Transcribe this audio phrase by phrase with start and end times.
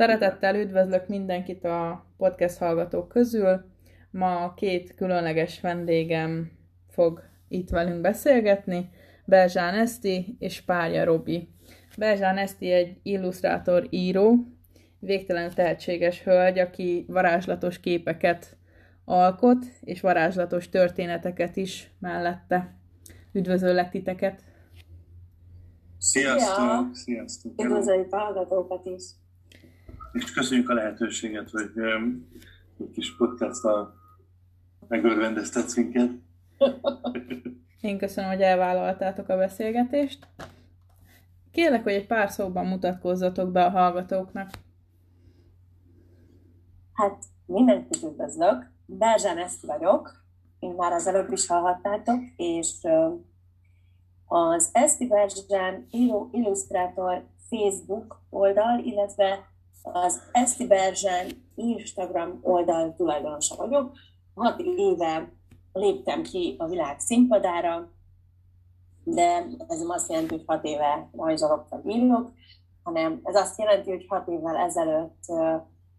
[0.00, 3.64] Szeretettel üdvözlök mindenkit a podcast hallgatók közül.
[4.10, 6.50] Ma két különleges vendégem
[6.88, 8.90] fog itt velünk beszélgetni,
[9.24, 11.48] Belzsán Eszti és Párja Robi.
[11.98, 14.34] Belzsán Eszti egy illusztrátor, író,
[14.98, 18.56] végtelenül tehetséges hölgy, aki varázslatos képeket
[19.04, 22.74] alkot, és varázslatos történeteket is mellette.
[23.32, 24.42] Üdvözöllek titeket!
[25.98, 26.58] Sziasztok!
[26.58, 26.90] Ja.
[26.92, 27.62] Sziasztok!
[27.62, 29.02] Üdvözöljük a hallgatókat is!
[30.12, 31.70] És köszönjük a lehetőséget, hogy
[32.78, 33.94] egy kis podcasttal
[34.88, 36.10] megörvendeztetsz minket.
[37.80, 40.26] Én köszönöm, hogy elvállaltátok a beszélgetést.
[41.50, 44.50] Kérlek, hogy egy pár szóban mutatkozzatok be a hallgatóknak.
[46.92, 48.70] Hát mindenkit üdvözlök.
[48.86, 50.24] Berzsán ezt vagyok.
[50.58, 52.86] Én már az előbb is hallhattátok, és
[54.26, 59.48] az Eszti Berzsán író illusztrátor Facebook oldal, illetve
[59.82, 63.92] az Eszti Berzsán Instagram oldal tulajdonosa vagyok.
[64.34, 65.32] Hat éve
[65.72, 67.90] léptem ki a világ színpadára,
[69.04, 72.32] de ez nem azt jelenti, hogy hat éve rajzolok vagy írok,
[72.82, 75.24] hanem ez azt jelenti, hogy hat évvel ezelőtt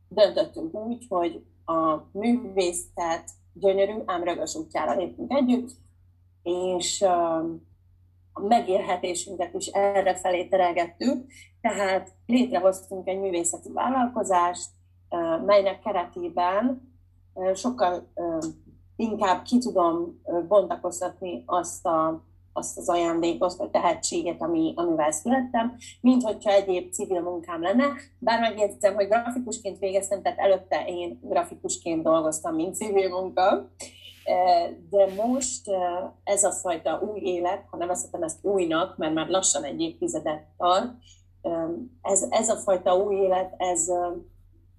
[0.08, 5.72] döntöttünk úgy, hogy a művészet gyönyörű, ám rögös útjára lépünk együtt,
[6.44, 7.05] és
[8.33, 11.25] a megérhetésünket is erre felé terelgettük,
[11.61, 14.69] tehát létrehoztunk egy művészeti vállalkozást,
[15.45, 16.89] melynek keretében
[17.53, 18.11] sokkal
[18.95, 26.23] inkább ki tudom bontakoztatni azt, a, azt az ajándékot, vagy tehetséget, ami, amivel születtem, mint
[26.23, 27.85] hogyha egyéb civil munkám lenne.
[28.19, 33.69] Bár megjegyzem, hogy grafikusként végeztem, tehát előtte én grafikusként dolgoztam, mint civil munka,
[34.89, 35.69] de most
[36.23, 40.94] ez a fajta új élet, ha nevezhetem ezt újnak, mert már lassan egy évtizedet tart,
[42.02, 43.88] ez, ez a fajta új élet, ez,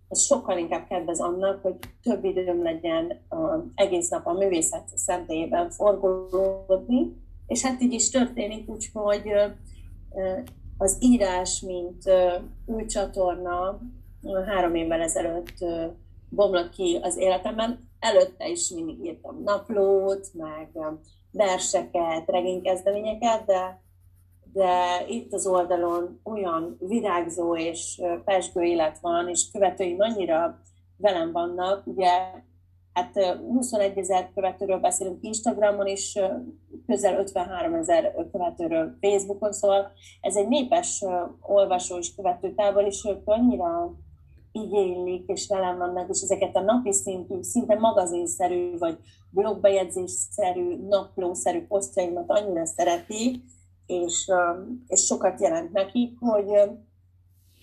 [0.08, 3.20] ez sokkal inkább kedvez annak, hogy több időm legyen
[3.74, 7.16] egész nap a művészet szentélyében forgolódni,
[7.46, 9.32] és hát így is történik, úgyhogy
[10.78, 12.02] az írás, mint
[12.66, 13.80] új csatorna
[14.46, 15.54] három évvel ezelőtt
[16.28, 17.90] bomlott ki az életemben.
[18.02, 20.70] Előtte is mindig írtam naplót, meg
[21.30, 23.80] verseket, regénykezdeményeket, de
[24.52, 30.60] de itt az oldalon olyan virágzó és pesgő élet van, és követőim annyira
[30.96, 32.10] velem vannak, ugye
[32.92, 36.18] hát 21 ezer követőről beszélünk Instagramon is,
[36.86, 41.04] közel 53 ezer követőről Facebookon, szóval ez egy népes
[41.40, 43.94] olvasó és követőtábor, és ők annyira
[44.52, 48.98] igénylik, és velem vannak, és ezeket a napi szintű, szinte magazinszerű, vagy
[49.30, 53.44] blogbejegyzésszerű, naplószerű posztjaimat annyira szeretik,
[53.86, 54.30] és,
[54.86, 56.50] és sokat jelent nekik, hogy,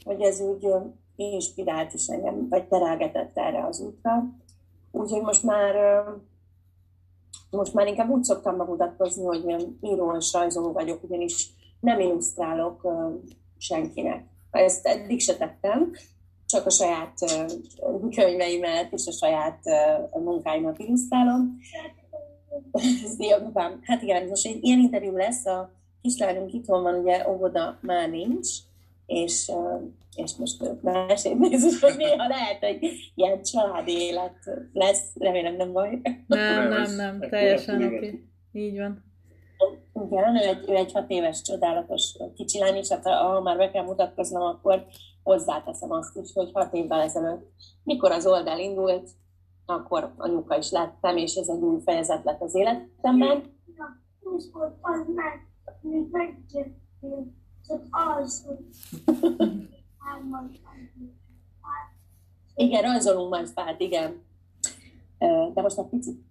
[0.03, 0.67] hogy ez úgy
[1.15, 4.23] inspirált is engem, vagy terelgetett erre az útra.
[4.91, 6.03] Úgyhogy most már
[7.51, 11.49] most már inkább úgy szoktam bemutatkozni, hogy író és rajzoló vagyok, ugyanis
[11.79, 12.87] nem illusztrálok
[13.57, 14.25] senkinek.
[14.51, 15.91] Ezt eddig se tettem,
[16.49, 17.13] csak a saját
[18.15, 19.59] könyveimet és a saját
[20.11, 21.57] munkáimat illusztrálom.
[23.17, 23.51] Szia,
[23.81, 25.71] Hát igen, most egy ilyen interjú lesz a
[26.01, 28.47] kislányunk itthon van, ugye óvoda már nincs,
[29.05, 29.51] és,
[30.15, 34.37] és most mesét nézzük, hogy néha lehet, hogy ilyen családi élet
[34.73, 36.01] lesz, remélem nem baj.
[36.27, 38.23] Nem, nem, nem, teljesen oké.
[38.53, 39.03] Így van.
[40.07, 43.71] Igen, ő egy, ő egy hat éves csodálatos kicsi lány, és hát ha már be
[43.71, 44.85] kell mutatkoznom, akkor
[45.29, 47.51] hozzáteszem azt is, hogy hat évvel ezelőtt,
[47.83, 49.09] mikor az oldal indult,
[49.65, 53.43] akkor anyuka is lettem, és ez egy új fejezet lett az életemben.
[62.55, 64.21] Igen, rajzolunk majd fát, igen.
[65.53, 66.21] De most egy picit,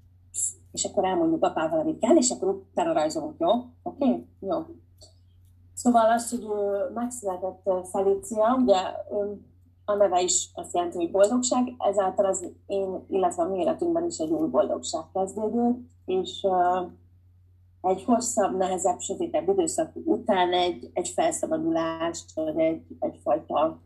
[0.72, 3.50] és akkor elmondjuk apával, amit kell, és akkor utána rajzolunk, jó?
[3.82, 4.04] Oké?
[4.04, 4.26] Okay?
[4.41, 4.66] Jó.
[5.78, 6.47] Szóval az, hogy
[6.94, 8.77] megszületett Felícia, ugye
[9.84, 14.19] a neve is azt jelenti, hogy boldogság, ezáltal az én, illetve a mi életünkben is
[14.19, 16.91] egy új boldogság kezdődött, és uh,
[17.80, 23.81] egy hosszabb, nehezebb, sötétebb időszak után egy, egy felszabadulást, vagy egy, egyfajta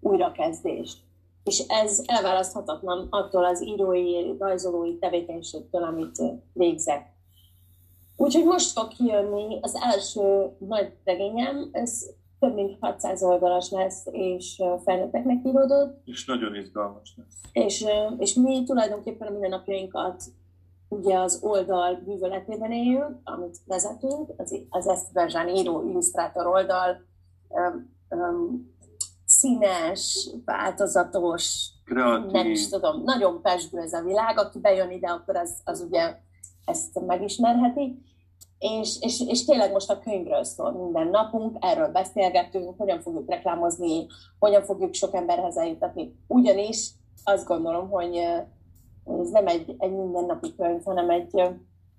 [0.00, 0.98] újrakezdést.
[1.44, 6.22] És ez elválaszthatatlan attól az írói, rajzolói tevékenységtől, amit
[6.52, 7.15] végzek.
[8.16, 12.06] Úgyhogy most fog kijönni az első nagy regényem, ez
[12.38, 16.00] több mint 600 oldalas lesz, és felnőtteknek íródott.
[16.04, 17.40] És nagyon izgalmas lesz.
[17.52, 17.86] És,
[18.18, 20.22] és mi tulajdonképpen a mindennapjainkat
[20.88, 26.96] ugye az oldal bűvöletében éljük, amit vezetünk, az, az Eszti Berzsán író illusztrátor oldal
[27.48, 28.74] um, um,
[29.24, 32.30] színes, változatos, Kreatív.
[32.30, 36.16] nem is tudom, nagyon pesgő ez a világ, aki bejön ide, akkor az, az ugye
[36.66, 38.02] ezt megismerheti.
[38.58, 44.06] És, és, és tényleg most a könyvről szól minden napunk, erről beszélgetünk, hogyan fogjuk reklámozni,
[44.38, 46.14] hogyan fogjuk sok emberhez eljutatni.
[46.26, 46.90] Ugyanis
[47.24, 48.14] azt gondolom, hogy
[49.20, 51.42] ez nem egy, egy mindennapi könyv, hanem egy,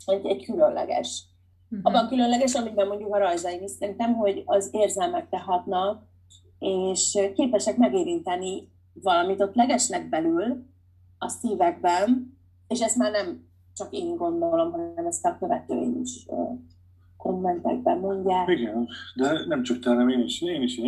[0.06, 1.24] egy, egy különleges.
[1.70, 1.94] Uh-huh.
[1.94, 6.04] Abban különleges, amiben mondjuk a rajzaim is szerintem, hogy az érzelmek tehatnak,
[6.60, 10.66] és képesek megérinteni valamit ott legesleg belül,
[11.18, 12.38] a szívekben,
[12.68, 13.47] és ezt már nem
[13.78, 16.26] csak én gondolom, hanem ezt a követőim is
[17.18, 18.50] kommentekben mondják.
[18.50, 20.80] Igen, de nem csak te, hanem én is, én is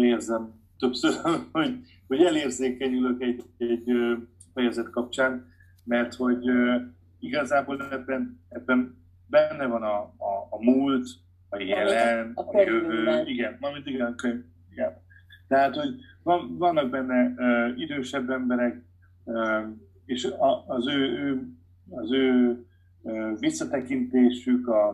[0.00, 1.12] érzem többször,
[1.52, 3.92] hogy, hogy elérzékenyülök egy, egy
[4.54, 5.46] fejezet kapcsán,
[5.84, 6.44] mert hogy
[7.18, 11.08] igazából ebben, ebben benne van a, a, a múlt,
[11.48, 14.92] a jelen, a, a jövő, igen, amit igen, könyv, igen.
[15.48, 18.82] Tehát, hogy van, vannak benne uh, idősebb emberek,
[19.24, 19.66] uh,
[20.04, 21.48] és a, az ő, ő,
[21.90, 22.58] az ő
[23.38, 24.88] visszatekintésük, a,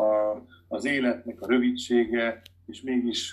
[0.00, 0.36] a,
[0.68, 3.30] az életnek a rövidsége, és mégis,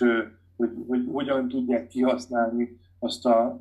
[0.56, 3.60] hogy, hogy hogyan tudják kihasználni azt a,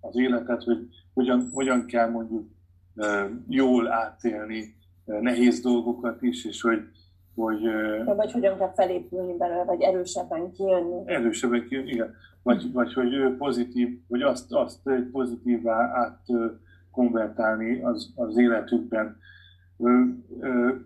[0.00, 2.48] az életet, hogy hogyan, hogyan kell mondjuk
[3.48, 6.80] jól átélni nehéz dolgokat is, és hogy,
[7.34, 7.60] hogy...
[8.04, 11.02] Vagy hogyan kell felépülni belőle, vagy erősebben kijönni.
[11.04, 12.14] Erősebben kijönni, igen.
[12.42, 16.20] Vagy, vagy hogy pozitív, vagy azt, azt egy pozitívá át
[16.96, 19.16] konvertálni az, az életükben.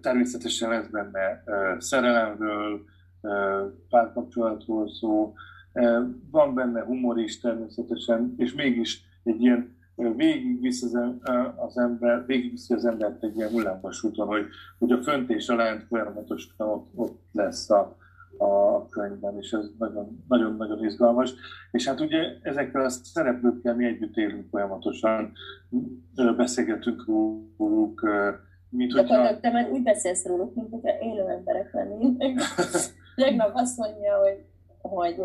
[0.00, 1.44] Természetesen ez benne
[1.78, 2.84] szerelemről,
[3.88, 5.34] párkapcsolatról szó,
[6.30, 9.78] van benne humor is természetesen, és mégis egy ilyen
[10.16, 10.98] végigvisz az,
[11.56, 14.46] az ember, végigviszi az embert egy ilyen hullámvasúton, hogy,
[14.78, 17.96] hogy a fönt és a lent folyamatosan ott, ott lesz a,
[18.40, 19.66] a könyvben, és ez
[20.28, 21.34] nagyon-nagyon izgalmas.
[21.70, 25.32] És hát ugye ezekkel a szereplőkkel mi együtt élünk folyamatosan,
[26.36, 28.08] beszélgetünk róluk,
[28.68, 29.40] mint hogyha...
[29.40, 32.40] Te már úgy beszélsz róluk, mint hogyha élő emberek lennének.
[33.16, 34.44] Tegnap azt mondja, hogy,
[34.80, 35.16] hogy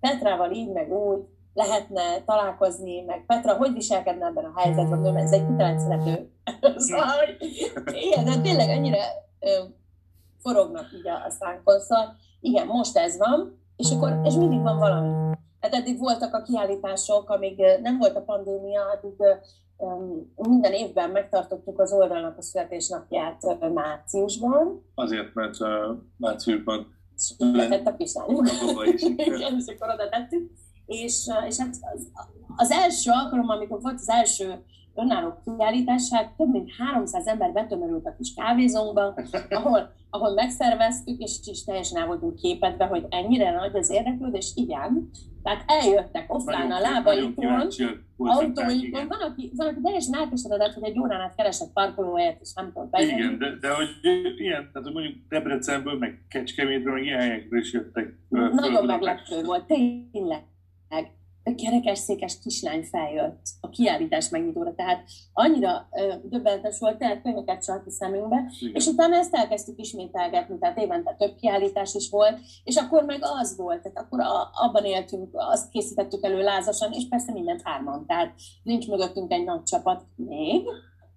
[0.00, 1.24] Petrával így meg úgy,
[1.54, 6.30] lehetne találkozni, meg Petra, hogy viselkedne ebben a helyzetben, ez egy kitalált szereplő.
[6.76, 7.36] szóval, hogy
[7.94, 9.04] igen, de tényleg ennyire
[9.40, 9.48] ö,
[10.46, 11.80] forognak így a, a szánkon.
[11.80, 15.36] Szóval igen, most ez van, és akkor, és mindig van valami.
[15.60, 19.14] Hát eddig voltak a kiállítások, amíg nem volt a pandémia, addig
[20.34, 24.84] minden évben megtartottuk az oldalnak a születésnapját márciusban.
[24.94, 25.68] Azért, mert uh,
[26.16, 28.48] márciusban született a kislányunk.
[29.16, 30.50] Igen, és akkor oda tettük
[30.86, 32.08] és, és hát az,
[32.56, 34.64] az első alkalom, amikor volt az első
[34.96, 39.14] önálló kiállítás, hát több mint 300 ember betömörült a kis kávézónkba,
[39.48, 45.10] ahol, ahol megszerveztük, és is teljesen el voltunk képedve, hogy ennyire nagy az érdeklődés, igen.
[45.42, 47.70] Tehát eljöttek offline a lábaikon,
[48.16, 52.72] autóikon, van, aki, van, aki teljesen elkeseredett, hogy egy órán át keresett parkolóhelyet, és nem
[52.72, 53.12] tudott bejönni.
[53.12, 53.88] Igen, de, de hogy
[54.36, 58.14] ilyen, tehát mondjuk Debrecenből, meg Kecskemétről, meg ilyen helyekről is jöttek.
[58.28, 60.44] Nagyon meglepő volt, tényleg
[61.54, 67.90] kerekesszékes kislány feljött a kiállítás megnyitóra, tehát annyira ö, döbbenetes volt, tehát könyveket csalt a
[67.90, 68.74] szemünkbe, Igen.
[68.74, 73.56] és utána ezt elkezdtük ismételgetni, tehát évente több kiállítás is volt, és akkor meg az
[73.56, 78.34] volt, tehát akkor a, abban éltünk, azt készítettük elő lázasan, és persze mindent hárman, tehát
[78.62, 80.64] nincs mögöttünk egy nagy csapat még,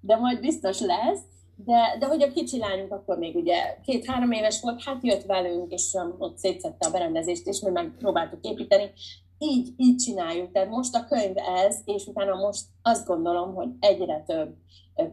[0.01, 1.21] de majd biztos lesz,
[1.65, 5.71] de, de hogy a kicsi lányunk akkor még ugye két-három éves volt, hát jött velünk,
[5.71, 8.91] és um, ott szétszette a berendezést, és mi megpróbáltuk építeni,
[9.39, 10.51] így, így csináljuk.
[10.51, 14.55] Tehát most a könyv ez, és utána most azt gondolom, hogy egyre több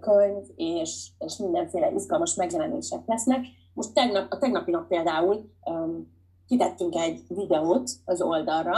[0.00, 3.47] könyv és, és mindenféle izgalmas megjelenések lesznek.
[3.75, 6.14] Most tegnap, a tegnapi nap például um,
[6.47, 8.75] kitettünk egy videót az oldalra.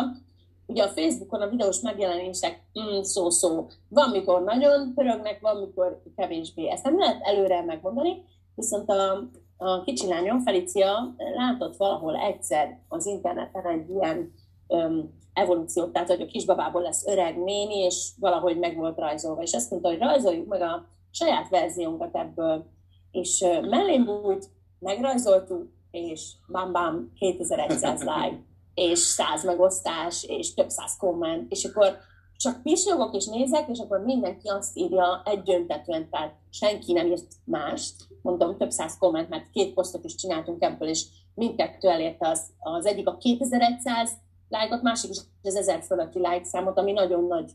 [0.66, 3.66] Ugye a Facebookon a videós megjelenések mm, szó-szó.
[3.88, 6.70] Van, mikor nagyon pörögnek, van, mikor kevésbé.
[6.70, 8.24] Ezt nem lehet előre megmondani,
[8.54, 14.32] viszont a, a kicsi lányom, Felicia, látott valahol egyszer az interneten egy ilyen
[14.68, 19.42] um, evolúciót, tehát hogy a kisbabából lesz öreg néni, és valahogy meg volt rajzolva.
[19.42, 22.66] És azt mondta, hogy rajzoljuk meg a saját verziónkat ebből.
[23.10, 28.42] És mellém bújt, megrajzoltuk, és bam bam, 2100 like,
[28.74, 31.96] és 100 megosztás, és több száz komment, és akkor
[32.36, 37.94] csak pislogok és nézek, és akkor mindenki azt írja egyöntetően, tehát senki nem írt mást.
[38.22, 42.86] Mondom, több száz komment, mert két posztot is csináltunk ebből, és mindkettő elérte az, az
[42.86, 44.10] egyik a 2100
[44.48, 47.50] lájkot, másik is az ezer fölötti like számot, ami nagyon nagy.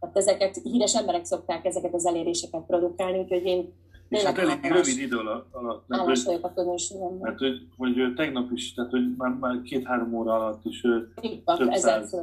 [0.00, 3.72] Tehát ezeket híres emberek szokták ezeket az eléréseket produkálni, úgyhogy én
[4.08, 5.84] És hát elég rövid idő alatt.
[5.88, 7.12] Állás vagyok a közönségben.
[7.20, 10.82] Mert hogy, hogy tegnap is, tehát hogy már, már két-három óra alatt is
[11.20, 12.16] Írtak, több száz.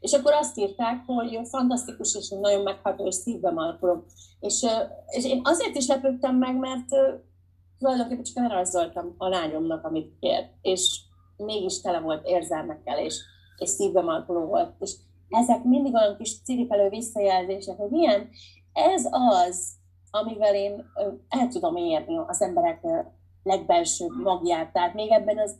[0.00, 4.04] És akkor azt írták, hogy fantasztikus és nagyon megható, és szívbe markolom.
[4.40, 4.66] És,
[5.06, 6.88] és én azért is lepődtem meg, mert
[7.78, 10.52] tulajdonképpen csak elrajzoltam a lányomnak, amit kért.
[10.62, 11.00] És
[11.36, 13.20] mégis tele volt érzelmekkel, és,
[13.56, 14.74] és szívbe markoló volt.
[14.80, 14.94] És
[15.28, 18.28] ezek mindig olyan kis ciripelő visszajelzések, hogy milyen,
[18.72, 19.72] ez az,
[20.10, 20.84] amivel én
[21.28, 22.80] el tudom érni az emberek
[23.42, 24.72] legbelsőbb magját.
[24.72, 25.56] Tehát még ebben az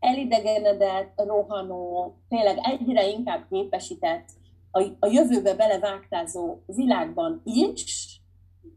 [0.00, 4.28] elidegenedett, rohanó, tényleg egyre inkább képesített,
[4.70, 8.20] a, a jövőbe belevágtázó világban is,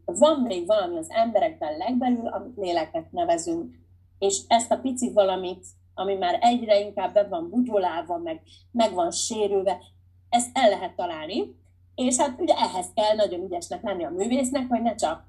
[0.04, 3.74] van még valami az emberekben legbelül, amit léleket nevezünk.
[4.18, 9.10] És ezt a pici valamit, ami már egyre inkább be van bugyolálva, meg, meg van
[9.10, 9.78] sérülve,
[10.28, 11.56] ezt el lehet találni,
[11.94, 15.24] és hát ugye ehhez kell nagyon ügyesnek lenni a művésznek, hogy ne csak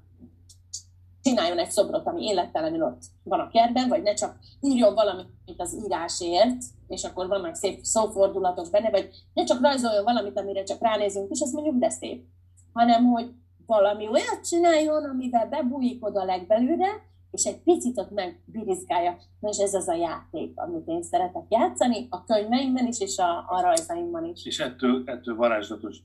[1.22, 5.82] csináljon egy szobrot, ami élettelenül ott van a kertben, vagy ne csak írjon valamit az
[5.84, 11.30] írásért, és akkor vannak szép szófordulatok benne, vagy ne csak rajzoljon valamit, amire csak ránézünk,
[11.30, 12.24] és azt mondjuk, de szép,
[12.72, 13.30] hanem hogy
[13.66, 16.88] valami olyat csináljon, amivel bebújik oda legbelülre,
[17.30, 19.18] és egy picit ott megbirizgálja.
[19.40, 23.44] Na és ez az a játék, amit én szeretek játszani, a könyveimben is, és a,
[23.48, 24.46] a rajzaimban is.
[24.46, 25.96] És ettől, ettől varázslatos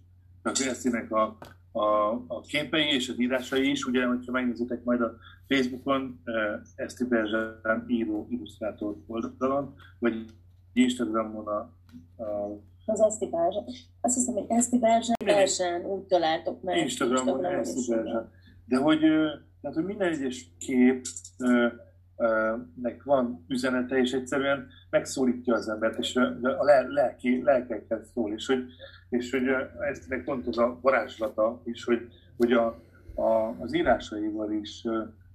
[0.44, 1.38] Esztinek a,
[1.72, 6.22] a, a képei és az írásai is, ugye, hogyha megnézitek majd a Facebookon,
[6.76, 10.26] Eszti Berzsán író, illusztrátor oldalon, vagy
[10.74, 11.58] Instagramon a,
[12.24, 13.64] a az Eszti Berzsán.
[14.02, 16.78] Azt hiszem, hogy Eszti Berzsán, Berzsán úgy találtok meg.
[16.78, 18.32] Instagramon, Instagramon Eszti Berzsán.
[18.66, 19.04] De hogy,
[19.62, 21.06] tehát, hogy minden egyes kép
[22.82, 28.64] nek van üzenete, és egyszerűen megszólítja az embert, és a lelki, lelkekhez szól, és hogy,
[29.10, 29.44] és hogy
[30.08, 32.66] meg pont az a varázslata is, hogy, hogy a,
[33.16, 34.86] a, az írásaival is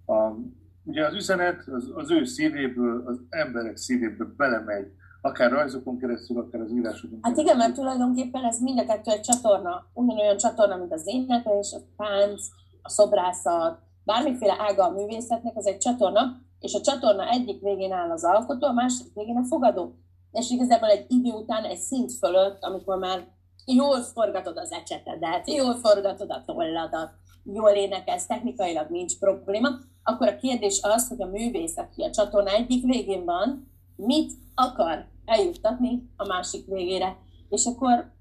[0.06, 0.36] a,
[0.84, 6.60] ugye az üzenet az, az ő szívéből, az emberek szívéből belemegy, akár rajzokon keresztül, akár
[6.60, 10.92] az írásokon Hát igen, mert tulajdonképpen ez mind a kettő egy csatorna, ugyanolyan csatorna, mint
[10.92, 12.42] az éneklés, a tánc,
[12.82, 16.20] a szobrászat, bármiféle ága a művészetnek, az egy csatorna,
[16.58, 19.94] és a csatorna egyik végén áll az alkotó, a másik végén a fogadó.
[20.32, 23.26] És igazából egy idő után, egy szint fölött, amikor már
[23.64, 27.10] jól forgatod az ecsetedet, jól forgatod a tolladat,
[27.44, 29.68] jól énekelsz, technikailag nincs probléma,
[30.02, 35.06] akkor a kérdés az, hogy a művész, aki a csatorna egyik végén van, mit akar
[35.24, 37.16] eljuttatni a másik végére.
[37.48, 38.12] És akkor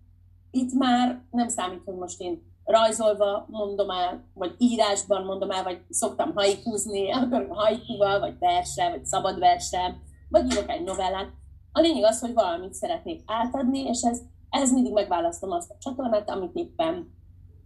[0.51, 5.81] itt már nem számít, hogy most én rajzolva mondom el, vagy írásban mondom el, vagy
[5.89, 9.95] szoktam haikúzni, akkor haikúval, vagy verse, vagy szabad verse,
[10.29, 11.29] vagy írok egy novellát.
[11.71, 16.29] A lényeg az, hogy valamit szeretnék átadni, és ez, ez mindig megválasztom azt a csatornát,
[16.29, 17.13] amit éppen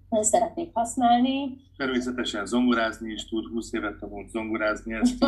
[0.10, 1.58] szeretnék használni.
[1.78, 5.20] Természetesen zongorázni is tud, 20 évet tanult zongorázni ezt.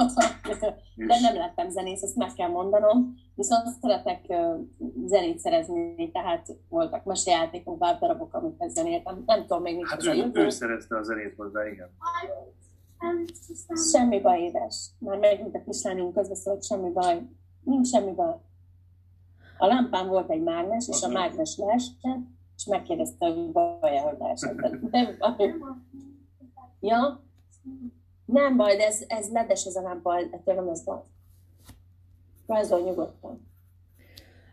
[0.95, 3.13] De nem lettem zenész, ezt meg kell mondanom.
[3.35, 4.25] Viszont szeretek
[5.05, 9.23] zenét szerezni, tehát voltak mesejátékok, bárdarabok, amikhez zenéltem.
[9.25, 11.89] Nem tudom még mit Hát ő, ő szerezte a zenét hozzá, igen.
[13.91, 14.89] Semmi baj, édes.
[14.99, 17.21] Már megint a kislányunk közbeszólt, semmi baj.
[17.63, 18.35] Nincs semmi baj.
[19.57, 22.21] A lámpán volt egy mágnes, és a mágnes leesett,
[22.61, 24.55] és megkérdezte, hogy baj hogy leesett.
[24.91, 25.55] Nem baj.
[26.79, 27.23] Ja?
[28.25, 30.99] Nem baj, de ez, ez ledes ez a lámpa, ettől nem lesz baj.
[32.47, 33.49] Rajzol nyugodtan.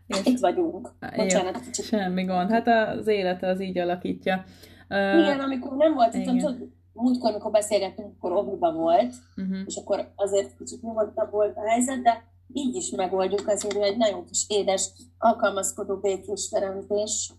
[0.07, 0.91] És Itt vagyunk.
[1.15, 2.49] Bocsánat, jó, Semmi gond.
[2.49, 4.43] Hát az élet az így alakítja.
[4.89, 9.57] Igen, amikor nem volt, itt, tudod, múltkor, amikor beszélgettünk, akkor oviba volt, uh-huh.
[9.65, 12.23] és akkor azért kicsit nyugodtabb volt a helyzet, de
[12.53, 17.33] így is megoldjuk, azért egy nagyon kis édes, alkalmazkodó békés teremtés.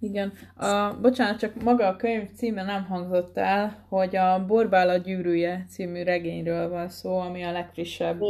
[0.00, 0.32] Igen.
[0.56, 6.02] A, bocsánat, csak maga a könyv címe nem hangzott el, hogy a Borbála gyűrűje című
[6.02, 8.20] regényről van szó, ami a legfrissebb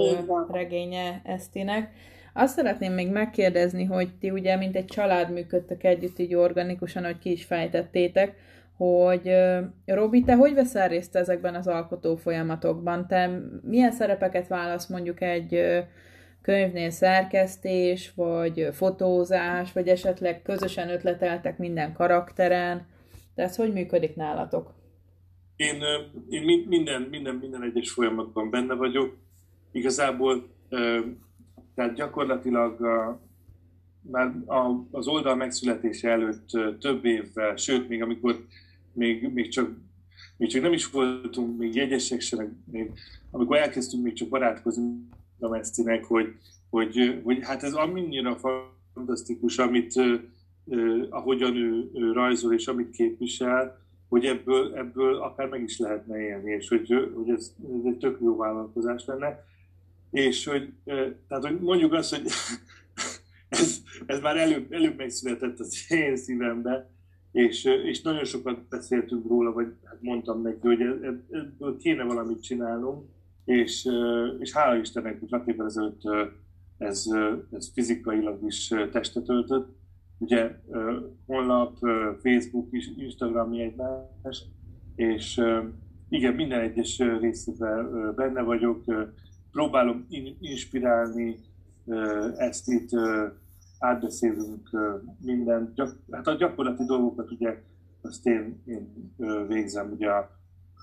[0.50, 1.90] regénye Esztinek.
[2.32, 7.18] Azt szeretném még megkérdezni, hogy ti ugye, mint egy család működtek együtt így organikusan, hogy
[7.18, 8.35] ki is fejtettétek,
[8.76, 9.35] hogy
[9.87, 13.06] Robi, te hogy veszel részt ezekben az alkotó folyamatokban?
[13.06, 15.62] Te milyen szerepeket válasz mondjuk egy
[16.47, 22.87] könyvnél szerkesztés, vagy fotózás, vagy esetleg közösen ötleteltek minden karakteren.
[23.35, 24.75] De ez hogy működik nálatok?
[25.57, 25.83] Én,
[26.29, 29.17] én minden, minden, minden egyes folyamatban benne vagyok.
[29.73, 30.49] Igazából
[31.75, 33.21] tehát gyakorlatilag a,
[34.00, 36.49] már a, az oldal megszületése előtt
[36.81, 38.47] több évvel, sőt, még amikor
[38.93, 39.71] még, még csak
[40.37, 42.91] még csak nem is voltunk még jegyesek sem, még,
[43.31, 46.35] amikor elkezdtünk még csak barátkozni, Domestinek, hogy,
[46.71, 48.38] hogy, hogy hát ez annyira
[48.95, 49.93] fantasztikus, amit,
[51.11, 56.50] ahogyan ő, ő rajzol és amit képvisel, hogy ebből, ebből akár meg is lehetne élni,
[56.50, 59.45] és hogy, hogy ez, ez egy tök jó vállalkozás lenne.
[60.11, 60.73] És hogy,
[61.28, 62.26] tehát, hogy mondjuk azt, hogy
[63.49, 66.90] ez, ez már előbb, előbb megszületett az én szívembe,
[67.33, 70.81] és, és nagyon sokat beszéltünk róla, vagy hát mondtam neki, hogy
[71.31, 73.09] ebből kéne valamit csinálnunk,
[73.47, 73.88] és,
[74.38, 76.00] és hála Istennek, hogy hat évvel ezelőtt
[76.79, 77.05] ez,
[77.50, 79.76] ez fizikailag is testet öltött.
[80.19, 80.50] Ugye
[81.26, 81.76] honlap,
[82.23, 84.45] Facebook, Instagram egymás,
[84.95, 85.41] és
[86.09, 88.85] igen, minden egyes részében benne vagyok,
[89.50, 90.07] próbálom
[90.41, 91.37] inspirálni
[92.37, 92.88] ezt itt,
[93.79, 94.71] átbeszélünk
[95.21, 97.62] mindent, hát a gyakorlati dolgokat ugye
[98.00, 99.15] azt én, én
[99.47, 100.36] végzem, ugye a,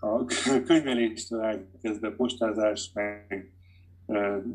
[0.04, 0.26] a
[0.66, 3.52] könyveléstől elkezdve postázás, meg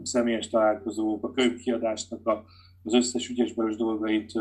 [0.02, 2.44] személyes találkozók, a könyvkiadásnak a,
[2.84, 4.32] az összes ügyes dolgait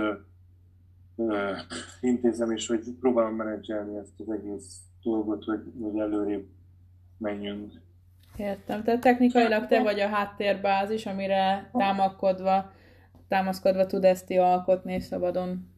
[2.01, 6.45] intézem, és hogy próbálom menedzselni ezt az egész dolgot, hogy, hogy előrébb
[7.17, 7.71] menjünk.
[8.37, 8.83] Értem.
[8.83, 12.71] Tehát technikailag te vagy a háttérbázis, amire támakodva,
[13.27, 15.75] támaszkodva tud ezt alkotni szabadon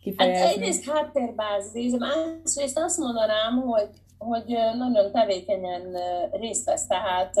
[0.00, 0.46] kifejezni.
[0.46, 3.88] Hát egyrészt háttérbázis, másrészt azt mondanám, hogy,
[4.24, 5.96] hogy nagyon tevékenyen
[6.32, 7.34] részt vesz, tehát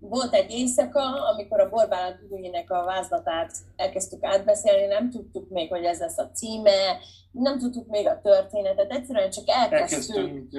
[0.00, 1.00] volt egy éjszaka,
[1.32, 6.30] amikor a Borbálán Tüdőjének a vázlatát elkezdtük átbeszélni, nem tudtuk még, hogy ez lesz a
[6.30, 6.98] címe,
[7.30, 10.16] nem tudtuk még a történetet, egyszerűen csak elkezdtük.
[10.16, 10.52] elkezdtünk.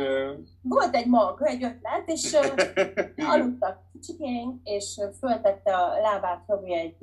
[0.61, 2.37] Volt egy mag, egy ötlet, és
[3.33, 6.97] aludtak kicsikénk, és föltette a lábát Robi egy,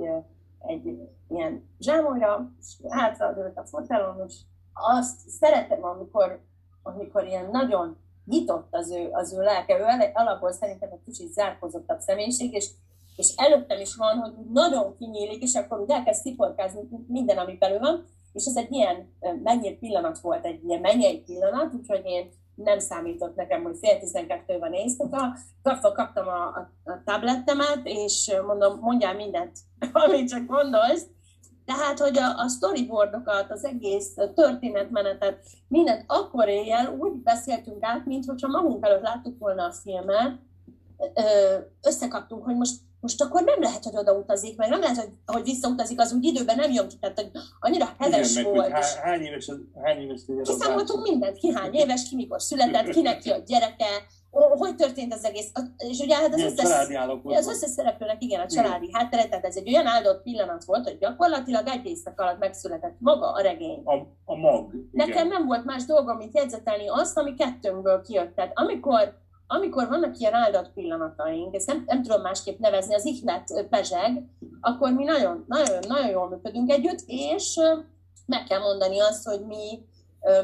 [0.67, 0.99] egy
[1.29, 4.35] ilyen zsámolyra, és hátradőlt a fotelon, és
[4.73, 6.41] azt szeretem, amikor,
[6.83, 7.97] amikor ilyen nagyon
[8.29, 9.79] nyitott az ő, az ő lelke.
[9.79, 12.69] Ő alapból szerintem egy kicsit zárkozottabb személyiség, és,
[13.17, 17.79] és előttem is van, hogy nagyon kinyílik, és akkor úgy elkezd sziporkázni minden, ami belül
[17.79, 22.79] van, és ez egy ilyen mennyit pillanat volt, egy ilyen mennyei pillanat, úgyhogy én nem
[22.79, 28.79] számított nekem, hogy fél tizenkettő van éjszaka, kapva kaptam a, a, a tablettemet, és mondom,
[28.81, 29.59] mondjál mindent,
[29.93, 31.07] amit csak gondolsz,
[31.69, 38.25] tehát, hogy a, a storyboardokat, az egész történetmenetet, mindent akkor éjjel úgy beszéltünk át, mint
[38.25, 40.38] hogyha magunk előtt láttuk volna a filmet,
[41.83, 45.42] összekaptunk, hogy most, most akkor nem lehet, hogy oda utazik, meg nem lehet, hogy, hogy
[45.42, 48.69] visszautazik, az úgy időben nem jön ki, tehát hogy annyira heves Igen, volt.
[48.69, 49.51] Meg, hány éves,
[49.83, 53.87] hány éves Kiszámoltunk mindent, ki hány éves, ki mikor született, kinek ki a gyereke,
[54.31, 55.53] hogy történt az egész?
[55.77, 56.88] És ugye hát az összes,
[57.25, 60.99] az összes szereplőnek igen, a családi háttere, tehát ez egy olyan áldott pillanat volt, hogy
[60.99, 63.83] gyakorlatilag egy éjszak alatt megszületett maga a regény.
[63.85, 64.75] A, a mag.
[64.75, 64.88] Igen.
[64.93, 68.35] Nekem nem volt más dolgom, mint jegyzetelni azt, ami kettőnkből kijött.
[68.35, 73.67] Tehát amikor, amikor vannak ilyen áldott pillanataink, ezt nem, nem tudom másképp nevezni, az ihlet
[73.71, 74.23] pezseg,
[74.61, 77.59] akkor mi nagyon, nagyon, nagyon jól működünk együtt, és
[78.27, 79.87] meg kell mondani azt, hogy mi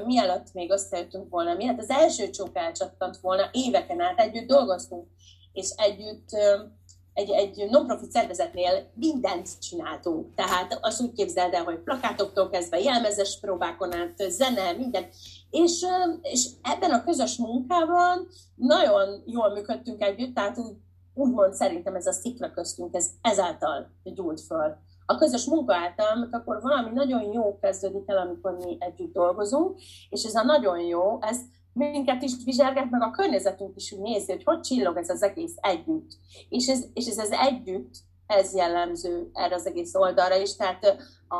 [0.07, 5.07] mielőtt még összejöttünk volna, miatt az első csók elcsattant volna, éveken át együtt dolgoztunk,
[5.53, 6.29] és együtt
[7.15, 10.35] egy, egy non-profit szervezetnél mindent csináltunk.
[10.35, 15.07] Tehát azt úgy képzeld el, hogy plakátoktól kezdve jelmezes próbákon át, zene, minden.
[15.51, 15.87] És,
[16.23, 20.77] és ebben a közös munkában nagyon jól működtünk együtt, tehát úgy,
[21.15, 24.77] úgymond szerintem ez a szikra köztünk, ez ezáltal gyúlt föl
[25.07, 29.81] a közös munka által, mert akkor valami nagyon jó kezdődik el, amikor mi együtt dolgozunk,
[30.11, 31.39] és ez a nagyon jó, ez
[31.73, 35.55] minket is vizsgálgat, meg a környezetünk is úgy nézi, hogy hogy csillog ez az egész
[35.57, 36.11] együtt.
[36.49, 37.95] És ez, és ez az együtt,
[38.27, 40.85] ez jellemző erre az egész oldalra is, tehát
[41.29, 41.35] a,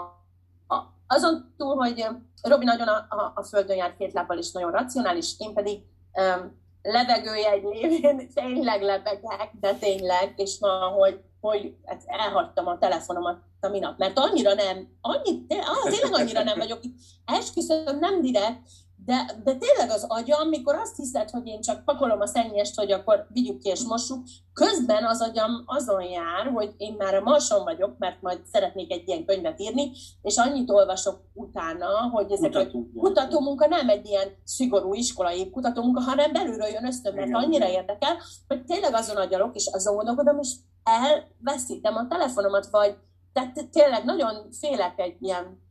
[0.75, 2.07] a, azon túl, hogy
[2.43, 6.63] Robi nagyon a, a, a földön jár két lábbal is nagyon racionális, én pedig um,
[6.83, 13.69] levegőjegy lévén tényleg lebegek, de tényleg, és ma, hogy, hogy hát elhagytam a telefonomat a
[13.69, 18.61] minap, mert annyira nem, annyi, ah, tényleg annyira nem vagyok itt, esküszöm nem direkt,
[19.05, 22.93] de, de tényleg az agyam, amikor azt hiszed, hogy én csak pakolom a szennyest, hogy
[22.93, 27.65] akkor vigyük ki és mossuk, közben az agyam azon jár, hogy én már a marson
[27.65, 29.91] vagyok, mert majd szeretnék egy ilyen könyvet írni,
[30.23, 36.33] és annyit olvasok utána, hogy ezek a kutatómunka nem egy ilyen szigorú iskolai kutatómunka, hanem
[36.33, 38.17] belülről jön ösztön, mert annyira érdekel,
[38.49, 40.49] hogy tényleg azon agyalok, és azon gondolkodom, és
[40.85, 42.97] elveszítem a telefonomat, vagy
[43.33, 45.63] tehát tényleg nagyon félek egy ilyen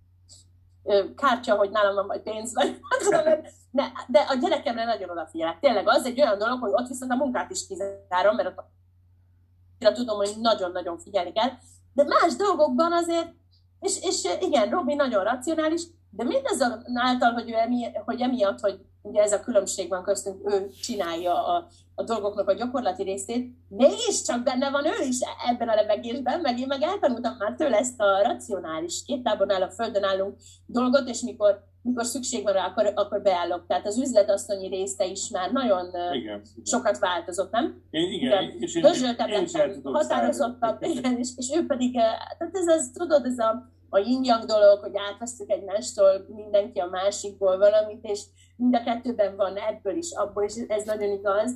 [1.15, 2.79] kártya, hogy nálam van majd pénz, vagy
[3.71, 5.59] de, de a gyerekemre nagyon odafigyelek.
[5.59, 10.17] Tényleg az egy olyan dolog, hogy ott viszont a munkát is kizárom, mert ott tudom,
[10.17, 11.49] hogy nagyon-nagyon figyelni kell,
[11.93, 13.33] de más dolgokban azért,
[13.79, 19.21] és, és igen, Robi nagyon racionális, de mindazonáltal, hogy, ő emi, hogy emiatt, hogy ugye
[19.21, 24.69] ez a különbség van köztünk, ő csinálja a, a dolgoknak a gyakorlati részét, mégiscsak benne
[24.69, 25.17] van ő is
[25.51, 29.61] ebben a lebegésben, meg én meg eltanultam már tőle ezt a racionális, két lábon áll
[29.61, 33.65] a földön állunk dolgot, és mikor mikor szükség van rá, akkor, akkor beállok.
[33.67, 37.83] Tehát az üzletasszonyi része is már nagyon igen, sokat változott, nem?
[37.89, 38.55] Én, igen, igen.
[38.59, 38.85] és én,
[39.29, 43.97] én, én határozottak, igen, és, és ő pedig, tehát ez az, tudod, ez a, a
[43.97, 48.21] yin dolog, hogy átvesztük egymástól mindenki a másikból valamit, és
[48.55, 51.55] mind a kettőben van ebből is, abból is, ez nagyon igaz.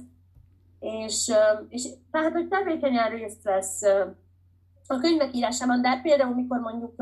[0.80, 1.32] És,
[1.70, 3.82] és tehát, hogy tevékenyen részt vesz
[4.88, 6.96] a könyvek írásában, de például, mikor mondjuk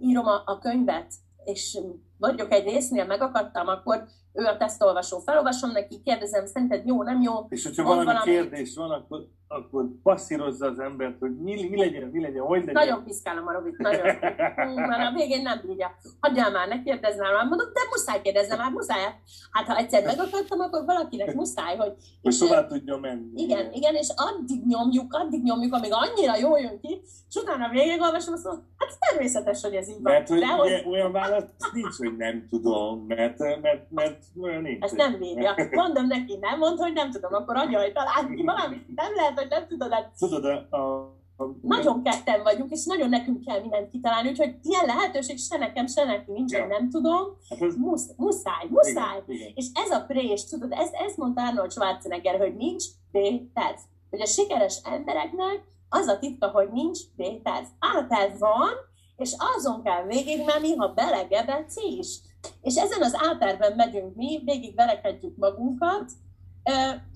[0.00, 1.12] írom a, a könyvet,
[1.44, 1.78] és
[2.18, 5.18] vagyok egy résznél, megakadtam, akkor ő a tesztolvasó.
[5.18, 7.32] Felolvasom neki, kérdezem, szerinted jó, nem jó?
[7.48, 12.08] És hogyha valami, valami kérdés van, akkor, akkor passzírozza az embert, hogy mi, mi legyen,
[12.08, 12.74] mi legyen, hogy legyen.
[12.86, 14.06] Nagyon piszkálom a Robit, nagyon.
[14.90, 15.94] Mert a végén nem bírja.
[16.20, 17.46] Hagyjál már, ne kérdeznál már.
[17.46, 19.02] Mondom, de muszáj kérdeznem, már muszáj.
[19.50, 21.92] Hát ha egyszer megakadtam, akkor valakinek muszáj, hogy...
[22.22, 23.42] Hogy tovább tudja menni.
[23.42, 28.00] Igen, igen, és addig nyomjuk, addig nyomjuk, amíg annyira jól jön ki, és utána végig
[28.00, 30.12] olvasom, azt mondom, hát természetes, hogy ez így van.
[30.12, 30.84] Mert hogy, de, hogy...
[30.90, 34.84] olyan válasz nincs, hogy nem tudom, mert, mert, mert olyan nincs.
[34.84, 35.54] Ezt nem bírja.
[35.70, 39.66] Mondom neki, nem mond, hogy nem tudom, akkor anyaj, talán valamit nem lehet, hogy nem
[39.66, 39.92] tudod.
[39.92, 40.12] Hát...
[40.18, 41.18] Tudod, a, a,
[41.62, 46.04] nagyon ketten vagyunk, és nagyon nekünk kell mindent kitalálni, úgyhogy ilyen lehetőség se nekem, se
[46.04, 46.66] neki nincsen, ja.
[46.66, 47.36] nem tudom.
[47.48, 47.74] Hát ez...
[47.76, 49.22] Musz, muszáj, muszáj.
[49.26, 49.52] Igen, igen.
[49.54, 53.78] És ez a prés, tudod, ezt, ezt mondta Arnold Schwarzenegger, hogy nincs B-terv.
[54.10, 57.66] Hogy a sikeres embereknek az a titka, hogy nincs B-terv.
[57.78, 58.70] A-terv van,
[59.16, 62.18] és azon kell végigmenni, ha belegebedsz is.
[62.60, 66.10] És ezen az áterben megyünk mi, végig verekedjük magunkat.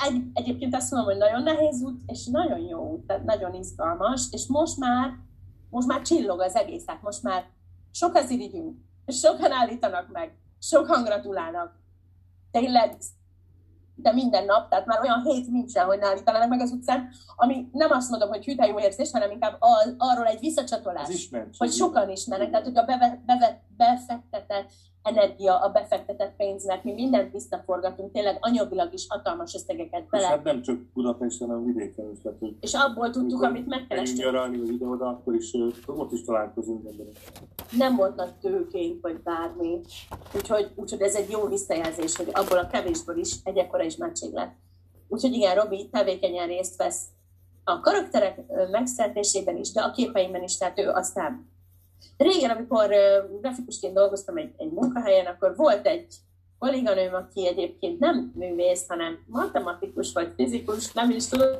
[0.06, 4.22] Egy, egyébként azt mondom, hogy nagyon nehéz út, és nagyon jó út, tehát nagyon izgalmas,
[4.30, 5.10] és most már,
[5.70, 7.44] most már csillog az egész, tehát most már
[7.90, 11.82] sok az irigyünk, sokan állítanak meg, sokan gratulálnak.
[12.50, 12.96] Tényleg
[13.96, 17.68] de minden nap, tehát már olyan hét nincsen, hogy ne állítanának meg az utcán, ami
[17.72, 22.10] nem azt mondom, hogy hűte jó érzés, hanem inkább az, arról egy visszacsatolás, hogy sokan
[22.10, 24.70] ismernek, tehát hogy a beve, beve, befektetett
[25.04, 30.22] energia, a befektetett pénznek, mi mindent visszaforgatunk, tényleg anyagilag is hatalmas összegeket bele.
[30.22, 32.18] És hát nem csak Budapesten, hanem vidéken is.
[32.22, 34.24] Tehát, és abból tudtuk, amit megkerestünk.
[34.24, 35.52] nyaralni, vagy ide-oda, akkor is
[35.86, 37.16] ott is találkozunk emberek.
[37.70, 39.80] Nem volt nagy tőkénk, vagy bármi.
[40.34, 44.54] Úgyhogy, úgyhogy ez egy jó visszajelzés, hogy abból a kevésből is egy ekkora ismertség lett.
[45.08, 47.06] Úgyhogy igen, Robi tevékenyen részt vesz
[47.64, 48.40] a karakterek
[48.70, 51.52] megszerzésében is, de a képeimben is, tehát ő aztán
[52.16, 52.94] Régen, amikor
[53.40, 56.14] grafikusként dolgoztam egy, egy munkahelyen, akkor volt egy
[56.58, 61.50] kolléganőm, aki egyébként nem művész, hanem matematikus vagy fizikus, nem is tudom,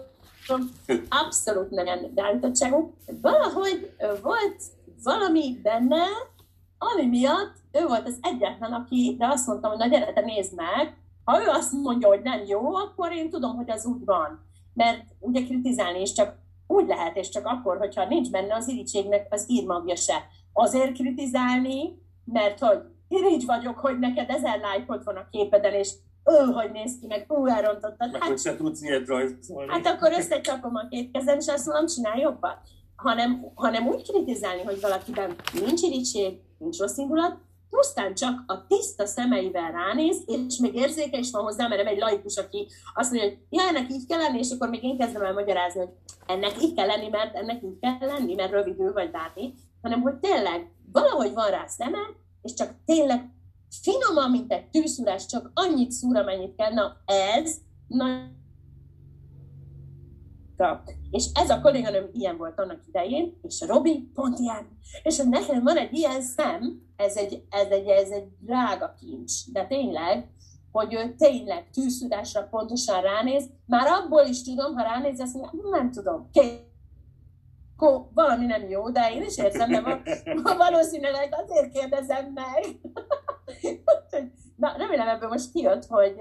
[1.09, 2.95] abszolút nem beállítottságú.
[3.21, 3.91] Valahogy
[4.23, 4.63] volt
[5.03, 6.05] valami benne,
[6.79, 10.55] ami miatt ő volt az egyetlen, aki, de azt mondtam, hogy na gyere, te nézd
[10.55, 14.41] meg, ha ő azt mondja, hogy nem jó, akkor én tudom, hogy az úgy van.
[14.75, 19.27] Mert ugye kritizálni is csak úgy lehet, és csak akkor, hogyha nincs benne az irítségnek
[19.31, 20.27] az írmagja se.
[20.53, 25.93] Azért kritizálni, mert hogy irigy vagyok, hogy neked ezer lájkod van a képeden, és
[26.25, 28.13] ő, hogy néz ki, meg ő elrontottad.
[28.13, 29.73] Meg hát, hogy se tudsz ilyet rajzolni.
[29.73, 32.53] Hát akkor összecsapom a két kezem, és azt mondom, csinálj jobban.
[32.97, 37.37] Hanem, hanem úgy kritizálni, hogy valakiben nincs irítség, nincs rossz indulat,
[37.75, 42.01] pusztán csak a tiszta szemeivel ránéz, és még érzéke is van hozzá, mert nem egy
[42.01, 45.23] laikus, aki azt mondja, hogy ja, ennek így kell lenni, és akkor még én kezdem
[45.23, 45.91] el magyarázni, hogy
[46.27, 50.15] ennek így kell lenni, mert ennek így kell lenni, mert rövidül vagy bármi, hanem hogy
[50.15, 51.99] tényleg valahogy van rá szeme,
[52.43, 53.31] és csak tényleg
[53.83, 56.73] finoman, mint egy tűzszúrás, csak annyit szúr, amennyit kell.
[56.73, 57.57] Na ez
[60.57, 64.79] na, és ez a kolléganőm ilyen volt annak idején, és a Robi pont ilyen.
[65.03, 69.33] És hogy nekem van egy ilyen szem, ez egy, ez egy, ez egy drága kincs,
[69.53, 70.29] de tényleg,
[70.73, 75.69] hogy ő tényleg tűzszudásra pontosan ránéz, már abból is tudom, ha ránéz, azt mondja, hm,
[75.69, 76.31] nem tudom,
[77.77, 80.03] Akkor valami nem jó, de én is érzem, nem,
[80.57, 82.65] valószínűleg azért kérdezem meg.
[84.57, 86.17] Na, remélem ebből most kijött, hogy,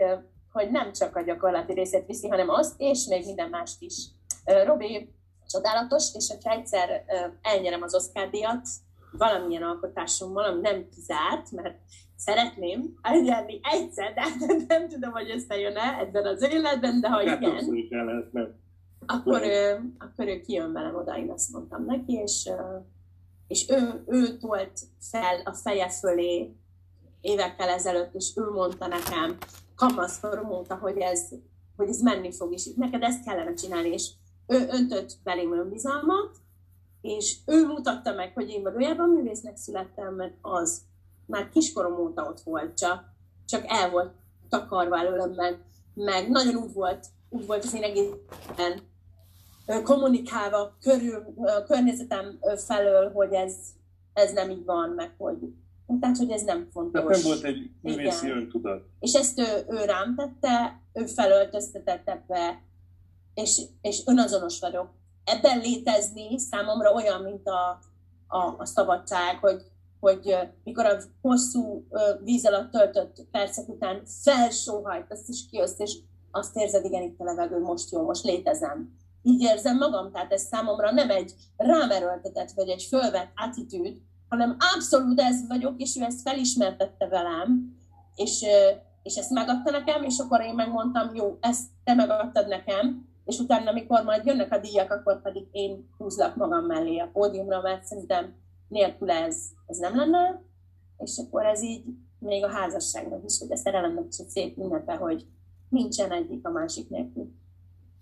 [0.51, 4.07] hogy nem csak a gyakorlati részét viszi, hanem azt, és még minden mást is.
[4.45, 5.09] Robi
[5.47, 7.05] csodálatos, és hogyha egyszer
[7.41, 8.67] elnyerem az Oscar díjat,
[9.11, 11.77] valamilyen alkotásom, valami nem kizárt, mert
[12.15, 17.41] szeretném elnyerni egyszer, de nem, nem tudom, hogy összejön-e ebben az életben, de ha hát
[17.41, 18.61] igen,
[19.05, 22.49] akkor, ő, akkor ő kijön velem oda, én azt mondtam neki, és,
[23.47, 26.55] és ő, ő tolt fel a feje fölé
[27.21, 29.37] évekkel ezelőtt, és ő mondta nekem,
[29.75, 31.29] kamaszkorom mondta, hogy ez,
[31.75, 34.09] hogy ez menni fog, és neked ezt kellene csinálni, és
[34.47, 36.35] ő öntött belém önbizalmat,
[37.01, 40.81] és ő mutatta meg, hogy én valójában művésznek születtem, mert az
[41.25, 43.03] már kiskorom óta ott volt, csak,
[43.45, 44.13] csak el volt
[44.49, 45.59] takarva előlem, meg,
[45.93, 48.81] meg nagyon úgy volt, úgy volt az én egészen
[49.83, 53.55] kommunikálva körül, a környezetem felől, hogy ez,
[54.13, 55.37] ez nem így van, meg hogy,
[55.99, 57.01] tehát hogy ez nem fontos.
[57.01, 58.83] Tehát nem volt egy művészi öntudat.
[58.99, 62.61] És ezt ő, ő rám tette, ő felöltöztetett ebbe,
[63.33, 64.89] és, és önazonos vagyok.
[65.23, 67.79] Ebben létezni számomra olyan, mint a,
[68.27, 69.61] a, a szabadság, hogy,
[69.99, 71.87] hogy mikor a hosszú
[72.23, 75.97] víz alatt töltött percek után felsóhajtasz és kijössz, és
[76.31, 79.01] azt érzed, igen, itt a levegő, most jó, most létezem.
[79.21, 83.97] Így érzem magam, tehát ez számomra nem egy rámeröltetett, vagy egy fölvett attitűd,
[84.29, 87.77] hanem abszolút ez vagyok, és ő ezt felismertette velem,
[88.15, 88.45] és,
[89.03, 93.69] és ezt megadta nekem, és akkor én megmondtam, jó, ezt te megadtad nekem, és utána,
[93.69, 98.35] amikor majd jönnek a díjak, akkor pedig én húzlak magam mellé a pódiumra, mert szerintem
[98.67, 100.41] nélkül ez, ez nem lenne,
[100.97, 101.83] és akkor ez így
[102.19, 105.25] még a házasságnak is, hogy a szerelemnek is egy szép ünnepe, hogy
[105.69, 107.31] nincsen egyik a másik nélkül.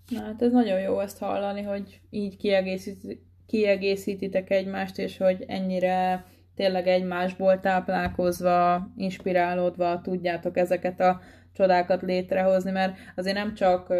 [0.08, 6.26] Na, hát ez nagyon jó ezt hallani, hogy így kiegészít, kiegészítitek egymást, és hogy ennyire
[6.54, 11.20] tényleg egymásból táplálkozva, inspirálódva tudjátok ezeket a
[11.52, 13.94] csodákat létrehozni, mert azért nem csak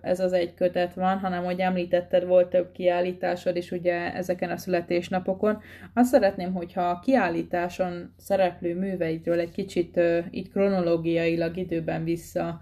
[0.00, 4.56] ez az egy kötet van, hanem, hogy említetted, volt több kiállításod is ugye ezeken a
[4.56, 5.60] születésnapokon.
[5.94, 12.60] Azt szeretném, hogyha a kiállításon szereplő műveidről egy kicsit így kronológiailag időben vissza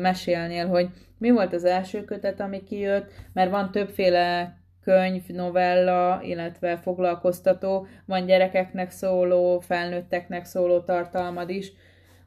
[0.00, 6.76] mesélnél, hogy mi volt az első kötet, ami kijött, mert van többféle könyv, novella, illetve
[6.76, 11.72] foglalkoztató, van gyerekeknek szóló, felnőtteknek szóló tartalmad is,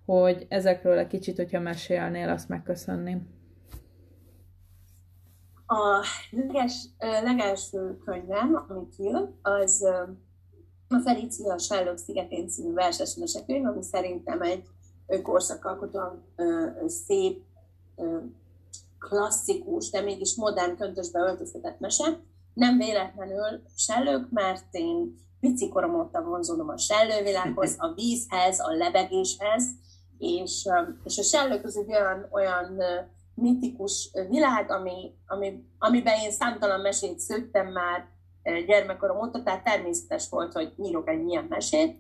[0.06, 3.28] hogy ezekről egy kicsit, hogyha mesélnél, azt megköszönném.
[5.66, 9.84] A leges, legelső könyvem, ami kijött, az
[10.88, 14.64] a Felícia Sállók szigetén című verses mesekönyv, ami szerintem egy
[15.22, 16.24] korszakalkotóan
[16.88, 17.44] szép,
[19.00, 22.20] klasszikus, de mégis modern köntösbe öltöztetett mese.
[22.54, 29.64] Nem véletlenül sellők, mert én pici korom óta vonzódom a sellővilághoz, a vízhez, a lebegéshez,
[30.22, 30.68] és,
[31.04, 32.84] és a sellők az egy olyan, olyan
[33.34, 38.10] mitikus világ, ami, ami, amiben én számtalan mesét szőttem már
[38.68, 42.00] gyermekkorom óta, tehát természetes volt, hogy írok egy ilyen mesét.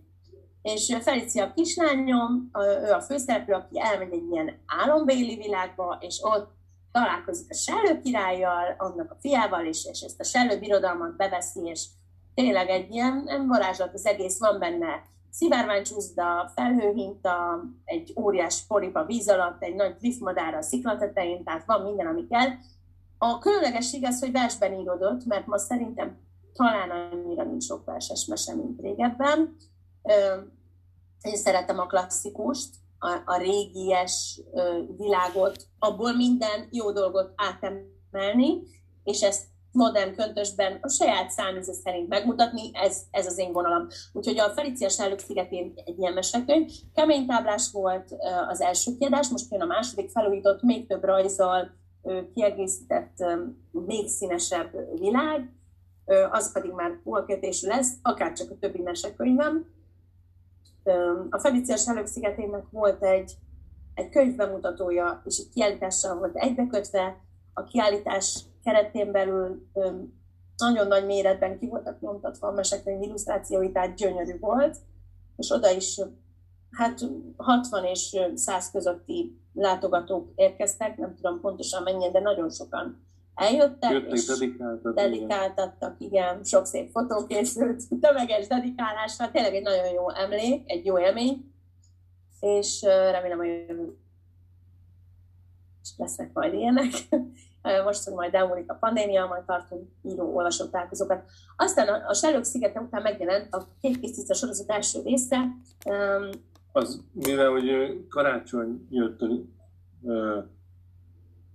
[0.62, 2.50] És Felicia kislányom,
[2.84, 6.50] ő a főszereplő, aki elmegy egy ilyen álombéli világba, és ott
[6.92, 11.86] találkozik a sellő királlyal, annak a fiával, és, és ezt a sellő birodalmat beveszi, és
[12.34, 19.63] tényleg egy ilyen varázslat az egész, van benne szivárványcsúszda, felhőhinta, egy óriás polipa víz alatt,
[19.63, 22.50] egy nagy driftmadár a sziklatetején, tehát van minden, ami kell.
[23.17, 26.17] A különlegesség az, hogy versben írodott, mert ma szerintem
[26.54, 29.56] talán annyira nincs sok verses mese, mint régebben.
[31.22, 34.41] Én szeretem a klasszikust, a, a régies
[34.98, 38.63] világot, abból minden jó dolgot átemelni,
[39.04, 43.88] és ezt modern köntösben a saját számíze szerint megmutatni, ez, ez az én vonalam.
[44.14, 46.72] Úgyhogy a Felicia Sállók szigetén egy ilyen mesekönyv.
[46.94, 48.16] Kemény táblás volt
[48.50, 51.72] az első kiadás, most jön a második felújított, még több rajzal
[52.34, 53.14] kiegészített,
[53.72, 55.56] még színesebb világ,
[56.32, 59.66] az pedig már polkötésű lesz, akár csak a többi mesekönyvem.
[61.30, 63.34] A Felicia Sállók szigetének volt egy,
[63.94, 67.18] egy könyvbemutatója, és egy kiállítással volt egybekötve,
[67.54, 69.67] a kiállítás keretén belül
[70.58, 74.78] nagyon nagy méretben ki voltak nyomtatva a mesekönyv illusztrációi, tehát gyönyörű volt,
[75.38, 76.00] és oda is
[76.71, 77.00] hát
[77.38, 84.12] 60 és 100 közötti látogatók érkeztek, nem tudom pontosan mennyien, de nagyon sokan eljöttek, Jöttek,
[84.12, 90.71] és dedikáltak, dedikáltattak, igen, sok szép fotó készült, tömeges dedikálással, tényleg egy nagyon jó emlék,
[90.71, 91.52] egy jó élmény,
[92.39, 93.76] és remélem, hogy
[95.97, 96.91] lesznek majd ilyenek.
[97.84, 101.24] Most, hogy majd elmúlik a pandémia, majd tartunk író-olvasó találkozókat.
[101.58, 105.38] Aztán a, a Sellők szigete után megjelent a két kis sorozat első része.
[105.86, 106.30] Um,
[106.71, 109.17] az, mivel hogy karácsony jött,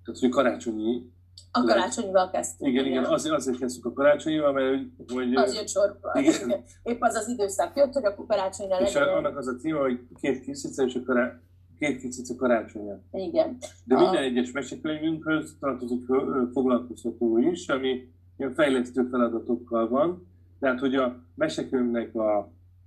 [0.04, 1.14] tehát hogy karácsonyi
[1.56, 2.70] a karácsonyival kezdtünk.
[2.70, 5.34] Igen, igen, azért, azért kezdtük a karácsonyival, mert hogy...
[5.34, 6.12] Az jött sorba.
[6.14, 6.64] Igen.
[6.82, 8.88] Épp az az időszak jött, hogy a karácsonyra legyen.
[8.88, 11.40] És annak az a címe, hogy két kis és a karácsony
[11.78, 13.00] két kicsit a karácsonya.
[13.12, 13.56] Igen.
[13.84, 14.00] De a...
[14.00, 16.06] minden egyes mesekönyvünkhöz tartozik
[16.52, 20.26] foglalkoztató is, ami ilyen fejlesztő feladatokkal van.
[20.60, 22.38] Tehát, hogy a mesekönyvnek a,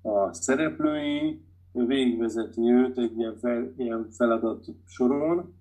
[0.02, 5.54] a szereplői végigvezeti őt egy ilyen, fel, ilyen feladat soron,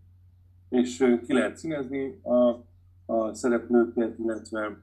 [0.68, 2.64] és ki lehet színezni a,
[3.12, 4.80] a szereplőket, illetve,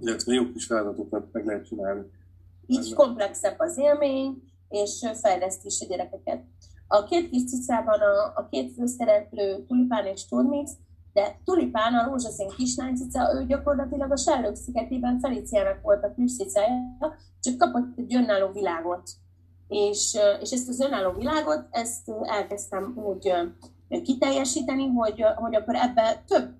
[0.00, 2.02] illetve jó kis feladatokat meg lehet csinálni.
[2.66, 6.42] Így komplexebb az élmény, és fejleszti is a gyerekeket.
[6.88, 10.72] A két kis cicában a, a két főszereplő Tulipán és Turmix,
[11.12, 16.36] de Tulipán, a rózsaszín kislány cica, ő gyakorlatilag a Sherlock szigetében Feliciának volt a kis
[16.36, 16.96] cicája,
[17.40, 19.10] csak kapott egy önálló világot.
[19.68, 23.32] és, és ezt az önálló világot, ezt elkezdtem úgy
[24.02, 26.54] kiteljesíteni, hogy, hogy akkor ebbe több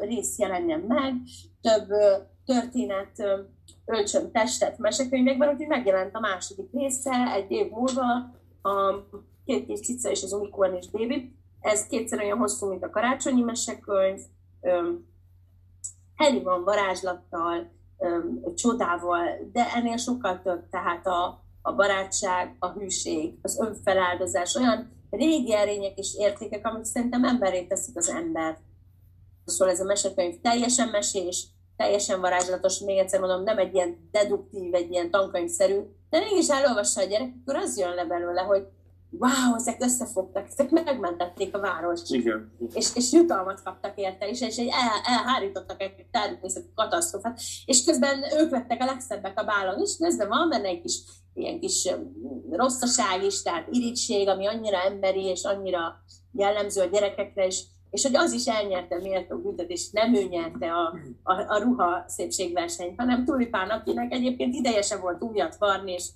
[0.00, 1.14] rész jelenjen meg,
[1.60, 1.88] több
[2.44, 3.44] történet
[3.84, 8.04] öltsön testet mesekönyvekben, úgyhogy megjelent a második része egy év múlva,
[8.62, 9.04] a
[9.44, 11.36] Két kis cica és az Unicorn és Baby.
[11.60, 14.20] Ez kétszer olyan hosszú, mint a karácsonyi mesekönyv.
[16.16, 17.70] Heli van varázslattal,
[18.54, 25.54] csodával, de ennél sokkal több, tehát a, a barátság, a hűség, az önfeláldozás, olyan régi
[25.54, 28.58] erények és értékek, amik szerintem emberé teszik az embert.
[29.44, 34.74] Szóval ez a mesekönyv teljesen mesés, teljesen varázslatos, még egyszer mondom, nem egy ilyen deduktív,
[34.74, 38.66] egy ilyen tankönyvszerű, de mégis elolvassa a gyerek, akkor az jön le belőle, hogy
[39.18, 42.12] wow, ezek összefogtak, ezek megmentették a várost.
[42.12, 42.52] Igen.
[42.74, 44.68] És, és jutalmat kaptak érte, és, és el,
[45.04, 50.48] elhárítottak egy természeti katasztrofát, és közben ők lettek a legszebbek a bálon, és közben van
[50.48, 51.02] benne egy kis
[51.34, 51.88] ilyen kis
[52.50, 58.16] rosszaság is, tehát irítség, ami annyira emberi, és annyira jellemző a gyerekekre, és, és hogy
[58.16, 63.68] az is elnyerte méltó büntetést, nem ő nyerte a, a, a ruha szépségversenyt, hanem Tulipán,
[63.68, 66.08] akinek egyébként ideje se volt újat varni, és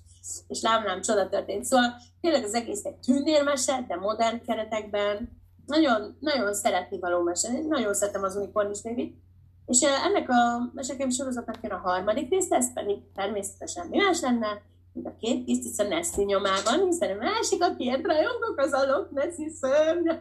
[0.47, 1.65] és lámlám csoda történt.
[1.65, 5.29] Szóval tényleg az egész egy tündérmese, de modern keretekben,
[5.65, 7.49] nagyon, nagyon szeretni való mese.
[7.67, 9.21] Nagyon szeretem az Unicornis baby
[9.65, 14.61] És ennek a mesekönyv sorozatnak jön a harmadik rész, ez pedig természetesen mi más lenne,
[14.93, 19.11] mint a két kis tisza Nessie nyomában, hiszen a másik a két rajongok az alok
[19.11, 20.09] Nessie szörny.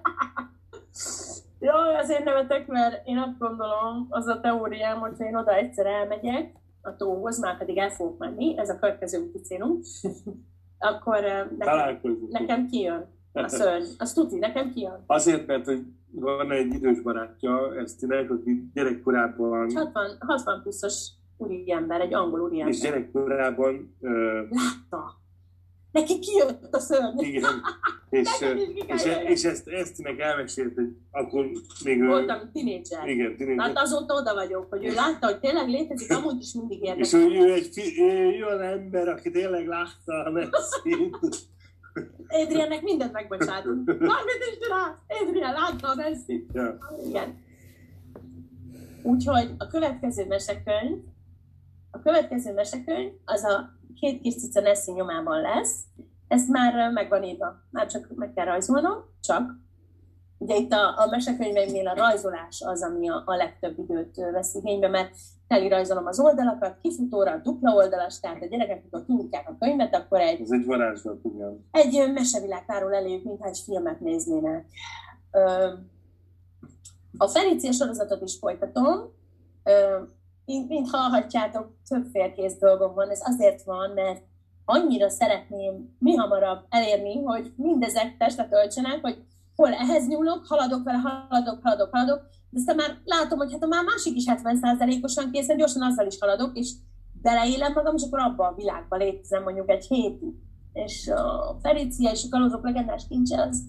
[1.59, 6.53] Jaj, azért nevetek, mert én azt gondolom, az a teóriám, hogyha én oda egyszer elmegyek,
[6.87, 9.85] a tóhoz, már pedig el fogok menni, ez a következő úti célunk,
[10.79, 11.20] akkor
[11.59, 13.85] nekem, nekem kijön a szörny.
[13.99, 15.05] Azt tudni, nekem kijön.
[15.07, 19.70] Azért, mert hogy van egy idős barátja, Esztinek, aki gyerekkorában...
[19.75, 22.75] 60, 60 pluszos úriember, egy angol úriember.
[22.75, 23.96] És gyerekkorában...
[24.01, 24.11] Uh,
[24.51, 25.25] Látta
[25.96, 27.18] neki kijött a szörny.
[27.18, 27.62] Igen.
[28.11, 28.28] És,
[28.87, 31.46] és, és, ezt, ezt meg elmesélt, hogy akkor
[31.85, 32.06] még ő...
[32.06, 33.09] Voltam tinédzser.
[33.09, 33.66] Igen, tinédzser.
[33.66, 37.04] Hát azóta oda vagyok, hogy ő látta, hogy tényleg létezik, amúgy is mindig érdekel.
[37.04, 38.02] És hogy ő egy fi,
[38.44, 41.37] olyan ember, aki tényleg látta a Messi-t.
[42.28, 43.85] Adriennek mindent megbocsátunk.
[43.85, 46.50] Bármit is csinál, Adrien látta a Messi-t.
[46.52, 46.78] Ja.
[47.06, 47.44] Igen.
[49.02, 50.98] Úgyhogy a következő mesekönyv,
[51.90, 55.85] a következő mesekönyv az a két kis cica Nessie nyomában lesz.
[56.28, 59.50] Ez már meg van írva, már csak meg kell rajzolnom, csak.
[60.38, 64.88] Ugye itt a, a mesekönyveimnél a rajzolás az, ami a, a legtöbb időt vesz igénybe,
[64.88, 65.14] mert
[65.48, 70.40] rajzolom az oldalakat, kifutóra, dupla oldalas, tehát a gyerekek, amikor kinyitják a könyvet, akkor egy...
[70.40, 71.66] Ez egy varázslat, igen.
[71.70, 74.66] Egy mesevilág tárul eléjük, mintha egy filmet néznének.
[77.16, 79.14] A Ferícia sorozatot is folytatom,
[80.46, 83.11] mint, mint hallhatjátok, több félkész dolgom van.
[83.11, 84.22] Ez azért van, mert
[84.64, 90.98] annyira szeretném mi hamarabb elérni, hogy mindezek testet öltsenek, hogy hol ehhez nyúlok, haladok vele,
[90.98, 95.56] haladok, haladok, haladok, de aztán már látom, hogy hát a már másik is 70%-osan készen,
[95.56, 96.72] gyorsan azzal is haladok, és
[97.22, 100.35] beleélem magam, és akkor abban a világban létezem mondjuk egy hétig.
[100.72, 103.62] És a Ferícia és a Kalózok legendás kincse az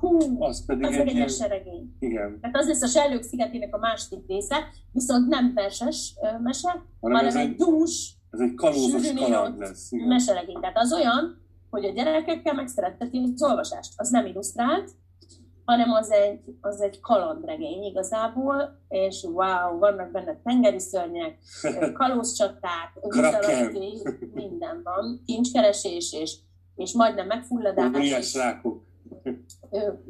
[0.00, 1.96] Hú, az pedig az egy, egy meseregény.
[1.98, 2.38] Igen.
[2.40, 4.56] Tehát az lesz a Sellők szigetének a második része,
[4.92, 6.68] viszont nem verses mese,
[7.00, 9.92] hanem, hanem egy, egy dús, ez egy kalózos kaland lesz.
[9.92, 10.06] Igen.
[10.06, 10.60] Meseregény.
[10.60, 13.92] Tehát az olyan, hogy a gyerekekkel megszeretteti az olvasást.
[13.96, 14.90] Az nem illusztrált,
[15.64, 21.38] hanem az egy, az egy kalandregény igazából, és wow, vannak benne tengeri szörnyek,
[21.98, 22.98] kalózcsaták,
[24.34, 26.36] minden van, kincskeresés, és,
[26.76, 27.96] és majdnem megfulladás.
[27.96, 28.88] Óriás rákok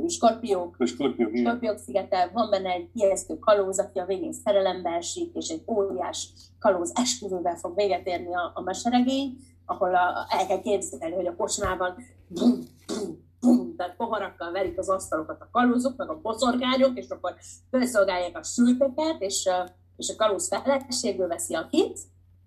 [0.09, 5.49] skorpiók, skorpiók, skorpiók szigete, van benne egy ijesztő kalóz, aki a végén szerelembe esik, és
[5.49, 11.15] egy óriás kalóz esküvővel fog véget érni a, a meseregény, ahol a, el kell képzelni,
[11.15, 11.95] hogy a kocsmában
[12.29, 17.35] bum, bum, bum, tehát poharakkal verik az asztalokat a kalózok, meg a boszorkányok, és akkor
[17.71, 19.49] felszolgálják a sülteket, és,
[19.97, 21.99] és a kalóz feleségből veszi a kit,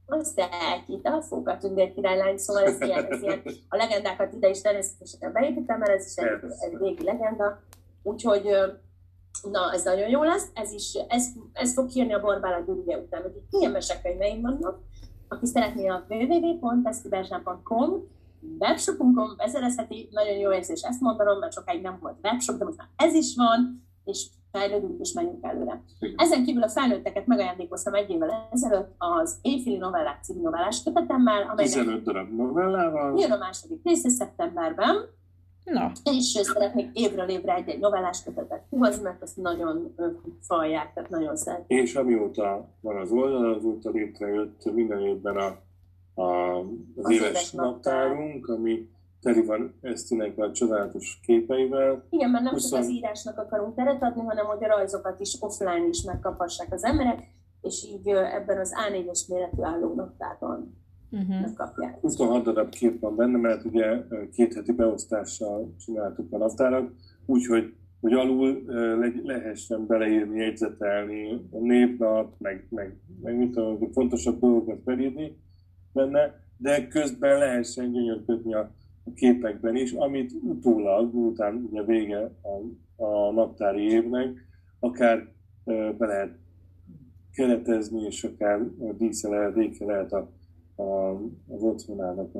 [0.05, 4.61] azt elkít a fókat egy királylány, szóval ez ilyen, ez ilyen, a legendákat ide is
[4.61, 6.27] természetesen beépítem, mert ez is egy,
[6.59, 7.61] egy régi legenda,
[8.03, 8.49] úgyhogy
[9.51, 13.21] na, ez nagyon jó lesz, ez is, ez, ez fog kijönni a Borbála Gyurgye után,
[13.21, 14.79] hogy milyen mesekönyveim vannak,
[15.27, 18.11] aki szeretné a www.esztiberzsán.com
[18.59, 22.87] webshopunkon beszerezheti, nagyon jó érzés ezt mondanom, mert sokáig nem volt webshop, de most már
[22.95, 24.27] ez is van, és
[24.57, 25.83] fejlődünk és menjünk előre.
[26.15, 31.73] Ezen kívül a felnőtteket megajándékoztam egy évvel ezelőtt az Éjféli novellák című novellás kötetemmel, amelynek
[31.73, 33.19] 15 darab novellával.
[33.19, 34.95] Jön a második része szeptemberben,
[35.63, 35.91] Na.
[36.03, 39.95] És szeretnék évről évre egy-egy novellás kötetet húzni, mert azt nagyon
[40.41, 41.63] falják, tehát nagyon szeret.
[41.67, 45.61] És amióta van az oldal, azóta létrejött minden évben a,
[46.21, 48.89] a, az, az éves naptárunk, ami
[49.23, 52.03] teli van Esztinek a csodálatos képeivel.
[52.09, 52.69] Igen, mert nem 20...
[52.69, 56.83] csak az írásnak akarunk teret adni, hanem hogy a rajzokat is offline is megkaphassák az
[56.83, 57.19] emberek,
[57.61, 60.77] és így ebben az A4-es méretű állónaktárban
[61.11, 61.41] uh-huh.
[61.41, 61.99] megkapják.
[62.01, 66.91] 26 darab kép van benne, mert ugye két heti beosztással csináltuk a naptárat,
[67.25, 68.63] úgyhogy hogy alul
[68.99, 75.37] le, lehessen beleírni, jegyzetelni a névnap, meg, meg, meg mit tudom, fontosabb dolgokat felírni
[75.93, 78.71] benne, de közben lehessen gyönyörködni a, a
[79.15, 84.47] képekben is, amit utólag, miután ugye vége a, a naptári évnek,
[84.79, 85.31] akár
[85.97, 86.37] be lehet
[87.31, 88.61] keretezni, és akár
[88.97, 90.31] dísze lehet, lehet a,
[90.75, 91.11] a,
[91.47, 92.35] az otthonának,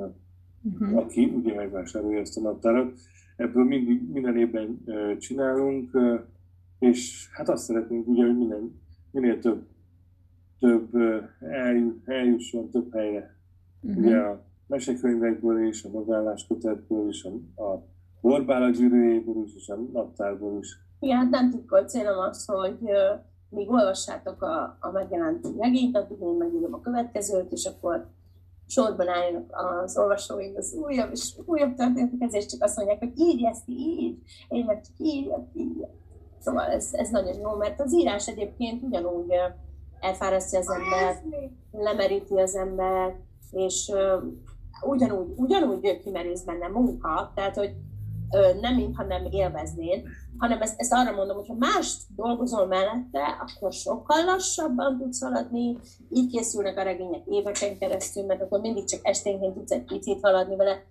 [0.62, 0.96] uh-huh.
[0.96, 2.92] aki ugye megvásárolja ezt a naptárat.
[3.36, 4.84] Ebből mindig, minden évben
[5.18, 5.90] csinálunk,
[6.78, 9.66] és hát azt szeretnénk ugye, hogy minden, minél több,
[10.58, 10.88] több
[12.04, 13.36] eljusson több helyre.
[13.80, 14.04] Uh-huh.
[14.04, 17.86] Ugye a mesekönyvekből is, a novelláskötetből is, a, a
[18.20, 20.68] Borbála gyűrűjéből is, és a naptárból is.
[21.00, 22.78] Igen, hát nem titkolt célom az, hogy
[23.48, 28.06] még olvassátok a, a megjelent regényt, addig én megírom a következőt, és akkor
[28.66, 29.50] sorban álljanak
[29.82, 34.18] az olvasóim az újabb és újabb történeteket, és csak azt mondják, hogy írj ezt így,
[34.48, 35.90] én meg csak írjak, írjak.
[36.38, 39.32] Szóval ez, ez nagyon jó, mert az írás egyébként ugyanúgy
[40.00, 41.22] elfárasztja az ember,
[41.70, 43.92] lemeríti az ember, és
[44.86, 47.74] ugyanúgy, ugyanúgy kimerész benne munka, tehát hogy
[48.30, 50.02] uh, nem mintha nem élveznéd,
[50.38, 55.78] hanem ezt, ezt arra mondom, hogy ha mást dolgozol mellette, akkor sokkal lassabban tudsz haladni,
[56.10, 60.56] így készülnek a regények éveken keresztül, mert akkor mindig csak esténként tudsz egy picit haladni
[60.56, 60.82] vele.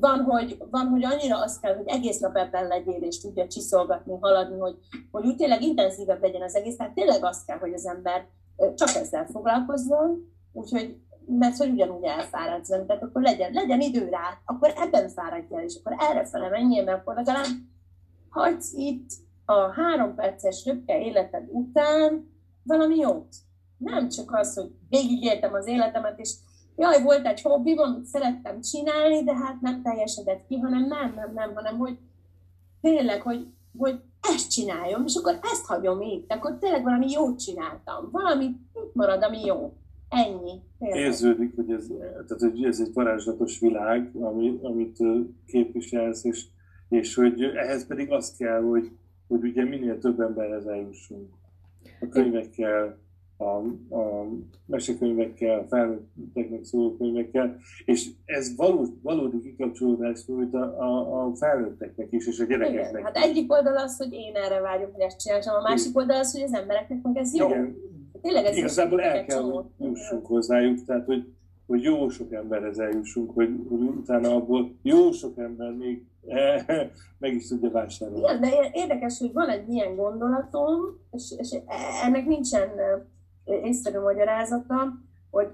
[0.00, 4.18] Van hogy, van, hogy annyira az kell, hogy egész nap ebben legyél, és tudja csiszolgatni,
[4.20, 4.76] haladni, hogy,
[5.10, 8.26] hogy úgy tényleg intenzívebb legyen az egész, tehát tényleg azt kell, hogy az ember
[8.74, 10.96] csak ezzel foglalkozzon, úgyhogy
[11.26, 15.96] mert hogy ugyanúgy elfáradsz tehát akkor legyen, legyen idő rá, akkor ebben fáradjál, és akkor
[15.98, 17.46] erre fele menjél, mert akkor legalább
[18.30, 19.10] hagysz itt
[19.44, 22.30] a három perces röpke életed után
[22.62, 23.34] valami jót.
[23.76, 26.34] Nem csak az, hogy végigéltem az életemet, és
[26.76, 31.32] jaj, volt egy hobbi, amit szerettem csinálni, de hát nem teljesedett ki, hanem nem, nem,
[31.34, 31.98] nem, hanem hogy
[32.80, 33.46] tényleg, hogy,
[33.78, 38.94] hogy ezt csináljam, és akkor ezt hagyom itt, akkor tényleg valami jót csináltam, valami itt
[38.94, 39.72] marad, ami jó.
[40.10, 40.60] Ennyi.
[40.78, 40.98] Tényleg.
[40.98, 41.86] Érződik, hogy ez,
[42.26, 44.98] tehát, hogy ez egy varázslatos világ, ami, amit
[45.46, 46.44] képviselsz, és
[46.90, 48.90] és hogy ehhez pedig az kell, hogy,
[49.28, 51.28] hogy ugye minél több emberhez eljussunk.
[52.00, 52.98] A könyvekkel,
[53.36, 53.44] a,
[53.94, 54.26] a
[54.66, 62.12] mesekönyvekkel, a felnőtteknek szóló könyvekkel, és ez valós, valódi kikapcsolódást nyújt a, a, a felnőtteknek
[62.12, 62.90] is, és a gyerekeknek.
[62.90, 66.16] Igen, hát egyik oldal az, hogy én erre vágyom, hogy ezt csinálom, a másik oldal
[66.16, 67.48] az, hogy az embereknek meg ez jó.
[67.48, 67.76] Igen.
[68.22, 71.32] Tényleg ez Igazából el kell, hogy jussunk hozzájuk, tehát hogy,
[71.66, 76.04] hogy jó sok emberhez eljussunk, hogy, hogy utána abból jó sok ember még
[77.18, 78.20] meg is tudja vásárolni.
[78.20, 81.56] Igen, de érdekes, hogy van egy ilyen gondolatom, és, és
[82.04, 82.70] ennek nincsen
[83.44, 84.92] észszerű magyarázata,
[85.30, 85.48] hogy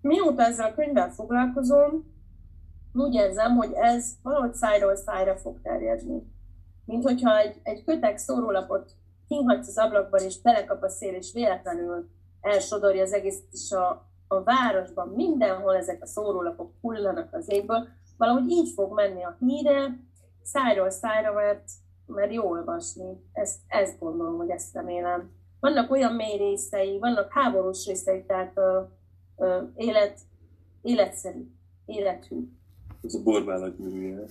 [0.00, 2.16] mióta ezzel a könyvvel foglalkozom,
[2.92, 6.22] úgy érzem, hogy ez valahogy szájról szájra fog terjedni.
[6.84, 8.90] Mint hogyha egy, egy kötek szórólapot
[9.28, 12.08] kihagysz az ablakban, és belekap a szél, és véletlenül
[12.40, 18.50] elsodorja az egész, és a, a városban mindenhol ezek a szórólapok hullanak az égből, valahogy
[18.50, 19.98] így fog menni a híre,
[20.42, 21.70] szájról szájra, mert,
[22.06, 23.22] mert jó olvasni.
[23.32, 25.30] Ezt, ezt gondolom, hogy ezt remélem.
[25.60, 28.76] Vannak olyan mély részei, vannak háborús részei, tehát a,
[29.44, 30.18] a élet,
[30.82, 31.50] életszerű,
[31.86, 32.36] élethű.
[33.04, 34.24] Ez a borbálat gyűrűje.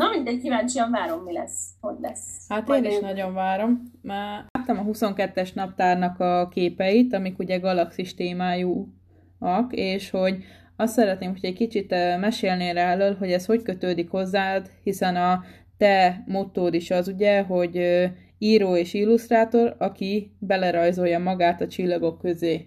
[0.00, 2.48] Na mindegy, kíváncsian várom, mi lesz, hogy lesz.
[2.48, 3.90] Hát Majd én is nagyon várom.
[4.02, 10.44] Már láttam a 22-es naptárnak a képeit, amik ugye galaxis témájúak, és hogy
[10.76, 11.90] azt szeretném, hogy egy kicsit
[12.20, 15.42] mesélnél erről, hogy ez hogy kötődik hozzád, hiszen a
[15.78, 22.66] te mottód is az ugye, hogy író és illusztrátor, aki belerajzolja magát a csillagok közé.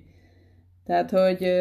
[0.85, 1.51] Tehát, hogy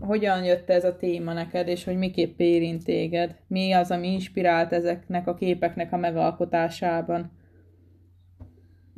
[0.00, 3.36] hogyan jött ez a téma neked, és hogy miképp érint téged?
[3.46, 7.30] Mi az, ami inspirált ezeknek a képeknek a megalkotásában?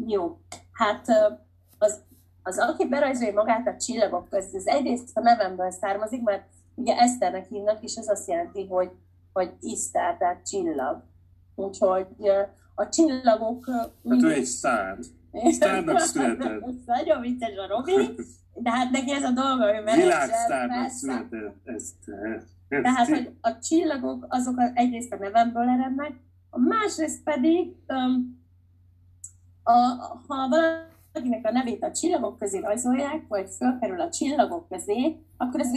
[0.07, 0.39] Jó,
[0.73, 1.07] hát
[1.79, 2.01] az,
[2.43, 6.45] az aki berajzolja magát a csillagok közé, ez egyrészt a nevemből származik, mert
[6.75, 8.91] ugye Eszternek hívnak, és ez azt jelenti, hogy,
[9.33, 11.03] hogy Isztár, tehát csillag.
[11.55, 12.07] Úgyhogy
[12.75, 13.65] a csillagok...
[14.09, 14.99] Hát ő egy szár.
[15.33, 16.65] Sztárnak született.
[16.87, 18.15] Nagyon vicces a Robi,
[18.55, 21.61] de hát neki ez a dolga, hogy Világsztárnak született.
[21.65, 21.95] Ezt,
[22.69, 26.13] ezt, Tehát, hogy a csillagok azok egyrészt a nevemből erednek,
[26.51, 28.41] a másrészt pedig, um,
[29.63, 29.73] a,
[30.27, 35.71] ha valakinek a nevét a csillagok közé rajzolják, vagy fölkerül a csillagok közé, akkor ez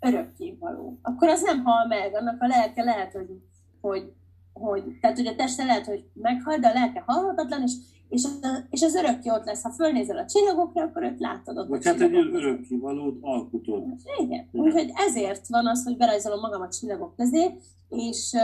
[0.00, 0.98] örökkévaló.
[1.02, 3.42] Akkor az nem hal meg, annak a lelke lehet, hogy,
[3.80, 4.12] hogy,
[4.52, 7.72] hogy tehát hogy a teste lehet, hogy meghal, de a lelke halhatatlan, és,
[8.10, 9.62] és, az, és az örökké ott lesz.
[9.62, 11.68] Ha fölnézel a csillagokra, akkor őt látod ott.
[11.68, 13.82] Vagy hát egy örökkévalót alkotod.
[14.18, 14.48] Igen.
[14.52, 17.58] Úgyhogy ezért van az, hogy berajzolom magam a csillagok közé,
[17.88, 18.36] és,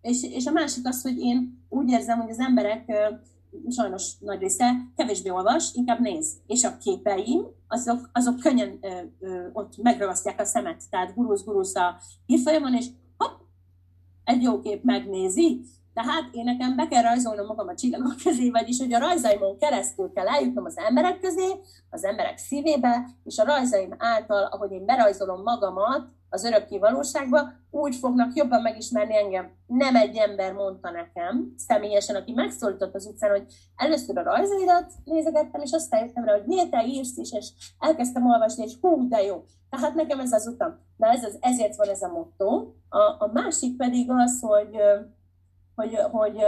[0.00, 2.92] és, és a másik az, hogy én úgy érzem, hogy az emberek
[3.68, 6.32] sajnos nagy része kevésbé olvas, inkább néz.
[6.46, 8.88] És a képeim, azok, azok könnyen ö,
[9.20, 12.86] ö, ott megragasztják a szemet, tehát gurulsz-gurulsz a hírfolyamon, és
[13.16, 13.40] hopp,
[14.24, 15.60] egy jó kép megnézi,
[15.96, 20.12] tehát én nekem be kell rajzolnom magam a csillagok közé, vagyis hogy a rajzaimon keresztül
[20.12, 25.42] kell eljutnom az emberek közé, az emberek szívébe, és a rajzaim által, ahogy én berajzolom
[25.42, 29.50] magamat az örökké valóságba, úgy fognak jobban megismerni engem.
[29.66, 35.60] Nem egy ember mondta nekem személyesen, aki megszólított az utcán, hogy először a rajzaidat nézegettem,
[35.60, 39.22] és aztán jöttem rá, hogy miért te írsz is, és elkezdtem olvasni, és hú, de
[39.22, 39.44] jó.
[39.70, 40.78] Tehát nekem ez az utam.
[40.96, 42.72] De ez az, ezért van ez a motto.
[42.88, 44.76] A, a másik pedig az, hogy
[45.76, 46.44] hogy, hogy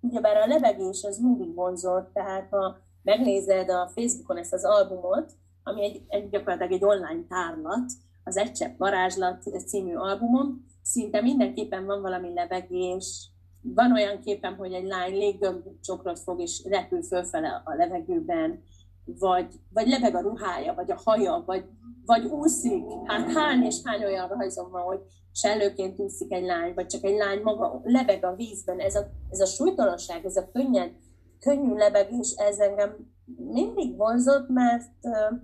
[0.00, 5.32] ugyebár a levegés az mindig vonzott, tehát ha megnézed a Facebookon ezt az albumot,
[5.62, 7.90] ami egy, egy gyakorlatilag egy online tárlat,
[8.24, 13.30] az Egy Csepp Varázslat című albumom, szinte mindenképpen van valami levegés,
[13.62, 18.62] van olyan képem, hogy egy lány léggömbcsokrot fog és repül fölfele a levegőben,
[19.04, 21.64] vagy, vagy lebeg a ruhája, vagy a haja, vagy,
[22.06, 22.84] vagy úszik.
[23.04, 25.00] Hát hány és hány olyan rajzom van, hogy
[25.32, 28.78] sellőként úszik egy lány, vagy csak egy lány maga lebeg a vízben.
[28.78, 30.96] Ez a, ez a súlytalanság, ez a könnyen,
[31.40, 32.96] könnyű lebegés, ez engem
[33.36, 35.34] mindig vonzott, mert ö,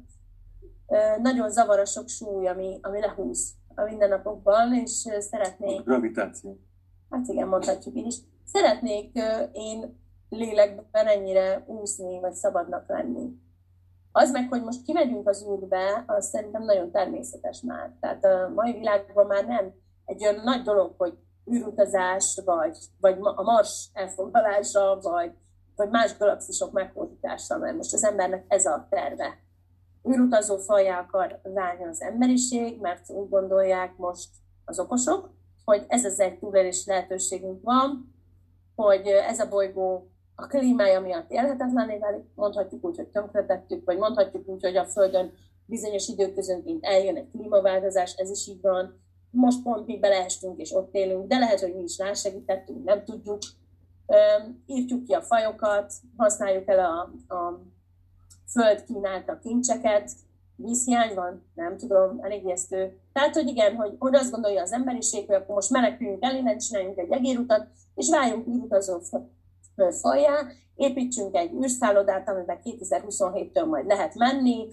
[0.86, 5.84] ö, nagyon zavar a sok súly, ami, ami lehúz a mindennapokban, és szeretnék...
[5.84, 6.58] Gravitáció.
[7.10, 8.16] Hát igen, mondhatjuk így is.
[8.44, 13.30] Szeretnék ö, én lélekben ennyire úszni, vagy szabadnak lenni.
[14.16, 17.92] Az meg, hogy most kimegyünk az űrbe, az szerintem nagyon természetes már.
[18.00, 19.72] Tehát a mai világban már nem
[20.04, 21.18] egy olyan nagy dolog, hogy
[21.52, 25.32] űrutazás, vagy, vagy a Mars elfoglalása, vagy,
[25.76, 29.38] vagy más galaxisok meghódítása, mert most az embernek ez a terve.
[30.08, 34.28] űrutazó fajjá akar válni az emberiség, mert úgy gondolják most
[34.64, 35.30] az okosok,
[35.64, 38.14] hogy ez az egy túlélés lehetőségünk van,
[38.74, 44.48] hogy ez a bolygó a klímája miatt élhetetlenné válik, mondhatjuk úgy, hogy tönkretettük, vagy mondhatjuk
[44.48, 45.32] úgy, hogy a Földön
[45.66, 49.00] bizonyos időközönként eljön egy klímaváltozás, ez is így van.
[49.30, 53.38] Most pont mi beleestünk és ott élünk, de lehet, hogy mi is rásegítettünk, nem tudjuk.
[54.66, 57.00] Írtjuk ki a fajokat, használjuk el a,
[57.34, 57.60] a
[58.46, 60.10] Föld kínálta kincseket,
[60.56, 62.98] vízhiány van, nem tudom, elég ijesztő.
[63.12, 66.58] Tehát, hogy igen, hogy, hogy azt gondolja az emberiség, hogy akkor most meneküljünk el, innen
[66.58, 68.98] csináljunk egy egérutat, és váljunk űrutazó
[70.00, 70.46] faljá,
[70.76, 74.68] építsünk egy űrszállodát, amiben 2027-től majd lehet menni,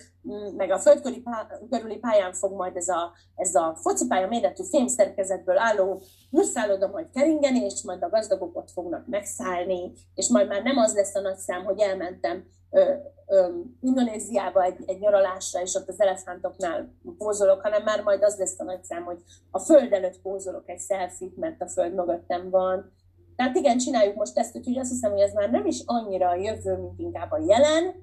[0.58, 1.24] meg a földkörüli
[1.70, 6.02] körüli pályán fog majd ez a, ez a focipálya méretű fémszerkezetből álló
[6.38, 10.94] űrszálloda majd keringeni, és majd a gazdagok ott fognak megszállni, és majd már nem az
[10.94, 12.94] lesz a nagy szám, hogy elmentem ö,
[13.28, 13.48] ö,
[13.82, 18.64] Indonéziába egy, egy nyaralásra, és ott az elefántoknál pózolok, hanem már majd az lesz a
[18.64, 19.18] nagy szám, hogy
[19.52, 22.92] a föld előtt pózolok egy szelfit, mert a föld mögöttem van,
[23.36, 26.36] tehát igen, csináljuk most ezt, úgyhogy azt hiszem, hogy ez már nem is annyira a
[26.36, 27.94] jövő, mint inkább a jelen,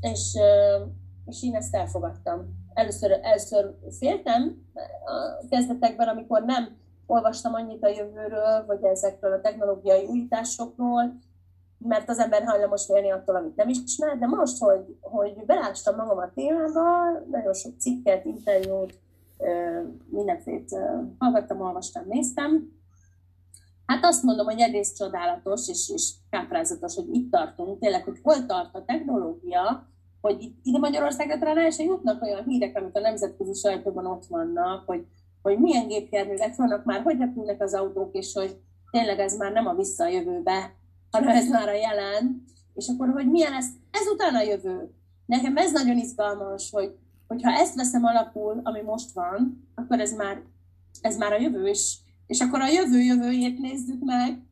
[0.00, 0.38] és,
[1.26, 2.62] és én ezt elfogadtam.
[2.74, 4.66] Először, először féltem
[5.04, 6.76] a kezdetekben, amikor nem
[7.06, 11.18] olvastam annyit a jövőről, vagy ezekről a technológiai újításokról,
[11.78, 16.18] mert az ember hajlamos félni attól, amit nem ismer, de most, hogy, hogy belástam magam
[16.18, 16.82] a témába,
[17.30, 18.98] nagyon sok cikket, interjút,
[20.10, 20.76] mindenfélét
[21.18, 22.72] hallgattam, olvastam, néztem,
[23.86, 28.46] Hát azt mondom, hogy egész csodálatos és, és káprázatos, hogy itt tartunk, tényleg, hogy hol
[28.46, 29.88] tart a technológia,
[30.20, 34.26] hogy itt, ide Magyarországra talán el sem jutnak olyan hírek, amik a nemzetközi sajtóban ott
[34.26, 35.06] vannak, hogy,
[35.42, 38.60] hogy milyen gépjárművek vannak már, hogy repülnek az autók, és hogy
[38.90, 40.74] tényleg ez már nem a visszajövőbe,
[41.10, 44.90] hanem ez már a jelen, és akkor, hogy milyen lesz ezután a jövő.
[45.26, 50.42] Nekem ez nagyon izgalmas, hogy hogyha ezt veszem alapul, ami most van, akkor ez már,
[51.00, 54.42] ez már a jövő, és és akkor a jövő jövőjét nézzük meg.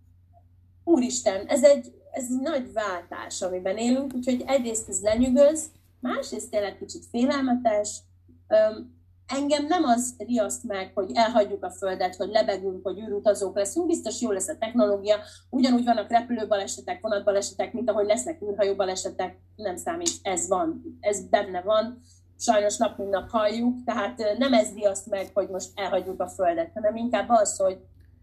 [0.84, 5.70] Úristen, ez egy, ez egy nagy váltás, amiben élünk, úgyhogy egyrészt ez lenyűgöz,
[6.00, 8.00] másrészt tényleg kicsit félelmetes.
[8.48, 13.86] Öm, engem nem az riaszt meg, hogy elhagyjuk a Földet, hogy lebegünk, hogy űrutazók leszünk,
[13.86, 15.16] biztos jó lesz a technológia,
[15.50, 22.00] ugyanúgy vannak repülőbalesetek, vonatbalesetek, mint ahogy lesznek űrhajóbalesetek, nem számít, ez van, ez benne van
[22.42, 26.70] sajnos nap mint nap halljuk, tehát nem ez riaszt meg, hogy most elhagyjuk a Földet,
[26.74, 27.78] hanem inkább az, hogy,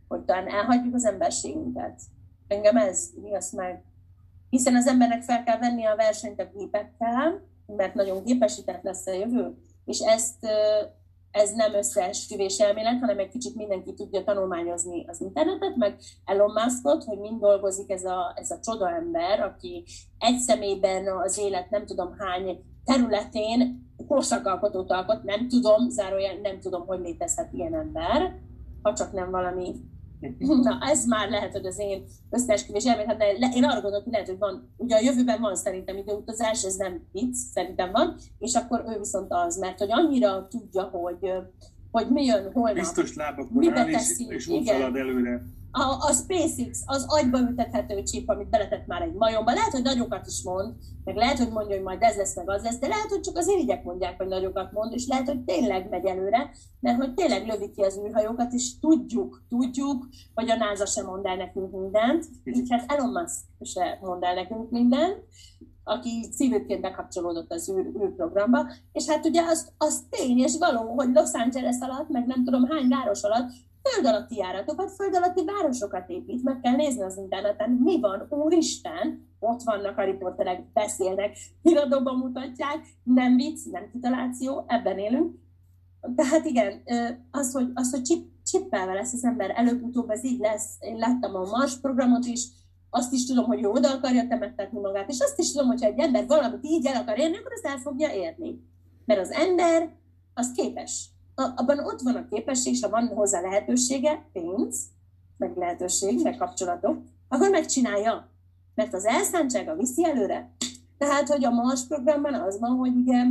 [0.08, 2.02] hogy talán elhagyjuk az emberségünket.
[2.48, 3.84] Engem ez riaszt meg.
[4.50, 9.14] Hiszen az embernek fel kell venni a versenyt a gépekkel, mert nagyon gépesített lesz a
[9.14, 10.48] jövő, és ezt
[11.32, 17.04] ez nem összeesküvés elmélet, hanem egy kicsit mindenki tudja tanulmányozni az internetet, meg Elon Muskot,
[17.04, 19.86] hogy mind dolgozik ez a, ez a csoda ember, aki
[20.20, 26.86] egy személyben az élet nem tudom hány területén korszakalkotót alkot, nem tudom, zárójel, nem tudom,
[26.86, 28.40] hogy létezhet ilyen ember,
[28.82, 29.76] ha csak nem valami.
[30.64, 34.28] Na, ez már lehet, hogy az én összeesküvés elmélet, de én arra gondolok, hogy lehet,
[34.28, 38.84] hogy van, ugye a jövőben van szerintem időutazás, ez nem vicc, szerintem van, és akkor
[38.88, 41.34] ő viszont az, mert hogy annyira tudja, hogy,
[41.92, 42.74] hogy mi jön holnap.
[42.74, 45.42] Biztos lábakon áll, és, és úgy előre
[45.72, 49.54] a, a SpaceX az agyba ültethető csip, amit beletett már egy majomba.
[49.54, 52.64] Lehet, hogy nagyokat is mond, meg lehet, hogy mondja, hogy majd ez lesz, meg az
[52.64, 55.90] lesz, de lehet, hogy csak az irigyek mondják, hogy nagyokat mond, és lehet, hogy tényleg
[55.90, 60.86] megy előre, mert hogy tényleg lövi ki az űrhajókat, és tudjuk, tudjuk, hogy a NASA
[60.86, 65.24] sem mond el nekünk mindent, így hát Elon Musk se mond el nekünk mindent,
[65.84, 71.10] aki civilként bekapcsolódott az űr, űrprogramba, és hát ugye az, az tény és való, hogy
[71.14, 73.50] Los Angeles alatt, meg nem tudom hány város alatt
[73.94, 79.28] föld alatti járatokat, föld alatti városokat épít, meg kell nézni az interneten, mi van, úristen,
[79.40, 85.36] ott vannak a riporterek, beszélnek, híradóban mutatják, nem vicc, nem kitaláció, ebben élünk.
[86.16, 86.82] Tehát igen,
[87.32, 90.76] az, hogy, az, hogy chip, csippelve lesz az ember, előbb-utóbb ez így lesz.
[90.80, 92.48] Én láttam a Mars programot is,
[92.90, 95.88] azt is tudom, hogy jó oda akarja temettetni magát, és azt is tudom, hogy ha
[95.88, 98.64] egy ember valamit így el akar érni, akkor azt el fogja érni.
[99.06, 99.96] Mert az ember
[100.34, 101.10] az képes
[101.56, 104.86] abban ott van a képesség, és ha van hozzá lehetősége, pénz,
[105.38, 108.30] meg lehetőség, meg kapcsolatok, akkor megcsinálja.
[108.76, 110.52] Mert az elszántsága viszi előre.
[110.98, 113.26] Tehát, hogy a Mars programban az van, hogy ugye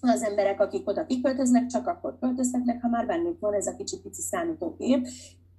[0.00, 4.00] az emberek, akik oda kiköltöznek, csak akkor költözhetnek, ha már bennük van ez a kicsi
[4.00, 5.06] pici számítógép.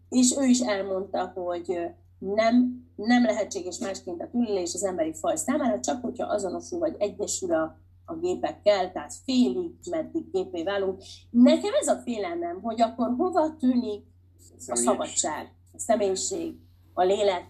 [0.09, 5.79] És ő is elmondta, hogy nem, nem lehetséges másként a túlélés az emberi faj számára,
[5.79, 11.01] csak hogyha azonosul vagy egyesül a a gépekkel, tehát félig, meddig gépé válunk.
[11.29, 14.05] Nekem ez a félelmem, hogy akkor hova tűnik
[14.67, 16.55] a szabadság, a személyiség,
[16.93, 17.43] a lélek,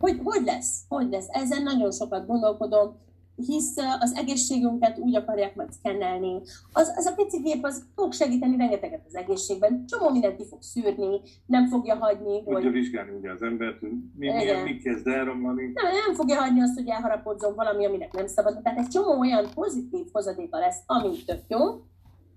[0.00, 1.26] hogy, hogy lesz, hogy lesz.
[1.28, 2.96] Ezen nagyon sokat gondolkodom,
[3.36, 6.40] hisz az egészségünket úgy akarják majd szkennelni.
[6.72, 10.62] Az, az a pici gép az fog segíteni rengeteget az egészségben, csomó mindent ki fog
[10.62, 12.54] szűrni, nem fogja hagyni, hogy...
[12.54, 15.62] Tudja vizsgálni ugye az embert, hogy mi, milyen, mi kezd elromlani.
[15.62, 18.62] Nem, nem fogja hagyni azt, hogy elharapodzon valami, aminek nem szabad.
[18.62, 21.58] Tehát egy csomó olyan pozitív hozadéka lesz, ami tök jó,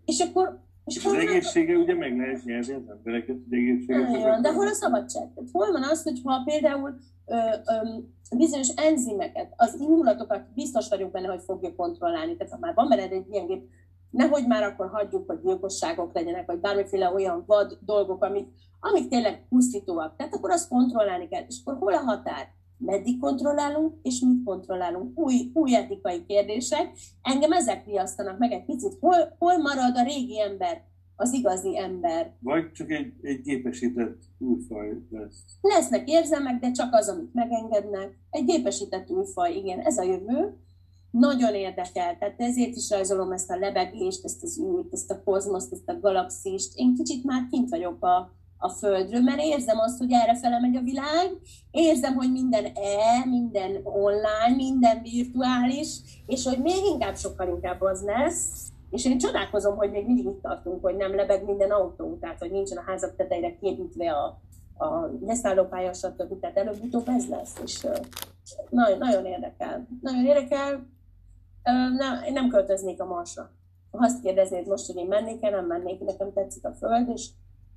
[0.06, 0.60] és akkor
[0.95, 4.41] és, az egészsége ugye meg lehet nyerni az embereket, hogy egészséget.
[4.41, 5.33] de hol a szabadság?
[5.33, 7.99] Tehát hol van az, hogy ha például ö, ö,
[8.37, 12.37] bizonyos enzimeket, az indulatokat biztos vagyok benne, hogy fogja kontrollálni.
[12.37, 13.63] Tehát ha már van benned egy ilyen gép,
[14.09, 18.47] nehogy már akkor hagyjuk, hogy gyilkosságok legyenek, vagy bármiféle olyan vad dolgok, amik,
[18.79, 20.15] amik tényleg pusztítóak.
[20.15, 21.43] Tehát akkor azt kontrollálni kell.
[21.47, 22.57] És akkor hol a határ?
[22.80, 25.19] Meddig kontrollálunk, és mit kontrollálunk?
[25.19, 26.91] Új, új etikai kérdések.
[27.21, 28.97] Engem ezek riasztanak meg egy picit.
[28.99, 30.88] Hol, hol marad a régi ember?
[31.21, 32.34] az igazi ember.
[32.39, 35.43] Vagy csak egy, egy gépesített újfaj lesz.
[35.61, 38.17] Lesznek érzelmek, de csak az, amit megengednek.
[38.30, 40.57] Egy gépesített újfaj, igen, ez a jövő.
[41.11, 45.73] Nagyon érdekel, tehát ezért is rajzolom ezt a lebegést, ezt az űrt, ezt a kozmoszt,
[45.73, 46.71] ezt a galaxist.
[46.75, 50.76] Én kicsit már kint vagyok a, a Földről, mert érzem azt, hogy erre fele megy
[50.76, 51.32] a világ,
[51.72, 58.03] érzem, hogy minden e, minden online, minden virtuális, és hogy még inkább sokkal inkább az
[58.03, 62.39] lesz, és én csodálkozom, hogy még mindig itt tartunk, hogy nem lebeg minden autó, tehát
[62.39, 64.26] hogy nincsen a házak tetejére képítve a,
[64.86, 66.39] a leszállópálya, stb.
[66.39, 67.88] Tehát előbb-utóbb ez lesz, és
[68.70, 69.88] nagyon, nagyon érdekel.
[70.01, 70.88] Nagyon érdekel.
[71.97, 73.51] Nem, én nem költöznék a Marsra.
[73.91, 77.30] Ha azt kérdeznéd most, hogy én mennék-e, nem mennék, nekem tetszik a Föld, és,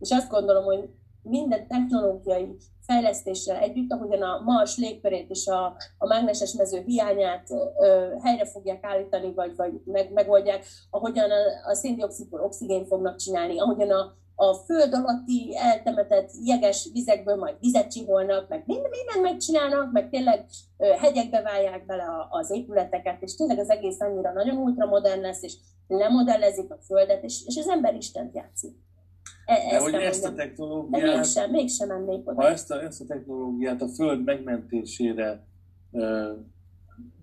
[0.03, 0.89] és azt gondolom, hogy
[1.23, 7.51] minden technológiai fejlesztéssel együtt, ahogyan a Mars légkörét és a, a mágneses mező hiányát
[7.81, 13.61] ö, helyre fogják állítani, vagy, vagy meg, megoldják, ahogyan a, a széndiokszidból oxigén fognak csinálni,
[13.61, 19.93] ahogyan a, a föld alatti eltemetett jeges vizekből majd vizet csiholnak, meg minden, minden megcsinálnak,
[19.93, 20.47] meg tényleg
[20.79, 25.43] ö, hegyekbe válják bele a, az épületeket, és tényleg az egész annyira nagyon ultramodern lesz,
[25.43, 28.77] és lemodellezik a földet, és, és az ember Istent játszik.
[29.53, 31.03] E, De hogy ezt a technológiát...
[31.03, 32.43] De mégsem, mégsem mennék oda.
[32.43, 35.47] Ha ezt a, ezt a technológiát a Föld megmentésére
[35.91, 36.29] uh,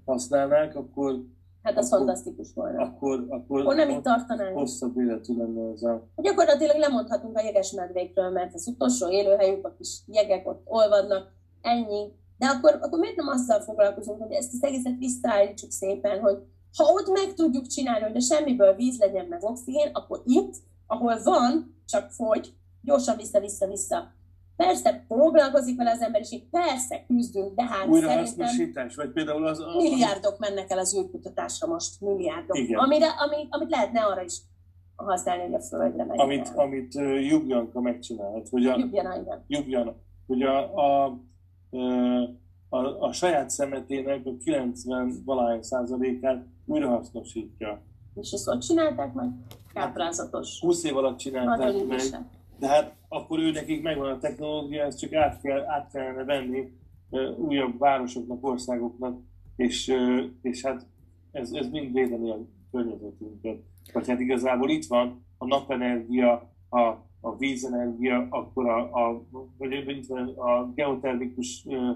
[0.05, 1.23] használnák, akkor
[1.63, 2.81] Hát az akkor, fantasztikus volna.
[2.81, 4.57] Akkor, akkor, akkor nem itt tartanánk.
[4.57, 6.07] Hosszabb életű lenne az a...
[6.15, 12.11] Gyakorlatilag lemondhatunk a jeges medvékről, mert az utolsó élőhelyük, a kis jegek ott olvadnak, ennyi.
[12.37, 16.37] De akkor, akkor miért nem azzal foglalkozunk, hogy ezt az egészet visszaállítsuk szépen, hogy
[16.77, 20.53] ha ott meg tudjuk csinálni, hogy a semmiből víz legyen meg oxigén, akkor itt,
[20.87, 24.11] ahol van, csak fogy, gyorsan vissza-vissza-vissza.
[24.55, 28.89] Persze foglalkozik vele az emberiség, persze küzdünk, de hát Újra szerintem...
[28.95, 29.59] vagy például az...
[29.77, 32.57] Milliárdok mennek el az űrkutatásra most, milliárdok.
[32.57, 32.79] Igen.
[32.79, 34.37] Amire, ami, amit lehetne arra is
[34.95, 36.19] használni, hogy a földre megy.
[36.19, 38.49] Amit, amit uh, Jubjanka megcsinált.
[38.49, 39.43] Hogy a, Jubjana, igen.
[39.47, 39.95] Jubjana.
[40.27, 41.05] Hogy a, a,
[41.69, 41.77] a,
[42.69, 47.81] a, a saját szemetének a 90 valány százalékát újrahasznosítja.
[48.21, 49.29] És ezt ott csinálták meg?
[49.73, 50.59] Káprázatos.
[50.59, 51.99] 20 év alatt csinálták Nagyon meg.
[52.59, 56.77] De hát akkor ő nekik megvan a technológia, ezt csak át, kell, át kellene venni
[57.37, 59.19] újabb városoknak, országoknak,
[59.55, 59.93] és,
[60.41, 60.85] és hát
[61.31, 62.37] ez, ez mind védeni a
[62.71, 63.57] környezetünket.
[63.93, 66.79] Vagy hát igazából itt van a napenergia, a,
[67.21, 69.23] a vízenergia, akkor a, a,
[69.57, 71.91] vagy itt van a geotermikus ö,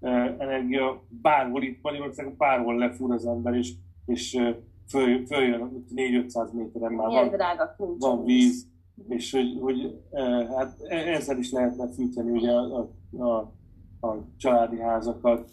[0.00, 0.08] ö,
[0.38, 3.72] energia, bárhol itt Magyarországon, bárhol lefúr az ember, és,
[4.06, 4.40] és
[4.88, 7.98] föl, följön 4-500 méteren már Milyen van, drága kincs.
[7.98, 8.66] van víz,
[9.08, 13.52] és hogy, hogy eh, hát e- ezzel is lehetne fűteni ugye a, a,
[14.00, 15.50] a, családi házakat,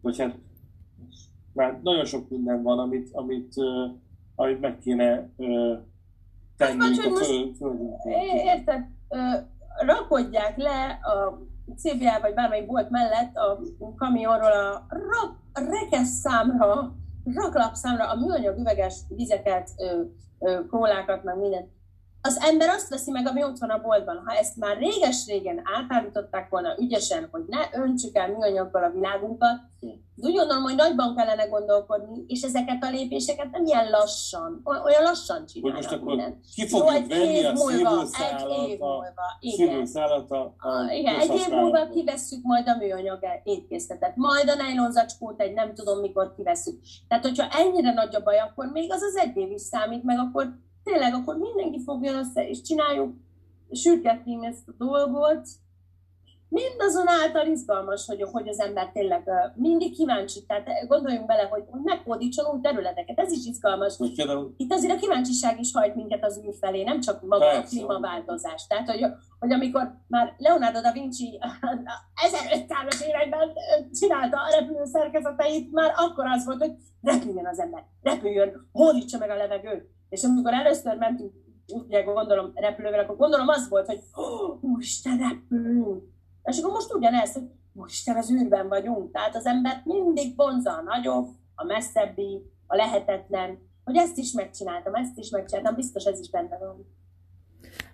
[0.00, 0.38] vagy hát
[1.52, 3.90] már nagyon sok minden van, amit, amit, uh,
[4.34, 5.30] amit meg kéne
[6.56, 7.28] tennünk Bocs,
[7.60, 8.08] a.
[8.08, 8.84] É, Érted?
[9.86, 11.38] Rakodják le a
[11.76, 13.60] CBA vagy bármelyik bolt mellett a
[13.96, 16.94] kamionról a rak, rekesz számra,
[17.34, 21.68] raklapszámra a műanyag üveges vizeket, ö, kólákat, meg mindent.
[22.28, 24.22] Az ember azt veszi meg, ami ott van a boltban.
[24.26, 29.56] Ha ezt már réges-régen átállították volna ügyesen, hogy ne öntsük el műanyaggal a világunkat,
[30.20, 35.02] úgy gondolom, hogy nagyban kellene gondolkodni, és ezeket a lépéseket nem ilyen lassan, oly- olyan
[35.02, 36.44] lassan csinálnak most akkor mindent.
[36.54, 39.86] ki Jó, fogjuk egy venni év a múlva, egy év múlva, igen.
[40.28, 45.40] a, a Ah, Igen, egy év múlva kivesszük majd a műanyag étkészletet, majd a nylonzacskót
[45.40, 46.80] egy nem tudom mikor kivesszük.
[47.08, 50.18] Tehát, hogyha ennyire nagy a baj, akkor még az az egy év is számít, meg
[50.18, 50.58] akkor
[50.90, 53.14] tényleg, akkor mindenki fogjon össze, és csináljuk,
[53.70, 55.48] sürgetni ezt a dolgot.
[56.48, 62.60] Mindazonáltal izgalmas, hogy, hogy az ember tényleg mindig kíváncsi, tehát gondoljunk bele, hogy, megkódítson új
[62.60, 63.96] területeket, ez is izgalmas.
[64.14, 67.58] Például Itt azért a kíváncsiság is hajt minket az űr felé, nem csak maga Persze.
[67.58, 68.66] a klímaváltozás.
[68.66, 69.04] Tehát, hogy,
[69.38, 71.38] hogy amikor már Leonardo da Vinci
[72.28, 73.52] 1500-as években
[73.92, 76.72] csinálta a repülő szerkezeteit, már akkor az volt, hogy
[77.02, 79.96] repüljön az ember, repüljön, hódítsa meg a levegőt.
[80.08, 81.32] És amikor először mentünk,
[81.72, 86.02] ugye gondolom repülővel, akkor gondolom az volt, hogy "Ó, úristen, repülünk.
[86.42, 89.12] És akkor most ugyanez, hogy úristen, az űrben vagyunk.
[89.12, 94.94] Tehát az embert mindig vonza a nagyobb, a messzebbi, a lehetetlen, hogy ezt is megcsináltam,
[94.94, 96.86] ezt is megcsináltam, biztos ez is benne van.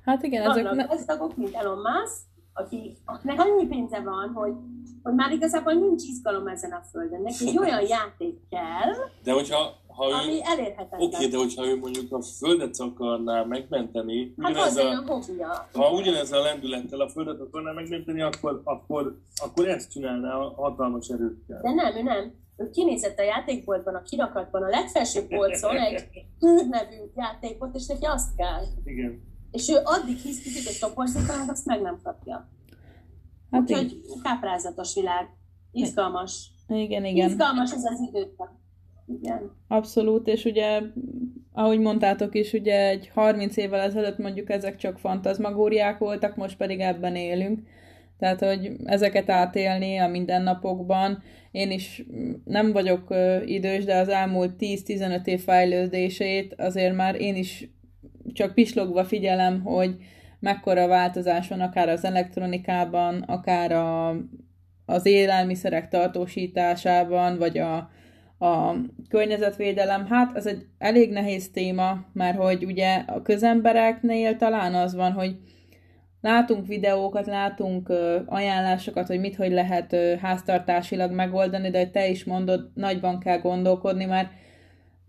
[0.04, 0.84] Hát igen, ezek Vannak ne...
[0.84, 2.16] gazdagok, mint Elon Musk,
[2.52, 4.54] aki, akinek annyi pénze van, hogy,
[5.02, 7.22] hogy már igazából nincs izgalom ezen a földön.
[7.22, 8.92] Neki egy olyan játék kell,
[9.22, 9.56] de hogyha
[9.94, 11.00] ha ő, ami elérhetetlen.
[11.00, 15.68] Oké, de hogyha ő mondjuk a Földet akarná megmenteni, hát ugyanez a, hobbija.
[15.72, 21.08] ha ugyanezzel a lendülettel a Földet akarná megmenteni, akkor, akkor, akkor ezt csinálná a hatalmas
[21.08, 21.60] erőkkel.
[21.62, 22.32] De nem, ő nem.
[22.56, 26.08] Ő kinézett a játékboltban, a kirakatban, a legfelsőbb polcon egy
[26.68, 28.62] nevű játékot, és neki azt kell.
[28.84, 29.22] Igen.
[29.50, 32.48] És ő addig hisztizik és toporzik, amíg azt meg nem kapja.
[33.50, 35.28] Hát Úgyhogy káprázatos világ.
[35.72, 36.50] Izgalmas.
[36.68, 37.28] igen, igen.
[37.28, 38.62] Izgalmas ez az időszak.
[39.06, 39.50] Igen.
[39.68, 40.80] Abszolút, és ugye,
[41.52, 46.80] ahogy mondtátok is, ugye egy 30 évvel ezelőtt mondjuk ezek csak fantazmagóriák voltak, most pedig
[46.80, 47.60] ebben élünk.
[48.18, 51.22] Tehát, hogy ezeket átélni a mindennapokban.
[51.50, 52.04] Én is
[52.44, 57.68] nem vagyok idős, de az elmúlt 10-15 év fejlődését azért már én is
[58.32, 59.96] csak pislogva figyelem, hogy
[60.40, 64.16] mekkora változás van akár az elektronikában, akár a,
[64.86, 67.90] az élelmiszerek tartósításában, vagy a,
[68.44, 68.76] a
[69.08, 75.12] környezetvédelem, hát ez egy elég nehéz téma, mert hogy ugye a közembereknél talán az van,
[75.12, 75.36] hogy
[76.20, 77.92] látunk videókat, látunk
[78.26, 84.04] ajánlásokat, hogy mit, hogy lehet háztartásilag megoldani, de hogy te is mondod, nagyban kell gondolkodni,
[84.04, 84.28] mert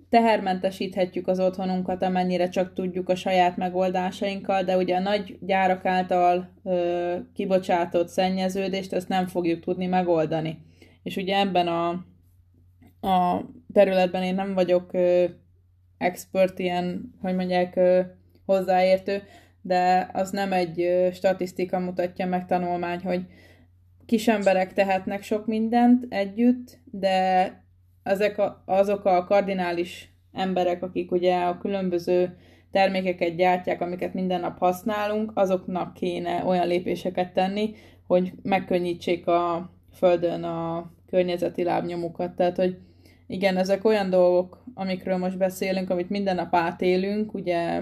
[0.09, 6.49] tehermentesíthetjük az otthonunkat, amennyire csak tudjuk a saját megoldásainkkal, de ugye a nagy gyárak által
[6.63, 10.57] ö, kibocsátott szennyeződést, ezt nem fogjuk tudni megoldani.
[11.03, 12.05] És ugye ebben a,
[13.05, 15.25] a területben én nem vagyok ö,
[15.97, 18.01] expert, ilyen, hogy mondják, ö,
[18.45, 19.21] hozzáértő,
[19.61, 23.25] de az nem egy ö, statisztika mutatja meg tanulmány, hogy
[24.05, 27.51] kis emberek tehetnek sok mindent együtt, de
[28.03, 32.37] ezek a, azok a kardinális emberek, akik ugye a különböző
[32.71, 37.73] termékeket gyártják, amiket minden nap használunk, azoknak kéne olyan lépéseket tenni,
[38.07, 42.35] hogy megkönnyítsék a földön a környezeti lábnyomukat.
[42.35, 42.77] Tehát, hogy
[43.27, 47.81] igen, ezek olyan dolgok, amikről most beszélünk, amit minden nap átélünk, ugye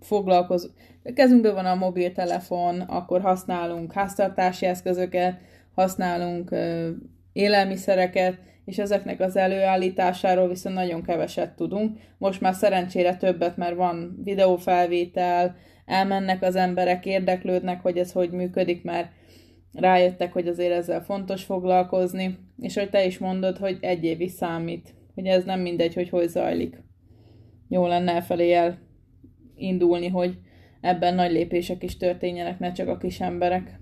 [0.00, 0.72] foglalkoz...
[1.14, 5.38] Kezünkben van a mobiltelefon, akkor használunk háztartási eszközöket,
[5.74, 6.90] használunk ö,
[7.32, 11.98] élelmiszereket, és ezeknek az előállításáról viszont nagyon keveset tudunk.
[12.18, 15.56] Most már szerencsére többet, mert van videófelvétel,
[15.86, 19.08] elmennek az emberek, érdeklődnek, hogy ez hogy működik, mert
[19.74, 24.32] rájöttek, hogy azért ezzel fontos foglalkozni, és hogy te is mondod, hogy egy év is
[24.32, 26.82] számít, hogy ez nem mindegy, hogy hogy zajlik.
[27.68, 28.78] Jó lenne elfelé el
[29.56, 30.38] indulni, hogy
[30.80, 33.80] ebben nagy lépések is történjenek, ne csak a kis emberek.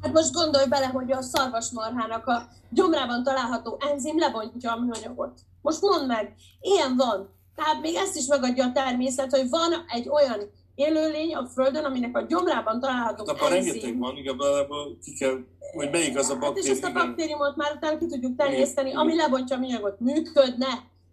[0.00, 5.40] Hát most gondolj bele, hogy a szarvasmarhának a gyomrában található enzim lebontja a műanyagot.
[5.62, 7.34] Most mondd meg, ilyen van.
[7.54, 10.38] Tehát még ezt is megadja a természet, hogy van egy olyan
[10.76, 13.72] élőlény a Földön, aminek a gyomrában található hát enzim.
[13.72, 15.36] rengeteg van, igazából ki kell,
[15.72, 16.54] hogy melyik az a baktérium.
[16.54, 20.00] Hát és ezt a baktériumot már utána ki tudjuk terjeszteni, ami lebontja a műanyagot.
[20.00, 20.66] Működne.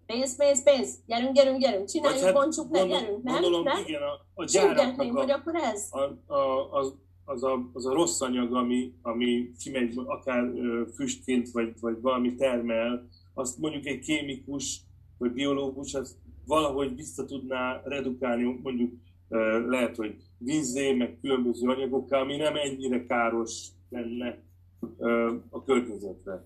[0.05, 0.97] Pénz, pénz, pénz.
[1.07, 1.89] Gyerünk, gyerünk, gyerünk.
[1.89, 3.23] Csináljuk, hát, bontsuk le, gyerünk.
[3.23, 3.33] Nem?
[3.33, 3.83] Gondolom, nem?
[3.85, 5.87] igen, a, a gyáraknak a, hogy akkor ez?
[5.89, 6.93] A, a, az,
[7.25, 10.51] az a, az a rossz anyag, ami, ami kimegy akár
[10.95, 14.81] füstként, vagy, vagy valami termel, azt mondjuk egy kémikus,
[15.17, 18.91] vagy biológus, az valahogy vissza tudná redukálni, mondjuk
[19.67, 24.37] lehet, hogy vízé, meg különböző anyagokkal, ami nem ennyire káros lenne
[25.49, 26.43] a környezetre.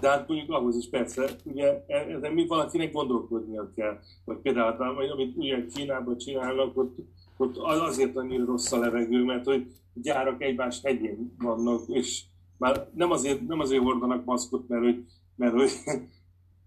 [0.00, 3.98] De hát mondjuk ahhoz is persze, ugye ezen mi valakinek gondolkodnia kell.
[4.24, 6.96] Vagy például, vagy amit ugye Kínában csinálnak, ott,
[7.36, 12.22] ott azért annyira rossz a levegő, mert hogy gyárak egymás hegyén vannak, és
[12.56, 15.04] már nem azért, nem azért hordanak maszkot, mert hogy,
[15.36, 15.70] mert hogy,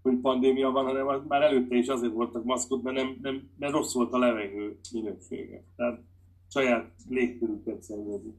[0.04, 3.94] hogy pandémia van, hanem már előtte is azért voltak maszkot, mert, nem, nem, mert rossz
[3.94, 5.64] volt a levegő minősége.
[5.76, 6.00] Tehát
[6.48, 8.34] saját légkörüket szennyezik.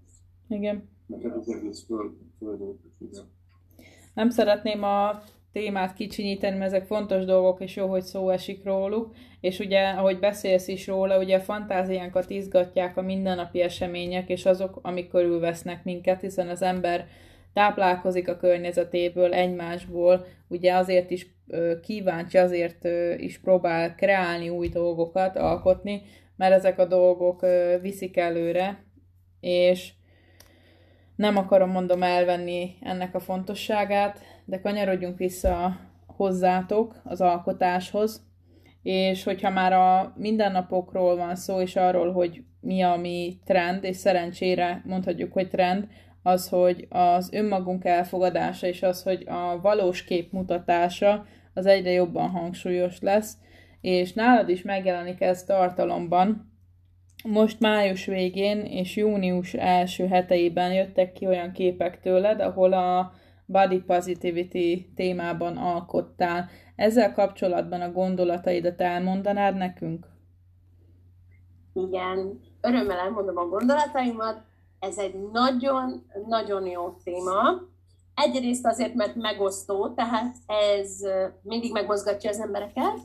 [0.47, 0.89] Igen.
[1.05, 3.25] Neked az egész föld, föld, föld
[4.15, 9.15] nem szeretném a témát kicsinyíteni, mert ezek fontos dolgok, és jó, hogy szó esik róluk.
[9.39, 14.79] És ugye, ahogy beszélsz is róla, ugye a fantáziánkat izgatják a mindennapi események, és azok,
[14.81, 17.07] amik körülvesznek minket, hiszen az ember
[17.55, 21.27] táplálkozik a környezetéből, egymásból, ugye azért is
[21.81, 22.87] kíváncsi, azért
[23.17, 26.01] is próbál kreálni új dolgokat, alkotni,
[26.35, 27.45] mert ezek a dolgok
[27.81, 28.83] viszik előre,
[29.39, 29.93] és
[31.15, 38.23] nem akarom mondom elvenni ennek a fontosságát, de kanyarodjunk vissza hozzátok az alkotáshoz,
[38.83, 43.95] és hogyha már a mindennapokról van szó, és arról, hogy mi a mi trend, és
[43.95, 45.87] szerencsére mondhatjuk, hogy trend,
[46.25, 52.29] az, hogy az önmagunk elfogadása, és az, hogy a valós kép mutatása az egyre jobban
[52.29, 53.37] hangsúlyos lesz,
[53.81, 56.53] és nálad is megjelenik ez tartalomban,
[57.23, 63.11] most május végén és június első heteiben jöttek ki olyan képek tőled, ahol a
[63.45, 66.49] body positivity témában alkottál.
[66.75, 70.07] Ezzel kapcsolatban a gondolataidat elmondanád nekünk?
[71.73, 74.53] Igen, örömmel elmondom a gondolataimat.
[74.79, 77.61] Ez egy nagyon-nagyon jó téma.
[78.13, 80.97] Egyrészt azért, mert megosztó, tehát ez
[81.41, 82.99] mindig megmozgatja az embereket,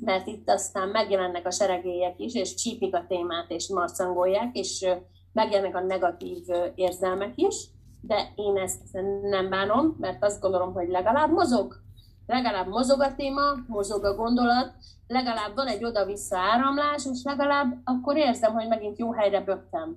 [0.00, 4.86] mert itt aztán megjelennek a seregélyek is, és csípik a témát, és marcangolják, és
[5.32, 6.44] megjelennek a negatív
[6.74, 7.54] érzelmek is,
[8.00, 8.92] de én ezt
[9.22, 11.80] nem bánom, mert azt gondolom, hogy legalább mozog.
[12.26, 14.74] Legalább mozog a téma, mozog a gondolat,
[15.06, 19.96] legalább van egy oda-vissza áramlás, és legalább akkor érzem, hogy megint jó helyre bögtem.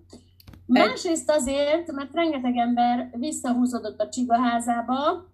[0.65, 5.25] Másrészt azért, mert rengeteg ember visszahúzódott a csigaházába,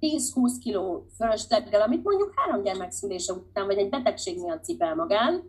[0.00, 5.42] 10-20 kiló fölösleggel, amit mondjuk három gyermek szülése után, vagy egy betegség miatt cipel magán,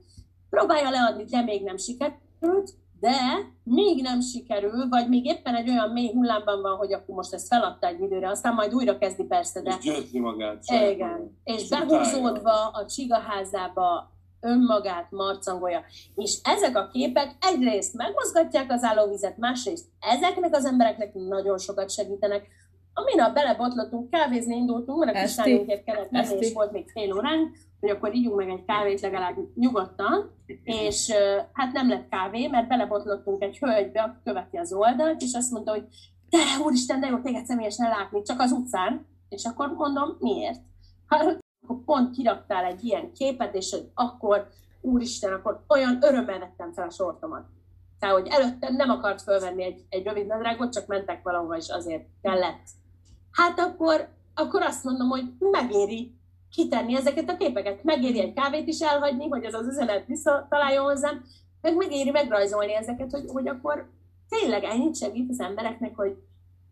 [0.49, 3.15] próbálja leadni, de még nem sikerült, de
[3.63, 7.47] még nem sikerül, vagy még éppen egy olyan mély hullámban van, hogy akkor most ezt
[7.47, 9.75] feladta egy időre, aztán majd újra kezdi persze, de...
[9.79, 10.63] És győzni magát.
[10.91, 11.37] Igen.
[11.43, 14.12] És, és behúzódva a csigaházába
[14.43, 15.83] önmagát marcangolja.
[16.15, 22.47] És ezek a képek egyrészt megmozgatják az állóvizet, másrészt ezeknek az embereknek nagyon sokat segítenek,
[22.93, 27.55] a minap belebotlottunk, kávézni indultunk, mert a kislányunkért kellett menni, és volt még fél óránk,
[27.79, 30.31] hogy akkor ígyunk meg egy kávét legalább nyugodtan,
[30.63, 31.11] és
[31.53, 35.71] hát nem lett kávé, mert belebotlottunk egy hölgybe, aki követi az oldalt, és azt mondta,
[35.71, 35.83] hogy
[36.29, 39.05] te, úristen, de jó téged személyesen látni, csak az utcán.
[39.29, 40.61] És akkor mondom, miért?
[41.07, 44.49] Hát, akkor pont kiraktál egy ilyen képet, és hogy akkor,
[44.81, 47.45] úristen, akkor olyan örömmel vettem fel a sortomat.
[47.99, 52.05] Tehát, hogy előtte nem akart fölvenni egy, egy rövid nadrágot, csak mentek valahova, és azért
[52.21, 52.67] kellett
[53.33, 56.15] hát akkor, akkor azt mondom, hogy megéri
[56.51, 57.83] kitenni ezeket a képeket.
[57.83, 61.25] Megéri egy kávét is elhagyni, hogy az az üzenet visszataláljon hozzám,
[61.61, 63.89] meg megéri megrajzolni ezeket, hogy, hogy akkor
[64.29, 66.17] tényleg ennyit segít az embereknek, hogy,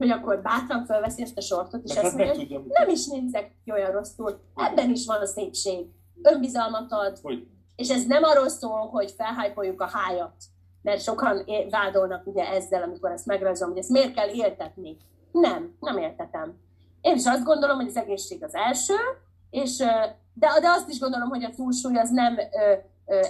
[0.02, 3.72] hogy akkor bátran felveszi ezt a sortot, és azt mondja, hogy nem is nézek ki
[3.72, 5.86] olyan rosszul, ebben is van a szépség.
[6.22, 7.47] Önbizalmat ad, hogy?
[7.76, 10.36] és ez nem arról szól, hogy felhájpoljuk a hájat,
[10.82, 14.97] mert sokan vádolnak ugye ezzel, amikor ezt megrajzolom, hogy ezt miért kell éltetni.
[15.32, 16.58] Nem, nem értetem.
[17.02, 18.95] én is azt gondolom, hogy az egészség az első,
[19.49, 19.78] és,
[20.34, 22.38] de, de azt is gondolom, hogy a túlsúly az nem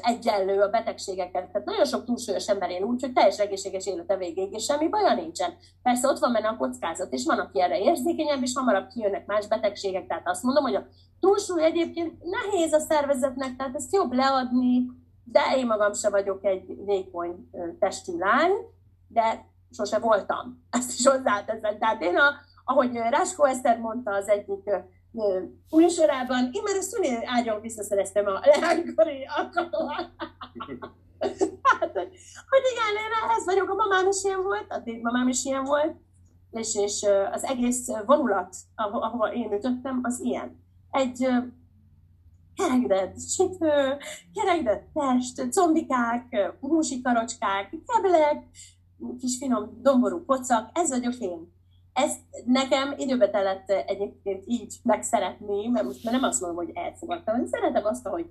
[0.02, 1.52] egyenlő a betegségeket.
[1.52, 5.14] Tehát nagyon sok túlsúlyos ember él úgy, hogy teljes egészséges élete végéig, és semmi baja
[5.14, 5.54] nincsen.
[5.84, 9.48] Persze ott van benne a kockázat, és van, aki erre érzékenyebb, és hamarabb kijönnek más
[9.48, 10.08] betegségek.
[10.08, 10.88] Tehát azt mondom, hogy a
[11.20, 14.86] túlsúly egyébként nehéz a szervezetnek, tehát ezt jobb leadni,
[15.24, 18.52] de én magam se vagyok egy vékony testű lány,
[19.08, 20.64] de sose voltam.
[20.78, 21.80] Ezt is hozzáteszem.
[21.80, 22.34] Tehát én, a,
[22.66, 24.70] ahogy Ráskó Eszter mondta az egyik
[25.70, 29.96] műsorában, én már a szüli ágyon visszaszereztem a leánykori alkalommal.
[31.64, 31.94] hát,
[32.50, 35.96] hogy igen, én ez vagyok, a mamám is ilyen volt, a mamám is ilyen volt,
[36.52, 40.60] és, és az egész vonulat, ahova én ütöttem, az ilyen.
[40.92, 41.28] Egy
[42.56, 43.98] kerekdett csipő,
[44.34, 48.44] kerekdett test, combikák, húsi karocskák, keblek,
[49.20, 51.61] kis finom domború pocak, ez vagyok én.
[52.04, 52.14] Ez
[52.46, 57.86] nekem időbe telett egyébként így megszeretni, mert most nem azt mondom, hogy elfogadtam, hanem szeretem
[57.86, 58.30] azt, hogy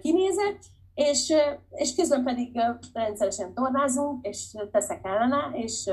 [0.00, 0.58] kinézek,
[0.94, 1.32] és,
[1.70, 2.60] és közben pedig
[2.92, 5.90] rendszeresen tornázunk, és teszek ellene, és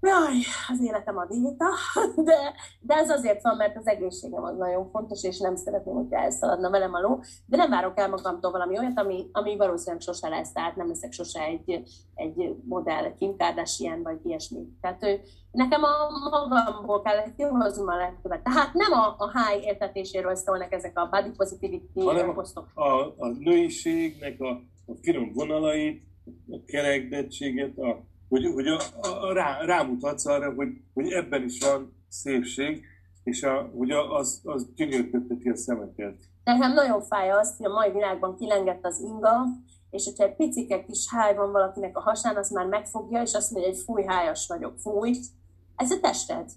[0.00, 0.36] Jaj,
[0.68, 1.66] az életem a diéta,
[2.28, 6.06] de, de ez azért van, mert az egészségem az nagyon fontos, és nem szeretném, hogy
[6.10, 10.28] elszaladna velem a ló, de nem várok el magamtól valami olyat, ami, ami valószínűleg sose
[10.28, 11.82] lesz, tehát nem leszek sose egy,
[12.14, 14.60] egy modell, Kim Kardashian, vagy ilyesmi.
[14.80, 15.20] Tehát ő,
[15.50, 15.90] nekem a
[16.30, 18.42] magamból kellett kihoznom a legtöbbet.
[18.42, 22.70] Tehát nem a, a high értetéséről szólnak ezek a body positivity Hanem posztok.
[22.74, 24.50] A, a nőiségnek a,
[24.86, 26.02] a finom vonalait,
[26.50, 31.96] a kerekdettséget, a hogy, hogy a, a, rá, rámutatsz arra, hogy, hogy ebben is van
[32.08, 32.84] szépség,
[33.24, 36.16] és a, hogy a, az, az gyönyörködteti a szemeket.
[36.44, 39.46] Nekem nagyon fáj az, hogy a mai világban kilengett az inga,
[39.90, 43.50] és hogyha egy picike kis háj van valakinek a hasán, az már megfogja, és azt
[43.50, 45.16] mondja, hogy fúj, hájas vagyok, fúj.
[45.76, 46.50] Ez a tested.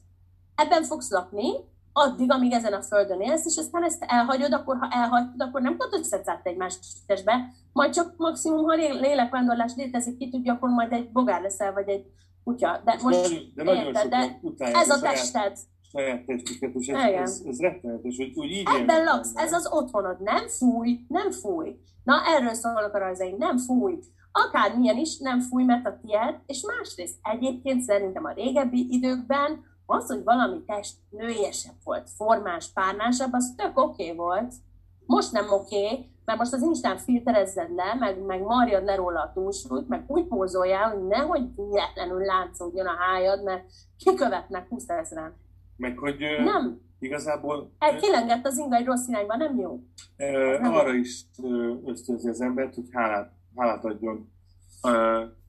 [0.56, 1.52] Ebben fogsz lakni,
[1.94, 5.78] addig, amíg ezen a földön élsz, és aztán ezt elhagyod, akkor ha elhagyod, akkor nem
[5.78, 6.76] tudod összezárt egy más
[7.08, 11.90] testbe, majd csak maximum, ha lélekvándorlás létezik, ki tudja, akkor majd egy bogár leszel, vagy
[11.90, 12.06] egy
[12.44, 12.82] kutya.
[12.86, 15.58] De most de, de érted, de ez a tested.
[15.92, 20.22] Saját testüket, és ez, ez, ez rettenetes, hogy úgy így Ebben laksz, ez az otthonod,
[20.22, 21.76] nem fúj, nem fúj.
[22.04, 24.00] Na, erről szólnak a rajzaim, nem fúj.
[24.32, 30.08] Akármilyen is, nem fúj, mert a tiéd, és másrészt egyébként szerintem a régebbi időkben az,
[30.08, 34.54] hogy valami test nőiesebb volt, formás, párnásabb, az tök oké okay volt.
[35.06, 39.22] Most nem oké, okay, mert most az Instán filterezzed le, meg, meg marjad le róla
[39.22, 43.66] a túlsúlyt, meg úgy pózoljál, hogy nehogy véletlenül látszódjon a hájad, mert
[43.98, 45.34] kikövetnek 20 ezeren.
[45.78, 46.82] Meg hogy nem.
[47.00, 47.72] igazából...
[47.80, 49.80] El kilengett az inga egy rossz irányba, nem jó.
[50.16, 51.00] E, nem arra jó.
[51.00, 51.26] is
[51.86, 54.32] ösztönzi az embert, hogy hálát, hálát adjon.
[54.82, 54.92] E,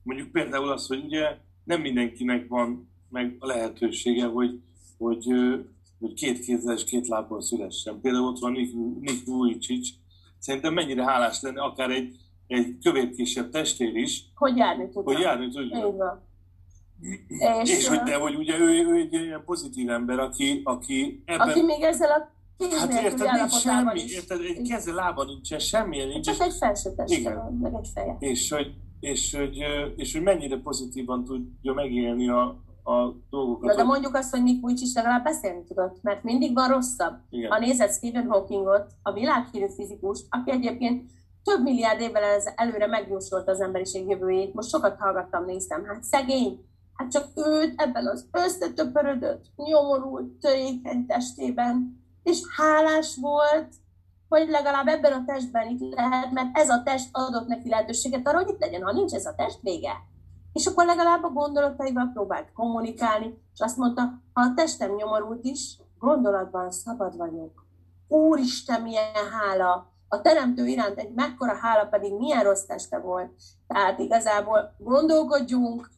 [0.03, 4.59] mondjuk például az, hogy ugye nem mindenkinek van meg a lehetősége, hogy,
[4.97, 5.25] hogy,
[5.99, 8.01] hogy két kézzel és két lábbal szülessen.
[8.01, 8.51] Például ott van
[8.99, 9.89] Nick Vujicic,
[10.39, 12.15] szerintem mennyire hálás lenne akár egy,
[12.47, 15.13] egy kövérkésebb testvér is, hogy járni tudna.
[15.13, 16.27] Hogy járni tudja.
[17.63, 21.49] És, és hogy te vagy, ugye ő, ő egy ilyen pozitív ember, aki, aki ebben...
[21.49, 22.31] Aki még ezzel a
[22.79, 26.25] Hát érted, nincs semmi, érted, egy keze lába nincsen, semmilyen nincs.
[26.25, 28.17] Csak egy felső teste meg egy feje.
[28.19, 29.57] És hogy, és, hogy,
[29.95, 33.69] és hogy mennyire pozitívan tudja megélni a, a dolgokat.
[33.69, 37.15] Na, de mondjuk azt, hogy Nick is legalább beszélni tudott, mert mindig van rosszabb.
[37.29, 37.51] Igen.
[37.51, 41.11] Ha nézed Stephen Hawkingot, a világhírű fizikus, aki egyébként
[41.43, 42.23] több milliárd évvel
[42.55, 48.07] előre megjósolta az emberiség jövőjét, most sokat hallgattam, néztem, hát szegény, hát csak őt ebben
[48.07, 53.73] az összetöpörödött, nyomorult, törékeny testében, és hálás volt,
[54.29, 58.37] hogy legalább ebben a testben itt lehet, mert ez a test adott neki lehetőséget arra,
[58.37, 58.83] hogy itt legyen.
[58.83, 59.91] Ha nincs ez a test, vége.
[60.53, 64.01] És akkor legalább a gondolataival próbált kommunikálni, és azt mondta,
[64.33, 67.65] ha a testem nyomorult is, gondolatban szabad vagyok.
[68.07, 69.91] Úristen, milyen hála!
[70.07, 73.31] A teremtő iránt egy mekkora hála pedig milyen rossz teste volt.
[73.67, 75.89] Tehát igazából gondolkodjunk,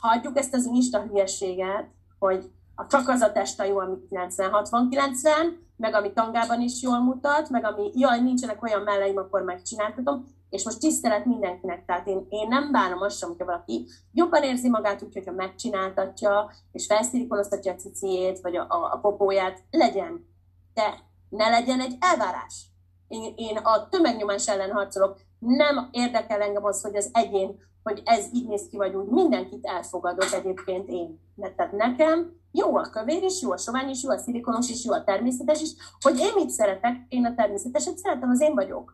[0.00, 1.88] hagyjuk ezt az insta hülyeséget,
[2.18, 5.30] hogy a csak az a testa jó, ami 90-60-90,
[5.76, 10.64] meg ami tangában is jól mutat, meg ami, jaj, nincsenek olyan melleim, akkor megcsináltatom és
[10.64, 15.02] most tisztelet mindenkinek, tehát én, én nem bánom azt sem, hogyha valaki jobban érzi magát
[15.02, 20.26] úgy, hogyha megcsináltatja, és felszilikonoztatja a ciciét, vagy a, a, a popóját, legyen.
[20.74, 20.94] De
[21.28, 22.66] ne legyen egy elvárás.
[23.08, 28.26] Én, én a tömegnyomás ellen harcolok, nem érdekel engem az, hogy az egyén, hogy ez
[28.32, 31.20] így néz ki, vagy úgy, mindenkit elfogadok egyébként én.
[31.34, 34.84] Mert tehát nekem jó a kövér is, jó a sovány is, jó a szilikonos is,
[34.84, 35.70] jó a természetes is.
[36.00, 38.92] Hogy én mit szeretek, én a természeteset szeretem, az én vagyok.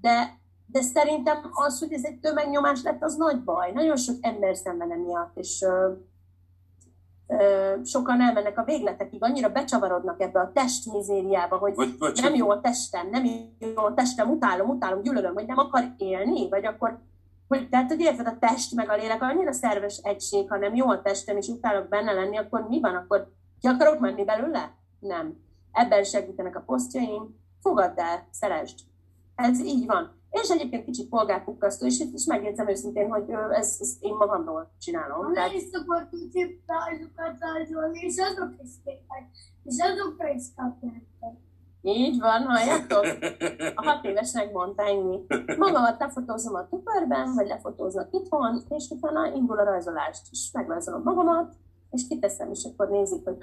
[0.00, 0.40] De
[0.72, 3.72] de szerintem az, hogy ez egy tömegnyomás lett, az nagy baj.
[3.72, 5.64] Nagyon sok ember szenved miatt, és
[7.84, 12.60] sokan elmennek a végletekig, annyira becsavarodnak ebbe a testmizériába, hogy vagy, vagy nem jó a
[12.60, 13.24] testem, nem
[13.58, 16.98] jó a testem, utálom, utálom, gyűlölöm, hogy nem akar élni, vagy akkor,
[17.48, 20.88] hogy, tehát, hogy érted, a test meg a lélek annyira szerves egység, ha nem jó
[20.88, 24.74] a testem, és utálok benne lenni, akkor mi van, akkor ki akarok menni belőle?
[24.98, 25.36] Nem.
[25.72, 28.78] Ebben segítenek a posztjaim, fogadd el, szeresd.
[29.34, 30.21] Ez így van.
[30.32, 35.32] És egyébként kicsit polgárpukkasztó, és itt is megjegyzem őszintén, hogy ezt, ezt én magamról csinálom.
[35.32, 35.52] Tehát...
[35.52, 39.28] is szokott tiplázokat rajzolni, és azok is képek,
[39.64, 41.02] és azokra is kapják.
[41.84, 43.04] Így van, halljátok?
[43.74, 45.20] A hat évesnek mondta ennyi.
[45.58, 51.54] Magamat lefotózom a tükörben, vagy lefotóznak itthon, és utána indul a rajzolást, és megrajzolom magamat,
[51.90, 53.36] és kiteszem, és akkor nézik, hogy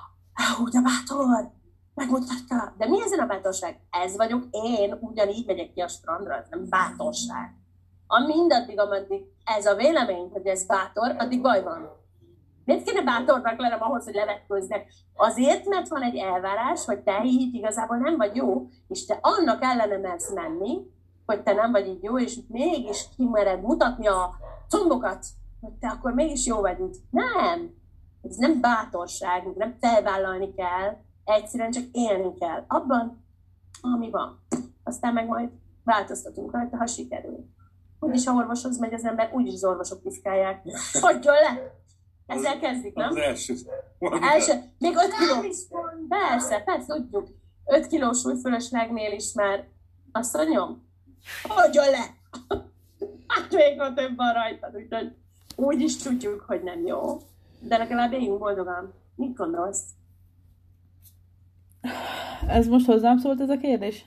[0.60, 1.50] oh, de bátor,
[1.96, 2.74] megmutatta.
[2.78, 3.80] De mi ezen a bátorság?
[3.90, 7.54] Ez vagyok én, ugyanígy megyek ki a strandra, ez nem bátorság.
[8.06, 11.90] A mindaddig, ameddig ez a vélemény, hogy ez bátor, addig baj van.
[12.64, 14.92] Miért kéne bátornak lennem ahhoz, hogy levetkőzzek?
[15.14, 19.62] Azért, mert van egy elvárás, hogy te így igazából nem vagy jó, és te annak
[19.62, 20.80] ellene mersz menni,
[21.26, 24.34] hogy te nem vagy így jó, és mégis kimered mutatni a
[24.68, 25.26] combokat,
[25.60, 26.76] hogy te akkor mégis jó vagy.
[27.10, 27.74] Nem!
[28.22, 30.96] Ez nem bátorság, nem felvállalni kell,
[31.26, 33.24] Egyszerűen csak élni kell abban,
[33.80, 34.40] ami van.
[34.84, 35.50] Aztán meg majd
[35.84, 37.46] változtatunk rajta, ha sikerül.
[38.00, 40.62] Úgyis, ha orvoshoz megy az ember, úgyis az orvosok piszkálják.
[41.00, 41.74] Hagyjon le!
[42.26, 43.08] Ezzel kezdik, nem?
[43.08, 43.54] Az első.
[44.20, 44.52] első.
[44.78, 45.40] Még 5 kiló.
[46.08, 47.28] Persze, persze, tudjuk.
[47.64, 49.68] 5 kilós újfölöslegnél is már
[50.12, 50.88] azt mondjam,
[51.48, 52.04] hagyjon le!
[53.26, 55.14] Hát még a több van rajta, úgyhogy
[55.56, 57.18] úgy is tudjuk, hogy nem jó.
[57.60, 58.92] De legalább éljünk boldogan.
[59.14, 59.82] Mit gondolsz?
[62.48, 64.04] Ez most hozzám szólt ez a kérdés?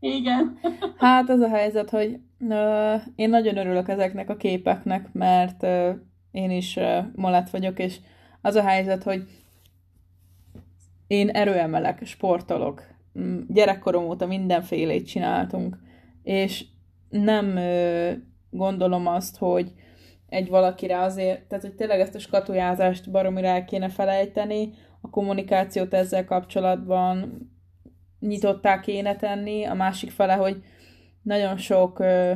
[0.00, 0.58] Igen.
[0.96, 5.88] Hát ez a helyzet, hogy uh, én nagyon örülök ezeknek a képeknek, mert uh,
[6.30, 7.96] én is uh, molett vagyok, és
[8.40, 9.22] az a helyzet, hogy
[11.06, 12.82] én erőemelek, sportolok.
[13.18, 15.78] Mm, gyerekkorom óta mindenfélét csináltunk,
[16.22, 16.64] és
[17.08, 18.12] nem uh,
[18.50, 19.72] gondolom azt, hogy
[20.28, 24.70] egy valakire azért, tehát hogy tényleg ezt a skatujázást baromira el kéne felejteni,
[25.06, 27.38] a kommunikációt ezzel kapcsolatban
[28.20, 29.64] nyitották kéne tenni.
[29.64, 30.62] A másik fele, hogy
[31.22, 32.32] nagyon sok ö,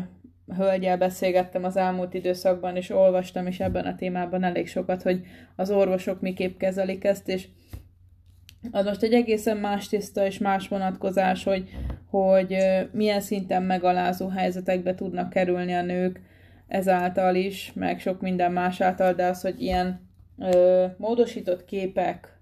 [0.57, 5.21] hölgyel beszélgettem az elmúlt időszakban, és olvastam is ebben a témában elég sokat, hogy
[5.57, 7.49] az orvosok miképp kezelik ezt, és
[8.71, 11.69] az most egy egészen más tiszta és más vonatkozás, hogy,
[12.11, 12.57] hogy
[12.93, 16.21] milyen szinten megalázó helyzetekbe tudnak kerülni a nők
[16.69, 20.09] ezáltal is, meg sok minden más által, de az, hogy ilyen
[20.39, 22.40] ö, módosított képek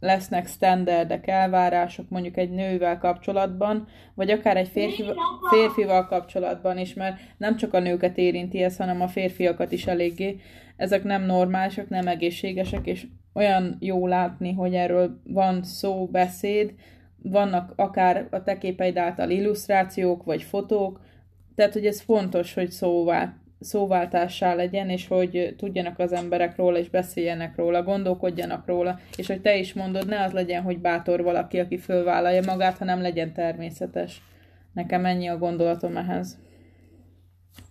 [0.00, 5.04] lesznek standardek, elvárások mondjuk egy nővel kapcsolatban, vagy akár egy férfi,
[5.50, 10.40] férfival kapcsolatban is, mert nem csak a nőket érinti ez, hanem a férfiakat is eléggé.
[10.76, 16.74] Ezek nem normálisak, nem egészségesek, és olyan jó látni, hogy erről van szó, beszéd,
[17.22, 21.00] vannak akár a te képeid által illusztrációk, vagy fotók,
[21.54, 26.90] tehát, hogy ez fontos, hogy szóvá szóváltássá legyen, és hogy tudjanak az emberek róla, és
[26.90, 31.58] beszéljenek róla, gondolkodjanak róla, és hogy te is mondod, ne az legyen, hogy bátor valaki,
[31.58, 34.22] aki fölvállalja magát, hanem legyen természetes.
[34.72, 36.38] Nekem ennyi a gondolatom ehhez.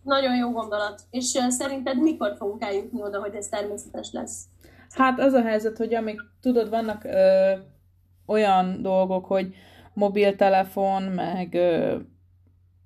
[0.03, 1.01] Nagyon jó gondolat.
[1.09, 4.45] És szerinted mikor fogunk eljutni oda, hogy ez természetes lesz?
[4.89, 7.51] Hát az a helyzet, hogy amik, tudod, vannak ö,
[8.25, 9.55] olyan dolgok, hogy
[9.93, 11.97] mobiltelefon, meg ö,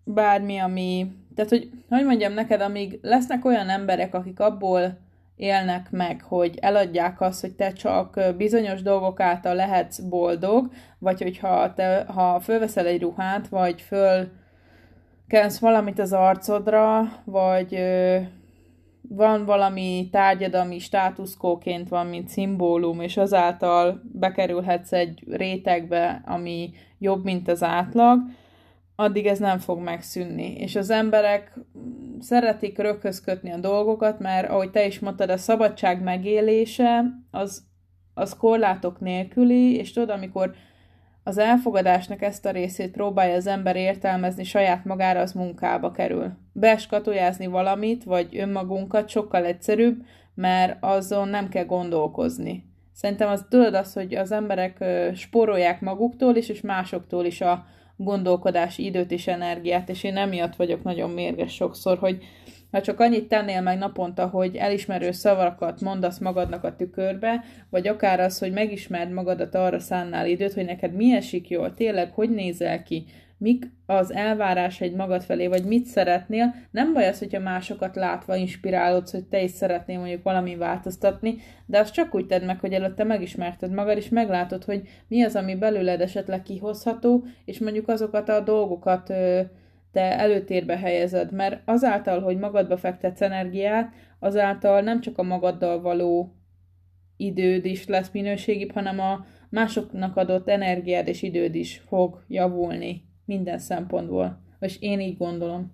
[0.03, 4.97] bármi, ami tehát, hogy, hogy mondjam neked, amíg lesznek olyan emberek, akik abból
[5.35, 11.73] élnek meg, hogy eladják azt, hogy te csak bizonyos dolgok által lehetsz boldog, vagy hogyha
[11.73, 14.27] te, ha fölveszel egy ruhát, vagy föl
[15.27, 18.17] kensz valamit az arcodra, vagy ö,
[19.09, 27.23] van valami tárgyad, ami státuszkóként van, mint szimbólum, és azáltal bekerülhetsz egy rétegbe, ami jobb,
[27.23, 28.19] mint az átlag,
[28.95, 30.55] addig ez nem fog megszűnni.
[30.57, 31.59] És az emberek
[32.19, 37.63] szeretik röghöz kötni a dolgokat, mert ahogy te is mondtad, a szabadság megélése az,
[38.13, 40.53] az korlátok nélküli, és tudod, amikor
[41.23, 46.31] az elfogadásnak ezt a részét próbálja az ember értelmezni saját magára, az munkába kerül.
[46.53, 50.05] Beskatujázni valamit, vagy önmagunkat sokkal egyszerűbb,
[50.35, 52.71] mert azon nem kell gondolkozni.
[52.93, 54.83] Szerintem az tudod az, hogy az emberek
[55.15, 57.65] spórolják maguktól is, és másoktól is a,
[57.97, 62.23] gondolkodási időt és energiát, és én emiatt vagyok nagyon mérges sokszor, hogy
[62.71, 68.19] ha csak annyit tennél meg naponta, hogy elismerő szavakat mondasz magadnak a tükörbe, vagy akár
[68.19, 72.83] az, hogy megismerd magadat, arra szánnál időt, hogy neked mi esik jól, tényleg, hogy nézel
[72.83, 73.05] ki,
[73.43, 76.55] mik az elvárásaid magad felé, vagy mit szeretnél.
[76.71, 81.79] Nem baj az, hogyha másokat látva inspirálódsz, hogy te is szeretnél mondjuk valami változtatni, de
[81.79, 85.55] azt csak úgy tedd meg, hogy előtte megismerted magad, és meglátod, hogy mi az, ami
[85.55, 89.07] belőled esetleg kihozható, és mondjuk azokat a dolgokat
[89.91, 96.35] te előtérbe helyezed, mert azáltal, hogy magadba fektetsz energiát, azáltal nem csak a magaddal való
[97.17, 103.59] időd is lesz minőségibb, hanem a másoknak adott energiád és időd is fog javulni minden
[103.59, 104.37] szempontból.
[104.59, 105.71] És én így gondolom.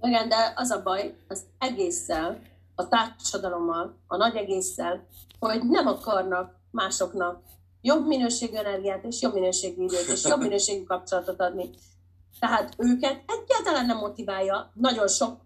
[0.00, 2.40] Igen, de az a baj az egésszel,
[2.74, 5.06] a társadalommal, a nagy egésszel,
[5.38, 7.42] hogy nem akarnak másoknak
[7.80, 11.70] jobb minőségű energiát és jobb minőségű időt és jobb minőségű kapcsolatot adni.
[12.40, 15.36] Tehát őket egyáltalán nem motiválja nagyon sok,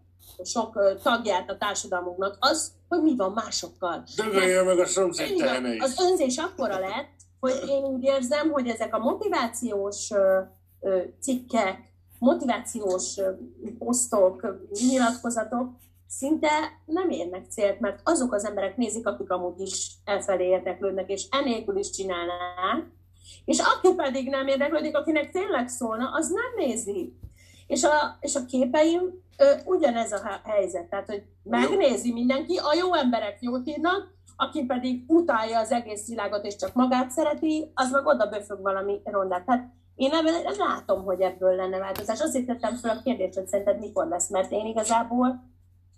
[0.44, 4.05] sok tagját a társadalmunknak az, hogy mi van másokkal.
[4.16, 5.40] Dögölje meg a szomszéd.
[5.78, 10.10] Az önzés akkora lett, hogy én úgy érzem, hogy ezek a motivációs
[11.20, 13.16] cikkek, motivációs
[13.78, 14.46] posztok,
[14.88, 15.70] nyilatkozatok
[16.09, 16.48] szinte
[16.84, 21.76] nem érnek célt, mert azok az emberek nézik, akik amúgy is elfelé érdeklődnek, és enélkül
[21.76, 22.86] is csinálnák,
[23.44, 27.16] és aki pedig nem érdeklődik, akinek tényleg szólna, az nem nézi.
[27.66, 29.02] És a, és a képeim
[29.36, 35.05] ö, ugyanez a helyzet, tehát hogy megnézi mindenki, a jó emberek jót írnak, aki pedig
[35.06, 39.44] utálja az egész világot és csak magát szereti, az meg oda böfög valami rondát.
[39.44, 42.20] Tehát én ebben látom, hogy ebből lenne változás.
[42.20, 45.43] Azért tettem fel a kérdést, hogy szerinted mikor lesz, mert én igazából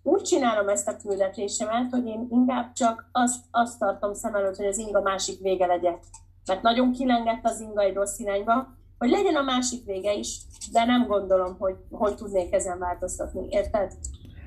[0.02, 4.66] úgy csinálom ezt a küldetésemet, hogy én inkább csak azt, azt tartom szem előtt, hogy
[4.66, 5.98] az inga másik vége legyen.
[6.46, 8.68] Mert nagyon kilengett az inga egy rossz irányba,
[8.98, 10.40] hogy legyen a másik vége is,
[10.72, 13.92] de nem gondolom, hogy hogy tudnék ezen változtatni, érted?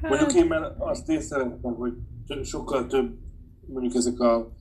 [0.02, 1.94] Mondjuk én már azt észrevettem, hogy
[2.44, 3.14] sokkal több,
[3.68, 4.52] mondjuk ezek a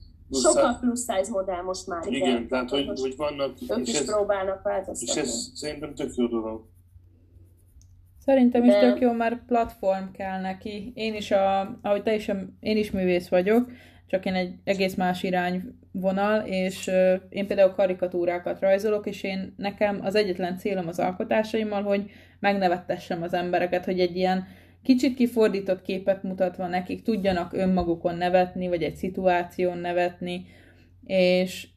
[0.41, 2.27] plusz Sokkal plusz size modell most már, igen.
[2.29, 5.21] igen, tehát hogy, Most hogy vannak, Ők és is ez, próbálnak és változtatni.
[5.21, 6.65] ez szerintem tök jó dolog.
[8.25, 10.91] Szerintem is De- tök jó, már platform kell neki.
[10.95, 13.71] Én is, a, ahogy te is, én is művész vagyok,
[14.07, 19.99] csak én egy egész más irányvonal, és ö, én például karikatúrákat rajzolok, és én nekem
[20.03, 24.47] az egyetlen célom az alkotásaimmal, hogy megnevettessem az embereket, hogy egy ilyen
[24.83, 30.45] kicsit kifordított képet mutatva nekik tudjanak önmagukon nevetni, vagy egy szituáción nevetni,
[31.05, 31.67] és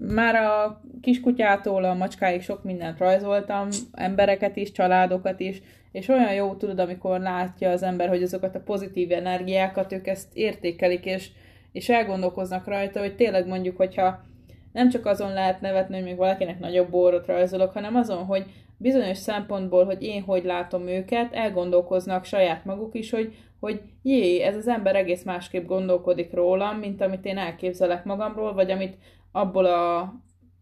[0.00, 5.62] már a kiskutyától a macskáig sok mindent rajzoltam, embereket is, családokat is,
[5.92, 10.28] és olyan jó tudod, amikor látja az ember, hogy azokat a pozitív energiákat ők ezt
[10.32, 11.30] értékelik, és,
[11.72, 14.26] és elgondolkoznak rajta, hogy tényleg mondjuk, hogyha
[14.72, 18.44] nem csak azon lehet nevetni, hogy még valakinek nagyobb borot rajzolok, hanem azon, hogy
[18.78, 24.56] bizonyos szempontból, hogy én hogy látom őket, elgondolkoznak saját maguk is, hogy, hogy jé, ez
[24.56, 28.96] az ember egész másképp gondolkodik rólam, mint amit én elképzelek magamról, vagy amit
[29.32, 30.14] abból a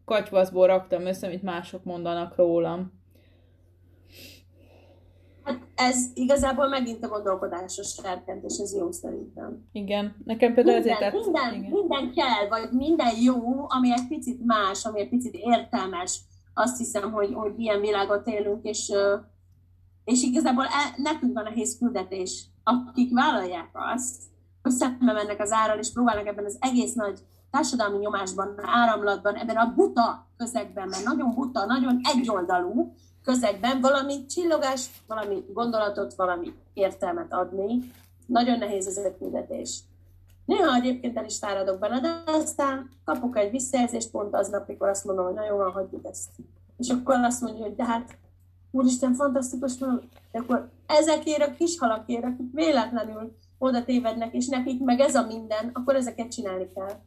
[0.05, 2.95] katyvaszból raktam össze, amit mások mondanak rólam.
[5.43, 9.69] Hát ez igazából megint a gondolkodásos serkentés, ez jó szerintem.
[9.73, 11.71] Igen, nekem például ezért Minden, tetsz- minden, igen.
[11.71, 16.21] minden kell, vagy minden jó, ami egy picit más, ami egy picit értelmes.
[16.59, 18.93] Azt hiszem, hogy, hogy ilyen világot élünk, és,
[20.05, 24.23] és igazából e, nekünk van nehéz küldetés, akik vállalják azt,
[24.63, 27.19] hogy szembe mennek az árral, és próbálnak ebben az egész nagy
[27.51, 34.91] társadalmi nyomásban, áramlatban, ebben a buta közegben, mert nagyon buta, nagyon egyoldalú közegben valami csillogás,
[35.07, 37.93] valami gondolatot, valami értelmet adni.
[38.27, 39.81] Nagyon nehéz ez a küldetés.
[40.47, 45.05] Néha egyébként el is fáradok benne, de aztán kapok egy visszajelzést pont aznap, mikor azt
[45.05, 46.31] mondom, hogy na jó, van, hagyjuk ezt.
[46.79, 48.19] És akkor azt mondja, hogy de hát,
[48.71, 50.09] úristen, fantasztikus, van.
[50.33, 55.27] de akkor ezekért a kis halakért, akik véletlenül oda tévednek, és nekik meg ez a
[55.27, 57.01] minden, akkor ezeket csinálni kell.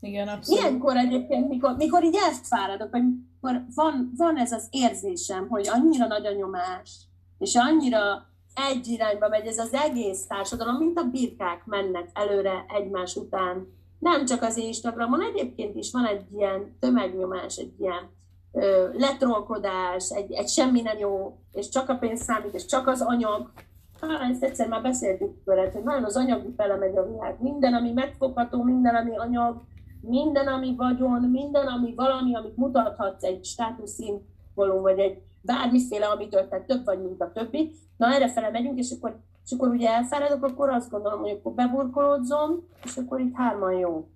[0.00, 0.60] Igen, abszolút.
[0.60, 6.26] Ilyenkor egyébként, mikor, mikor így elfáradok, mikor van, van ez az érzésem, hogy annyira nagy
[6.26, 7.06] a nyomás,
[7.38, 8.26] és annyira
[8.70, 13.66] egy irányba megy ez az egész társadalom, mint a birkák mennek előre egymás után.
[13.98, 18.10] Nem csak az Instagramon, egyébként is van egy ilyen tömegnyomás, egy ilyen
[18.52, 23.00] ö, letrolkodás, egy, egy semmi nem jó, és csak a pénz számít, és csak az
[23.00, 23.52] anyag.
[24.00, 27.40] Hát ezt egyszer már beszéltük veled, hogy nagyon az anyagi fele megy a világ.
[27.40, 29.62] Minden, ami megfogható, minden, ami anyag,
[30.00, 36.60] minden, ami vagyon, minden, ami valami, amit mutathatsz egy státuszszimbólum, vagy egy bármiféle, amitől te
[36.60, 37.74] több vagy, mint a többi.
[37.98, 41.52] Na, erre fele megyünk, és akkor, és akkor ugye elfáradok, akkor azt gondolom, hogy akkor
[41.52, 44.08] beburkolódzom, és akkor itt hárman jó.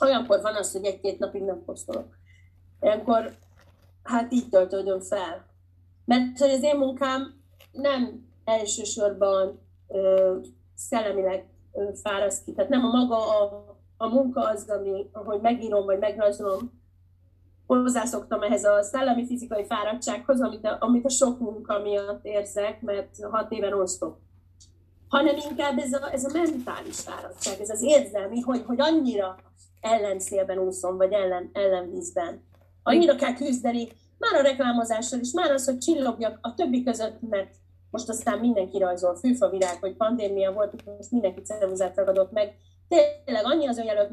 [0.00, 2.16] Olyankor van az, hogy egy-két napig nem posztolok.
[2.80, 3.34] Olyankor,
[4.02, 5.46] hát így töltődöm fel.
[6.04, 7.34] Mert hogy az én munkám
[7.72, 10.36] nem elsősorban ö,
[10.74, 13.68] szellemileg ö, fáraszt ki, tehát nem a maga a
[14.02, 16.79] a munka az, ami, ahogy megírom, vagy megrajzolom,
[17.78, 23.24] hozzászoktam ehhez a szellemi fizikai fáradtsághoz, amit a, amit a sok munka miatt érzek, mert
[23.30, 24.18] hat éven osztok.
[25.08, 29.36] Hanem inkább ez a, ez a mentális fáradtság, ez az érzelmi, hogy, hogy annyira
[29.80, 32.44] ellenszélben úszom, vagy ellen, ellenvízben.
[32.82, 33.88] Annyira kell küzdeni,
[34.18, 37.54] már a reklámozással is, már az, hogy csillogjak a többi között, mert
[37.90, 42.54] most aztán mindenki rajzol, fűfavirág, hogy pandémia volt, most mindenki ceruzát ragadott meg.
[42.88, 44.10] Tényleg annyi az önjelölt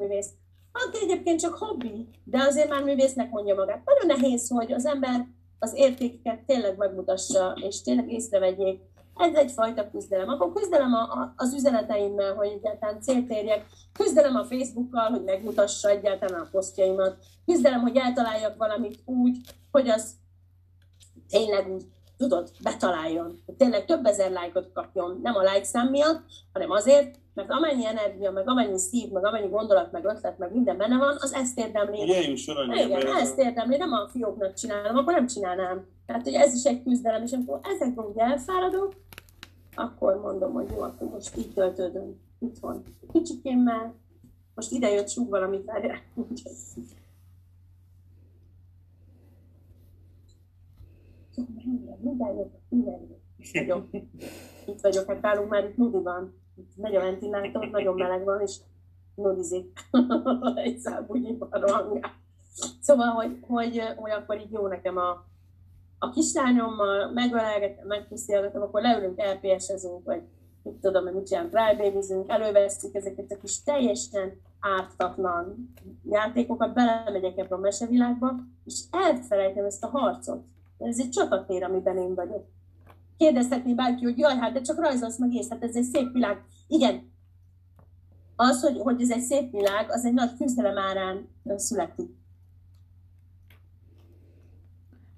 [0.72, 3.82] aki egyébként csak hobbi, de azért már művésznek mondja magát.
[3.86, 5.28] Nagyon nehéz, hogy az ember
[5.60, 8.82] az értékeket tényleg megmutassa, és tényleg észrevegyék.
[9.16, 10.30] Ez egyfajta küzdelem.
[10.30, 13.66] Akkor küzdelem a, a, az üzeneteimmel, hogy egyáltalán célt érjek.
[13.94, 17.18] Küzdelem a Facebookkal, hogy megmutassa egyáltalán a posztjaimat.
[17.46, 19.38] Küzdelem, hogy eltaláljak valamit úgy,
[19.72, 20.16] hogy az
[21.30, 21.84] tényleg úgy
[22.18, 23.42] tudod, betaláljon.
[23.46, 26.22] Hogy tényleg több ezer lájkot kapjon, nem a like szám miatt,
[26.54, 30.78] hanem azért, mert amennyi energia, meg amennyi szív, meg amennyi gondolat, meg ötlet, meg minden
[30.78, 32.02] benne van, az ezt érdemli.
[32.02, 32.36] Igen,
[32.76, 35.86] Igen, ezt érdemli, nem a fióknak csinálom, akkor nem csinálnám.
[36.06, 38.94] Tehát, hogy ez is egy küzdelem, és amikor ezekben ugye elfáradok,
[39.76, 42.84] akkor mondom, hogy jó, akkor most így töltődöm itthon.
[43.12, 43.96] Kicsikémmel,
[44.56, 46.00] most ide jött súg valamit, várjál.
[54.66, 56.42] Itt vagyok, hát nálunk már itt nudi van.
[56.76, 58.58] Megy a ventilátor, nagyon meleg van, és
[59.16, 59.80] nudizik.
[60.56, 62.12] Egy szábúgyiban rohangál.
[62.82, 65.26] Szóval, hogy, hogy, hogy akkor így jó nekem a,
[66.00, 70.22] a kislányommal, megölelgetem, megpuszilgatom, akkor leülünk, LPS-ezünk, vagy
[70.64, 75.74] mit tudom, hogy mit csinálunk, crybabyzünk, előveszünk ezeket a kis teljesen ártatlan
[76.04, 78.36] játékokat, belemegyek ebbe a mesevilágba,
[78.66, 80.44] és elfelejtem ezt a harcot.
[80.80, 82.46] Ez egy csatatér, amiben én vagyok.
[83.18, 86.44] Kérdezhetné bárki, hogy jaj, hát de csak rajzolsz meg ész, hát ez egy szép világ.
[86.68, 87.12] Igen,
[88.36, 92.10] az, hogy, hogy ez egy szép világ, az egy nagy küzdelem árán születik.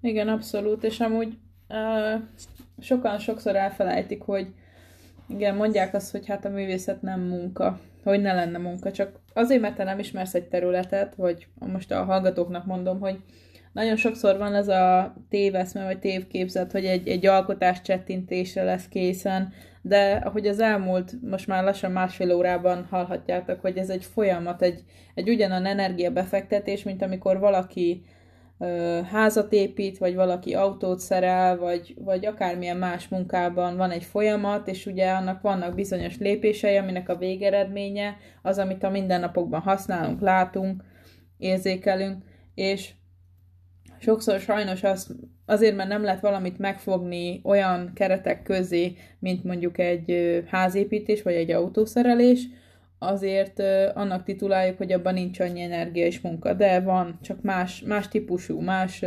[0.02, 1.38] Igen, abszolút, és amúgy
[1.69, 2.22] uh,
[2.80, 4.53] sokan sokszor elfelejtik, hogy
[5.27, 9.61] igen, mondják azt, hogy hát a művészet nem munka, hogy ne lenne munka, csak azért,
[9.61, 13.23] mert te nem ismersz egy területet, vagy most a hallgatóknak mondom, hogy
[13.72, 19.54] nagyon sokszor van ez a téveszme, vagy tévképzet, hogy egy, egy alkotás csettintésre lesz készen,
[19.82, 24.84] de ahogy az elmúlt, most már lassan másfél órában hallhatjátok, hogy ez egy folyamat, egy,
[25.14, 28.02] egy ugyanan energiabefektetés, mint amikor valaki
[28.60, 34.68] ö, házat épít, vagy valaki autót szerel, vagy, vagy akármilyen más munkában van egy folyamat,
[34.68, 40.84] és ugye annak vannak bizonyos lépései, aminek a végeredménye az, amit a mindennapokban használunk, látunk,
[41.38, 42.24] érzékelünk,
[42.56, 42.91] és
[44.00, 45.16] sokszor sajnos az,
[45.46, 51.52] azért, mert nem lehet valamit megfogni olyan keretek közé, mint mondjuk egy házépítés vagy egy
[51.52, 52.48] autószerelés,
[53.00, 53.60] azért
[53.94, 58.60] annak tituláljuk, hogy abban nincs annyi energia és munka, de van, csak más, más típusú,
[58.60, 59.06] más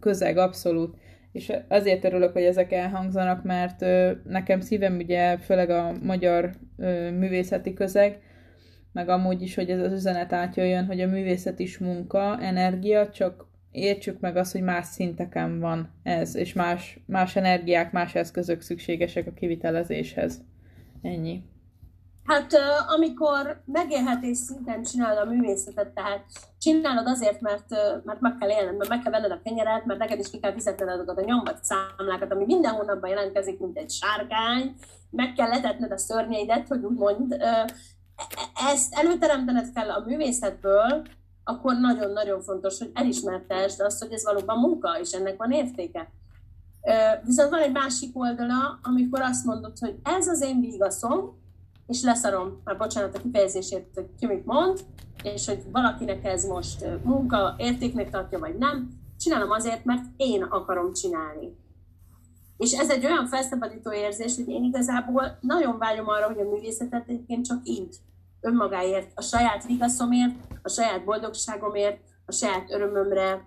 [0.00, 0.96] közeg abszolút.
[1.32, 3.84] És azért örülök, hogy ezek elhangzanak, mert
[4.24, 6.50] nekem szívem ugye főleg a magyar
[7.18, 8.20] művészeti közeg,
[8.92, 13.46] meg amúgy is, hogy ez az üzenet átjöjjön, hogy a művészet is munka, energia, csak
[13.70, 19.26] értsük meg azt, hogy más szinteken van ez, és más, más energiák, más eszközök szükségesek
[19.26, 20.40] a kivitelezéshez.
[21.02, 21.42] Ennyi.
[22.24, 22.52] Hát
[22.96, 26.24] amikor megélhetés szinten csinálod a művészetet, tehát
[26.58, 27.70] csinálod azért, mert,
[28.04, 30.52] mert meg kell élned, mert meg kell venned a kenyeret, mert neked is ki kell
[30.52, 34.74] fizetned azokat a nyomvat számlákat, ami minden hónapban jelentkezik, mint egy sárkány,
[35.10, 37.36] meg kell letetned a szörnyeidet, hogy úgymond
[38.54, 41.06] ezt előteremtened kell a művészetből,
[41.44, 46.10] akkor nagyon-nagyon fontos, hogy elismertesd azt, hogy ez valóban munka, és ennek van értéke.
[47.24, 51.36] Viszont van egy másik oldala, amikor azt mondod, hogy ez az én vigaszom,
[51.86, 54.80] és leszarom, már bocsánat a kifejezését, hogy ki mit mond,
[55.22, 58.88] és hogy valakinek ez most munka, értéknek tartja, vagy nem,
[59.18, 61.56] csinálom azért, mert én akarom csinálni.
[62.56, 67.08] És ez egy olyan felszabadító érzés, hogy én igazából nagyon vágyom arra, hogy a művészetet
[67.08, 67.96] egyébként csak így
[68.40, 73.46] önmagáért, a saját vigaszomért, a saját boldogságomért, a saját örömömre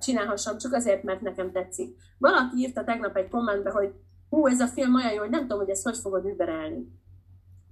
[0.00, 1.96] csinálhassam, csak azért, mert nekem tetszik.
[2.18, 3.92] Valaki írta tegnap egy kommentbe, hogy
[4.28, 6.88] hú, ez a film olyan jó, hogy nem tudom, hogy ezt hogy fogod überelni.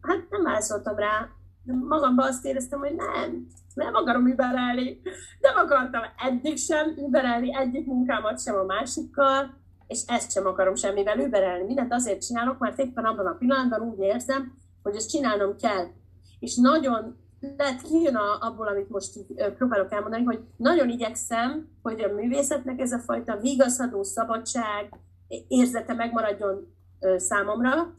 [0.00, 1.28] Hát nem válaszoltam rá,
[1.62, 5.00] de magamban azt éreztem, hogy nem, nem akarom überelni.
[5.40, 9.54] Nem akartam eddig sem überelni egyik munkámat sem a másikkal,
[9.86, 11.64] és ezt sem akarom semmivel überelni.
[11.64, 14.52] Mindent azért csinálok, mert éppen abban a pillanatban úgy érzem,
[14.82, 15.86] hogy ezt csinálnom kell.
[16.44, 17.16] És nagyon
[17.56, 19.18] lehet kijön abból, amit most
[19.56, 25.00] próbálok elmondani, hogy nagyon igyekszem, hogy a művészetnek ez a fajta vigaszadó szabadság
[25.48, 26.74] érzete megmaradjon
[27.16, 27.94] számomra,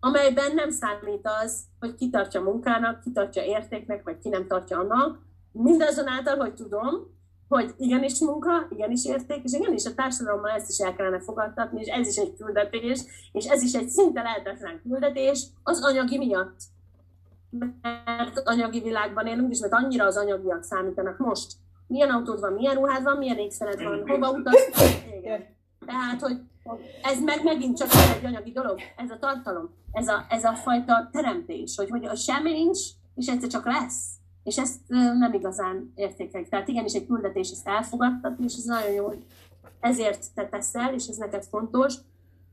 [0.00, 4.78] amelyben nem számít az, hogy ki tartja munkának, ki tartja értéknek, vagy ki nem tartja
[4.78, 5.18] annak.
[5.52, 10.94] Mindazonáltal, hogy tudom, hogy igenis munka, igenis érték, és igenis a társadalommal ezt is el
[10.94, 13.00] kellene fogadtatni, és ez is egy küldetés,
[13.32, 16.58] és ez is egy szinte lehetetlen küldetés az anyagi miatt.
[17.50, 21.52] Mert anyagi világban élünk, és mert annyira az anyagiak számítanak most.
[21.86, 24.68] Milyen autód van, milyen ruhád van, milyen ékszered van, hova utazsz.
[25.86, 26.40] Tehát, hogy
[27.02, 31.08] ez meg megint csak egy anyagi dolog, ez a tartalom, ez a, ez a fajta
[31.12, 32.78] teremtés, hogy, hogy a semmi nincs,
[33.14, 34.14] és egyszer csak lesz.
[34.42, 34.78] És ezt
[35.18, 36.48] nem igazán értékelik.
[36.48, 39.24] Tehát igenis egy küldetés ezt elfogadtatni, és ez nagyon jó, hogy
[39.80, 41.94] ezért te teszel, és ez neked fontos.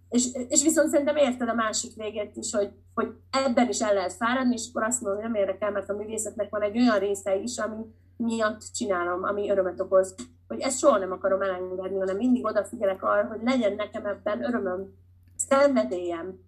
[0.10, 3.08] És, és viszont szerintem érted a másik végét is, hogy, hogy
[3.46, 6.50] ebben is el lehet fáradni, és akkor azt mondom, hogy nem érdekel, mert a művészetnek
[6.50, 7.86] van egy olyan része is, ami
[8.18, 10.16] miatt csinálom, ami örömet okoz.
[10.48, 14.94] Hogy ezt soha nem akarom elengedni, hanem mindig odafigyelek arra, hogy legyen nekem ebben örömöm,
[15.36, 16.40] szenvedélyem.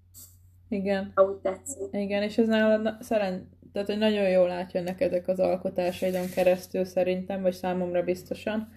[0.70, 1.12] Igen.
[1.16, 1.88] Ahogy tetszik.
[1.92, 7.42] Igen, és ez nálad szerint, tehát hogy nagyon jól átjönnek ezek az alkotásaidon keresztül szerintem,
[7.42, 8.72] vagy számomra biztosan.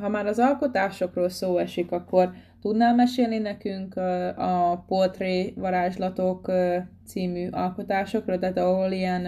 [0.00, 2.30] Ha már az alkotásokról szó esik, akkor
[2.66, 3.96] tudnál mesélni nekünk
[4.36, 6.52] a Portré varázslatok
[7.06, 9.26] című alkotásokról, tehát ahol ilyen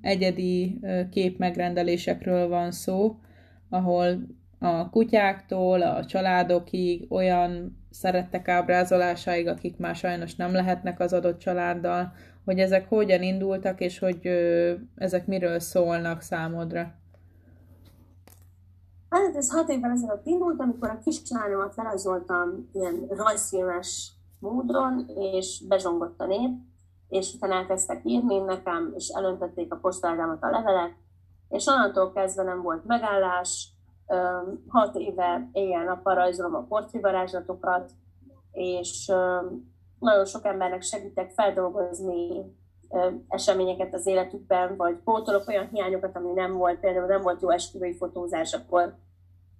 [0.00, 0.80] egyedi
[1.10, 3.18] képmegrendelésekről van szó,
[3.68, 4.26] ahol
[4.58, 12.12] a kutyáktól a családokig olyan szerettek ábrázolásáig, akik már sajnos nem lehetnek az adott családdal,
[12.44, 14.20] hogy ezek hogyan indultak, és hogy
[14.96, 16.94] ezek miről szólnak számodra?
[19.10, 26.20] Hát ez hat évvel ezelőtt indult, amikor a kislányomat lerajzoltam ilyen rajzfilmes módon, és bezsongott
[26.20, 26.50] a nép,
[27.08, 30.96] és utána elkezdtek írni nekem, és elöntötték a postáldámat a levelek,
[31.48, 33.72] és onnantól kezdve nem volt megállás,
[34.68, 37.90] hat éve éjjel-nappal rajzolom a portrévarázslatokat,
[38.52, 39.12] és
[39.98, 42.56] nagyon sok embernek segítek feldolgozni
[43.28, 47.96] eseményeket az életükben, vagy pótolok olyan hiányokat, ami nem volt, például nem volt jó esküvői
[47.96, 48.94] fotózás, akkor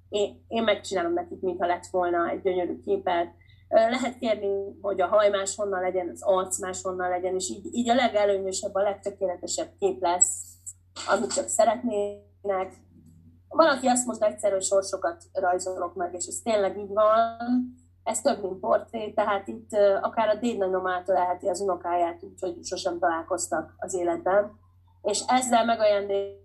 [0.08, 3.28] én, én megcsinálom nekik, mintha lett volna egy gyönyörű képet.
[3.68, 7.94] Lehet kérni, hogy a haj máshonnan legyen, az arc máshonnan legyen, és így, így a
[7.94, 10.42] legelőnyösebb, a legtökéletesebb kép lesz,
[11.08, 12.72] amit csak szeretnének.
[13.48, 17.36] Valaki azt mondta egyszer, sorsokat rajzolok meg, és ez tényleg így van
[18.08, 23.74] ez több, mint portré, tehát itt akár a dédnagymamától leheti az unokáját, úgyhogy sosem találkoztak
[23.76, 24.58] az életben.
[25.02, 26.36] És ezzel megajándék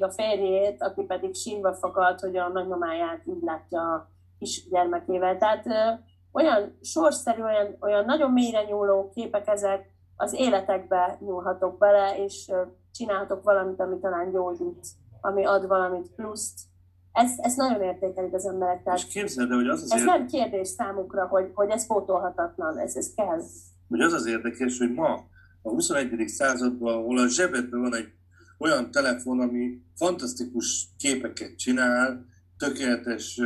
[0.00, 4.08] a férjét, aki pedig sírva fakad, hogy a nagymamáját így látja a
[4.38, 5.38] kis gyermekével.
[5.38, 5.64] Tehát
[6.32, 12.50] olyan sorszerű, olyan, olyan nagyon mélyre nyúló képek ezek, az életekbe nyúlhatok bele, és
[12.92, 14.86] csinálhatok valamit, ami talán gyógyít,
[15.20, 16.60] ami ad valamit pluszt,
[17.12, 18.82] ezt, ezt nagyon értékelik az emberek.
[18.82, 20.00] Tehát és képzeld hogy az azért...
[20.00, 23.40] Ez nem kérdés számukra, hogy, hogy ez pótolhatatlan, ez, ez kell.
[23.88, 25.30] Hogy az az érdekes, hogy ma
[25.62, 26.28] a 21.
[26.28, 28.12] században, ahol a zsebedben van egy
[28.58, 33.40] olyan telefon, ami fantasztikus képeket csinál, tökéletes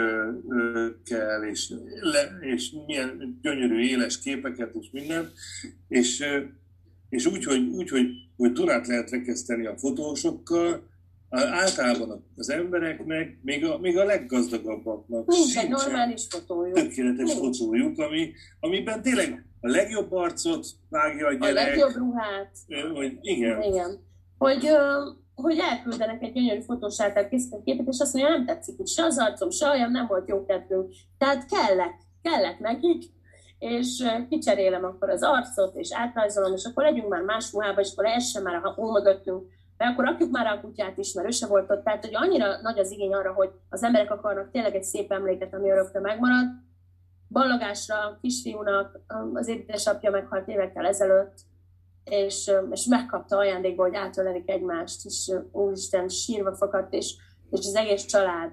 [1.04, 5.30] kell, és, le, és milyen gyönyörű éles képeket, és minden,
[5.88, 6.24] és,
[7.08, 8.06] és úgy, hogy, úgy hogy,
[8.36, 10.88] hogy Dunát lehet rekeszteni a fotósokkal,
[11.28, 16.74] általában az embereknek, még a, még a leggazdagabbaknak Nincs normális fotójuk.
[16.74, 17.38] Tökéletes Nincs.
[17.38, 21.66] fotójuk, ami, amiben tényleg a legjobb arcot vágja a gyerek.
[21.66, 22.56] A legjobb ruhát.
[22.94, 23.62] Hogy igen.
[23.62, 24.04] igen.
[24.38, 24.68] Hogy,
[25.34, 29.18] hogy elküldenek egy gyönyörű fotós által készített képet, és azt mondja, nem tetszik se az
[29.18, 30.92] arcom, se olyan nem volt jó kedvünk.
[31.18, 33.02] Tehát kellek, kellek nekik,
[33.58, 38.04] és kicserélem akkor az arcot, és átrajzolom, és akkor legyünk már más ruhába, és akkor
[38.04, 41.70] essen már a mögöttünk de akkor rakjuk már a kutyát is, mert ő se volt
[41.70, 41.84] ott.
[41.84, 45.54] Tehát, hogy annyira nagy az igény arra, hogy az emberek akarnak tényleg egy szép emléket,
[45.54, 46.46] ami örökre megmarad.
[47.28, 49.00] Ballagásra, kisfiúnak,
[49.32, 51.38] az édesapja meghalt évekkel ezelőtt,
[52.04, 57.14] és, és megkapta ajándékba, hogy átölelik egymást, és úristen sírva fakadt, és,
[57.50, 58.52] és az egész család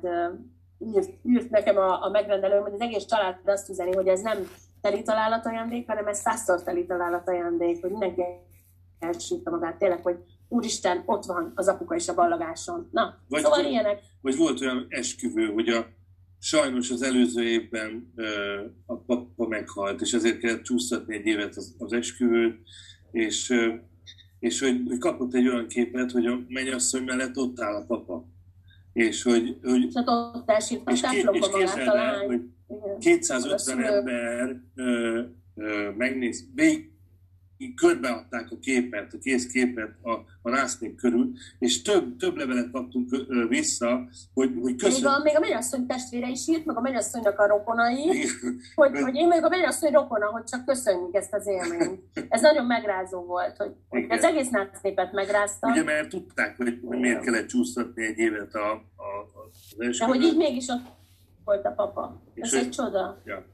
[0.80, 4.38] írt, írt nekem a, a megrendelő, hogy az egész család azt üzeni, hogy ez nem
[4.82, 8.24] teli találat ajándék, hanem ez százszor teli találat ajándék, hogy mindenki
[9.00, 10.18] elsírta magát, tényleg, hogy
[10.48, 12.90] úristen, ott van az apuka is a ballagáson.
[12.92, 14.02] Na, vagy, szóval vagy, ilyenek.
[14.22, 15.86] Vagy volt olyan esküvő, hogy a,
[16.40, 21.76] sajnos az előző évben ö, a papa meghalt, és ezért kellett csúsztatni egy évet az,
[21.78, 22.58] az esküvőt,
[23.12, 23.74] és, ö,
[24.40, 28.26] és hogy, hogy kapott egy olyan képet, hogy a mennyasszony mellett ott áll a papa.
[28.94, 29.58] És hogy...
[29.64, 32.42] hogy és hát ott elsírt, és, két, és képzeld el, hogy
[33.00, 35.22] 250 ember ö,
[35.56, 36.93] ö, megnéz, vég, így
[37.76, 40.12] körbeadták a képet, a készképet a,
[40.42, 45.02] a rásznék körül, és több, több levelet kaptunk ö, vissza, hogy, hogy köszön...
[45.02, 48.28] Még a, még a mennyasszony testvére is írt, meg a mennyasszonynak a rokonai,
[48.76, 52.02] hogy, hogy én meg a mennyasszony rokona, hogy csak köszönjük ezt az élményt.
[52.30, 54.50] Ez nagyon megrázó volt, hogy, hogy az egész
[54.82, 55.68] népet megrázta.
[55.68, 59.08] Ugye, mert tudták, hogy, hogy miért kellett csúsztatni egy évet a, a,
[59.44, 60.86] az első De hogy így mégis ott
[61.46, 62.22] volt a papa.
[62.36, 63.22] Ez egy csoda.
[63.26, 63.52] Ja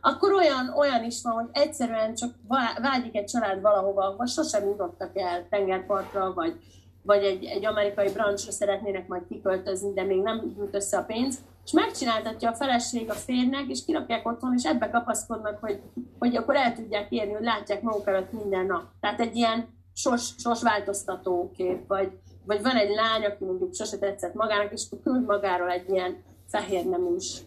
[0.00, 2.34] akkor olyan, olyan is van, hogy egyszerűen csak
[2.80, 6.54] vágyik egy család valahova, vagy sosem jutottak el tengerpartra, vagy,
[7.02, 11.38] vagy egy, egy amerikai brancsra szeretnének majd kiköltözni, de még nem jut össze a pénz,
[11.64, 15.80] és megcsináltatja a feleség a férnek, és kirakják otthon, és ebbe kapaszkodnak, hogy,
[16.18, 18.84] hogy akkor el tudják érni, hogy látják maguk előtt minden nap.
[19.00, 22.12] Tehát egy ilyen sos, sos változtató kép, vagy,
[22.46, 26.86] vagy van egy lány, aki mondjuk sose tetszett magának, és küld magáról egy ilyen fehér
[26.86, 27.42] neműs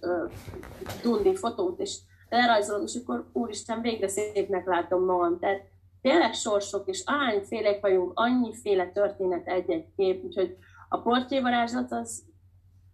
[1.03, 1.97] dundi fotót, és
[2.31, 5.39] elrajzolom, és akkor úristen, végre szépnek látom magam.
[5.39, 5.61] Tehát
[6.01, 7.03] tényleg sorsok, és
[7.47, 10.57] félek vagyunk, annyiféle történet egy-egy kép, úgyhogy
[10.89, 12.23] a portrévarázslat az,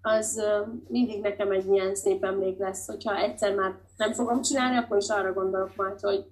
[0.01, 0.41] az
[0.87, 5.07] mindig nekem egy ilyen szép emlék lesz, hogyha egyszer már nem fogom csinálni, akkor is
[5.07, 6.25] arra gondolok majd, hogy,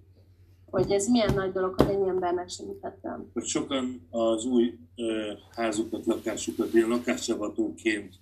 [0.69, 3.29] hogy ez milyen nagy dolog, hogy ennyi embernek segítettem.
[3.33, 8.13] Hogy sokan az új ö, házukat, lakásukat ilyen lakássavatóként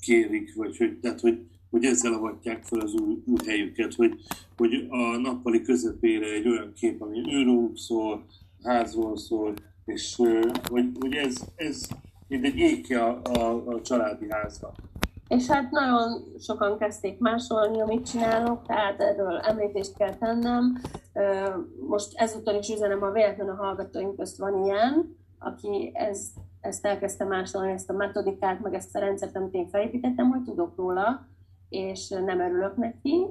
[0.00, 1.46] kérik, vagy hogy, tehát, hogy
[1.76, 4.20] hogy ezzel avatják fel az új, új helyüket, hogy,
[4.56, 8.24] hogy a nappali közepére egy olyan kép, ami őróluk szól,
[8.62, 9.54] házról szól,
[9.84, 10.16] és
[10.68, 11.86] hogy, hogy ez, ez
[12.28, 14.72] mint egy éke a, a, a családi házba.
[15.28, 20.80] És hát nagyon sokan kezdték másolni, amit csinálok, tehát erről említést kell tennem.
[21.88, 26.28] Most ezúttal is üzenem, a véletlen a hallgatóink közt van ilyen, aki ez,
[26.60, 30.76] ezt elkezdte másolni, ezt a metodikát, meg ezt a rendszert, amit én felépítettem, hogy tudok
[30.76, 31.34] róla,
[31.68, 33.26] és nem örülök neki,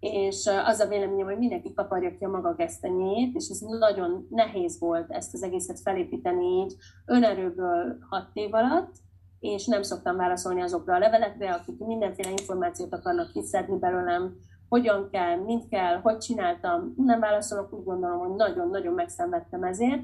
[0.00, 4.78] és az a véleményem, hogy mindenki kaparja ki a maga gesztenyét, és ez nagyon nehéz
[4.78, 6.74] volt ezt az egészet felépíteni így
[7.06, 8.94] önerőből hat év alatt,
[9.40, 14.36] és nem szoktam válaszolni azokra a levelekre, akik mindenféle információt akarnak kiszedni belőlem,
[14.68, 20.02] hogyan kell, mint kell, hogy csináltam, nem válaszolok, úgy gondolom, hogy nagyon-nagyon megszenvedtem ezért,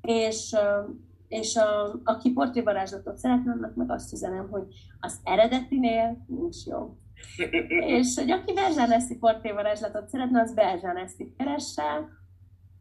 [0.00, 0.56] és
[1.34, 4.62] és a, aki portrévarázslatot szeretne, annak meg azt üzenem, hogy
[5.00, 6.96] az eredetinél nincs jó.
[7.98, 12.08] és hogy aki Berzsáneszti portrévarázslatot szeretne, az Berzsáneszti keresse,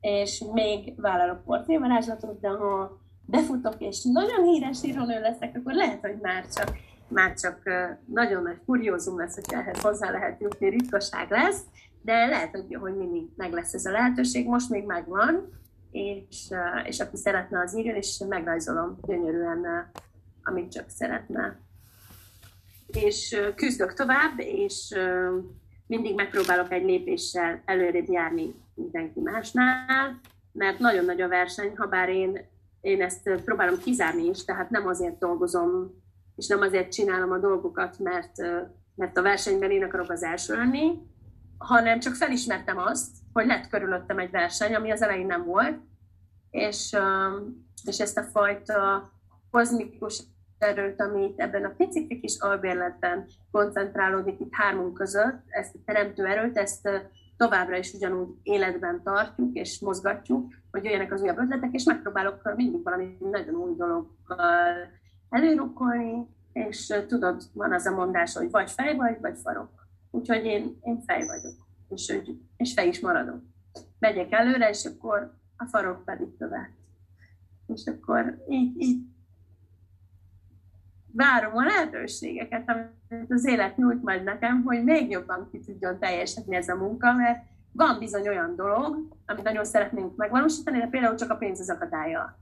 [0.01, 6.17] és még vállalok portrévarázslatot, de ha befutok és nagyon híres írónő leszek, akkor lehet, hogy
[6.21, 6.77] már csak,
[7.07, 7.61] már csak
[8.05, 11.61] nagyon nagy kuriózum lesz, hogy ehhez hozzá lehet jutni, ritkaság lesz,
[12.01, 15.61] de lehet, hogy, hogy mindig meg lesz ez a lehetőség, most még megvan,
[15.93, 16.49] és,
[16.83, 19.91] és aki szeretne, az írjon, és megrajzolom gyönyörűen,
[20.43, 21.59] amit csak szeretne.
[22.87, 24.95] És küzdök tovább, és
[25.87, 30.19] mindig megpróbálok egy lépéssel előrébb járni mindenki másnál,
[30.51, 32.39] mert nagyon nagy a verseny, ha bár én,
[32.81, 36.01] én ezt próbálom kizárni is, tehát nem azért dolgozom,
[36.35, 38.37] és nem azért csinálom a dolgokat, mert,
[38.95, 40.91] mert a versenyben én akarok az első lenni,
[41.57, 45.79] hanem csak felismertem azt, hogy lett körülöttem egy verseny, ami az elején nem volt,
[46.49, 46.97] és,
[47.85, 49.11] és ezt a fajta
[49.51, 50.23] kozmikus
[50.57, 56.57] erőt, amit ebben a pici kis albérletben koncentrálódik itt hármunk között, ezt a teremtő erőt,
[56.57, 56.89] ezt
[57.37, 62.83] továbbra is ugyanúgy életben tartjuk és mozgatjuk, hogy jöjjenek az újabb ötletek, és megpróbálok mindig
[62.83, 64.91] valami nagyon új dologgal
[65.29, 69.69] előrukkolni, és tudod, van az a mondás, hogy vagy fej vagy, vagy farok.
[70.11, 71.55] Úgyhogy én, én fej vagyok,
[71.89, 72.13] és,
[72.57, 73.41] és fej is maradok.
[73.99, 76.69] Megyek előre, és akkor a farok pedig követ.
[77.67, 79.01] És akkor így, így
[81.11, 86.55] várom a lehetőségeket, amit az élet nyújt majd nekem, hogy még jobban ki tudjon teljesedni
[86.55, 91.31] ez a munka, mert van bizony olyan dolog, amit nagyon szeretnénk megvalósítani, de például csak
[91.31, 92.37] a pénz az akadálya.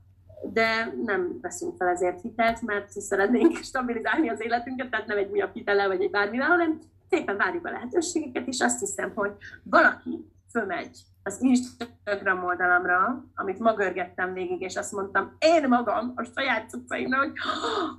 [0.52, 5.52] De nem veszünk fel ezért hitelt, mert szeretnénk stabilizálni az életünket, tehát nem egy újabb
[5.52, 6.78] hitele vagy egy bármivel, hanem
[7.12, 9.32] szépen várjuk a lehetőségeket, és azt hiszem, hogy
[9.62, 16.24] valaki fölmegy az Instagram oldalamra, amit ma görgettem végig, és azt mondtam, én magam a
[16.34, 17.32] saját cuccaimra, hogy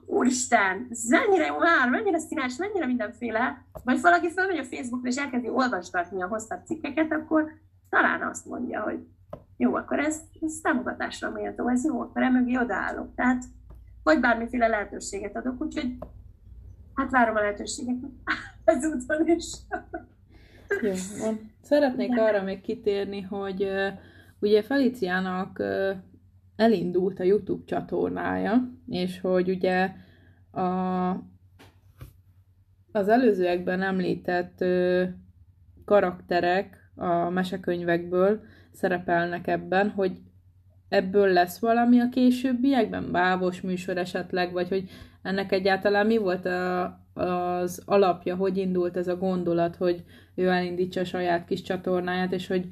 [0.06, 5.16] úristen, ez mennyire jó már, mennyire színes, mennyire mindenféle, vagy valaki fölmegy a Facebookra, és
[5.16, 7.52] elkezdi olvasgatni a hosszabb cikkeket, akkor
[7.90, 9.08] talán azt mondja, hogy
[9.58, 13.16] jó, akkor ez, ez támogatásra méltó, ez jó, akkor emögé odaállok.
[13.16, 13.44] Tehát,
[14.04, 15.98] vagy bármiféle lehetőséget adok, úgyhogy
[16.96, 18.12] hát várom a lehetőségeket
[18.66, 19.46] ezúton is.
[20.82, 20.92] Jó,
[21.62, 23.88] Szeretnék arra még kitérni, hogy uh,
[24.40, 25.96] ugye Feliciának uh,
[26.56, 29.92] elindult a YouTube csatornája, és hogy ugye
[30.52, 31.10] a,
[32.92, 35.04] az előzőekben említett uh,
[35.86, 38.42] karakterek a mesekönyvekből
[38.72, 40.18] szerepelnek ebben, hogy
[40.90, 43.12] ebből lesz valami a későbbiekben?
[43.12, 44.90] Bábos műsor esetleg, vagy hogy
[45.22, 50.04] ennek egyáltalán mi volt a, az alapja, hogy indult ez a gondolat, hogy
[50.36, 52.68] ő elindítsa a saját kis csatornáját, és hogy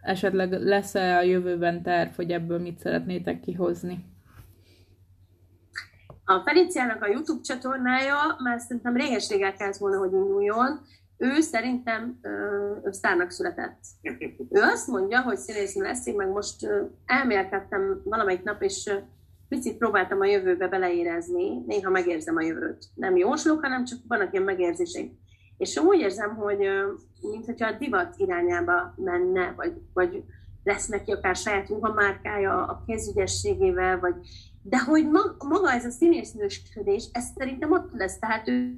[0.00, 4.04] esetleg lesz-e a jövőben terv, hogy ebből mit szeretnétek kihozni?
[6.24, 10.80] A Feliciának a YouTube csatornája már szerintem réges-rég el kellett volna, hogy induljon.
[11.16, 12.18] Ő szerintem
[12.84, 13.78] ő sztárnak született.
[14.50, 16.66] Ő azt mondja, hogy színésznő lesz, én meg most
[17.06, 18.90] elmélkedtem valamelyik nap, és
[19.52, 22.84] picit próbáltam a jövőbe beleérezni, néha megérzem a jövőt.
[22.94, 25.18] Nem jóslok, hanem csak vannak ilyen megérzéseim.
[25.56, 26.58] És úgy érzem, hogy
[27.20, 30.24] mintha a divat irányába menne, vagy, vagy
[30.64, 34.14] lesz neki akár saját ruhamárkája a kézügyességével, vagy
[34.62, 35.08] de hogy
[35.38, 38.74] maga ez a színésznősködés, ez szerintem ott lesz, tehát ő,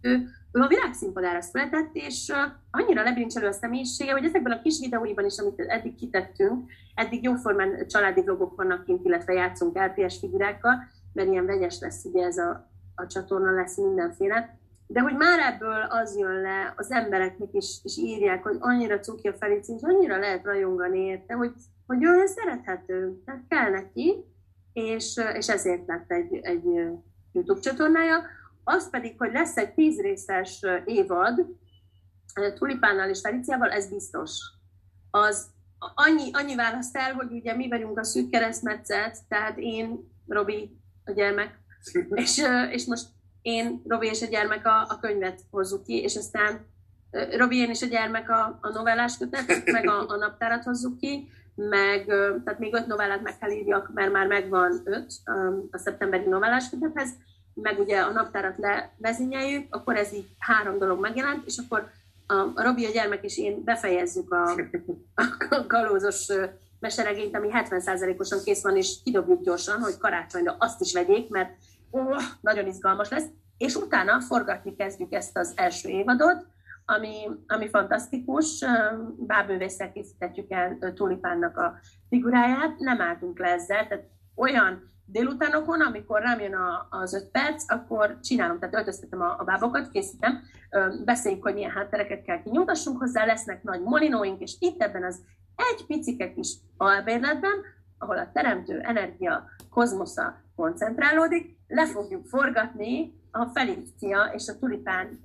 [0.00, 2.32] ő, ő a világszínpadára született, és
[2.70, 7.86] annyira lebilincselő a személyisége, hogy ezekben a kis videóiban is, amit eddig kitettünk, eddig jóformán
[7.88, 10.74] családi vlogok vannak kint, illetve játszunk LPS figurákkal,
[11.12, 15.82] mert ilyen vegyes lesz ugye ez a, a csatorna, lesz mindenféle, de hogy már ebből
[15.88, 20.18] az jön le, az embereknek is, is írják, hogy annyira cuki a Felici, és annyira
[20.18, 21.52] lehet rajongani érte, hogy,
[21.86, 24.24] hogy olyan szerethető, tehát kell neki,
[24.72, 26.64] és, és ezért lett egy, egy
[27.32, 28.16] YouTube csatornája.
[28.68, 31.46] Az pedig, hogy lesz egy tíz részes évad,
[32.54, 34.30] Tulipánnal és Feliciával, ez biztos.
[35.10, 35.46] Az
[35.78, 41.12] annyi, annyi választ el, hogy ugye mi vagyunk a szűk keresztmetszet, tehát én, Robi, a
[41.12, 41.58] gyermek,
[42.24, 43.06] és, és most
[43.42, 46.66] én, Robi és a gyermek a, a könyvet hozzuk ki, és aztán
[47.36, 51.28] Robi, én és a gyermek a, a novellás kötet, meg a, a naptárat hozzuk ki,
[51.54, 52.04] meg,
[52.44, 55.12] tehát még öt novellát meg kell írjak, mert már megvan öt
[55.70, 57.10] a szeptemberi novellás kötethez,
[57.62, 61.90] meg ugye a naptárat levezényeljük, akkor ez így három dolog megjelent, és akkor
[62.26, 64.50] a, Robi, a gyermek és én befejezzük a,
[65.50, 66.26] a kalózos
[66.80, 71.50] meseregényt, ami 70%-osan kész van, és kidobjuk gyorsan, hogy karácsonyra azt is vegyék, mert
[71.90, 72.00] ó,
[72.40, 73.26] nagyon izgalmas lesz,
[73.58, 76.46] és utána forgatni kezdjük ezt az első évadot,
[76.84, 78.64] ami, ami fantasztikus.
[79.16, 81.78] Bábővészsel készítettük el Tulipánnak a
[82.08, 84.04] figuráját, nem álltunk le ezzel, tehát
[84.34, 89.44] olyan délutánokon, amikor rám jön a, az öt perc, akkor csinálom, tehát öltöztetem a, a
[89.44, 90.42] bábokat, készítem,
[91.04, 95.20] beszéljük, hogy milyen háttereket kell kinyújtassunk hozzá, lesznek nagy molinóink, és itt ebben az
[95.56, 97.52] egy picike kis albérletben,
[97.98, 105.20] ahol a teremtő energia kozmosza koncentrálódik, le fogjuk forgatni a Felícia és a Tulipán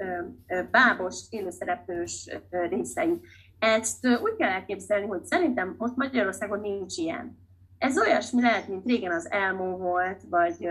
[0.72, 3.20] bábos, élőszereplős részei.
[3.60, 7.41] Ezt úgy kell elképzelni, hogy szerintem most Magyarországon nincs ilyen.
[7.82, 10.70] Ez olyasmi lehet, mint régen az Elmó volt, vagy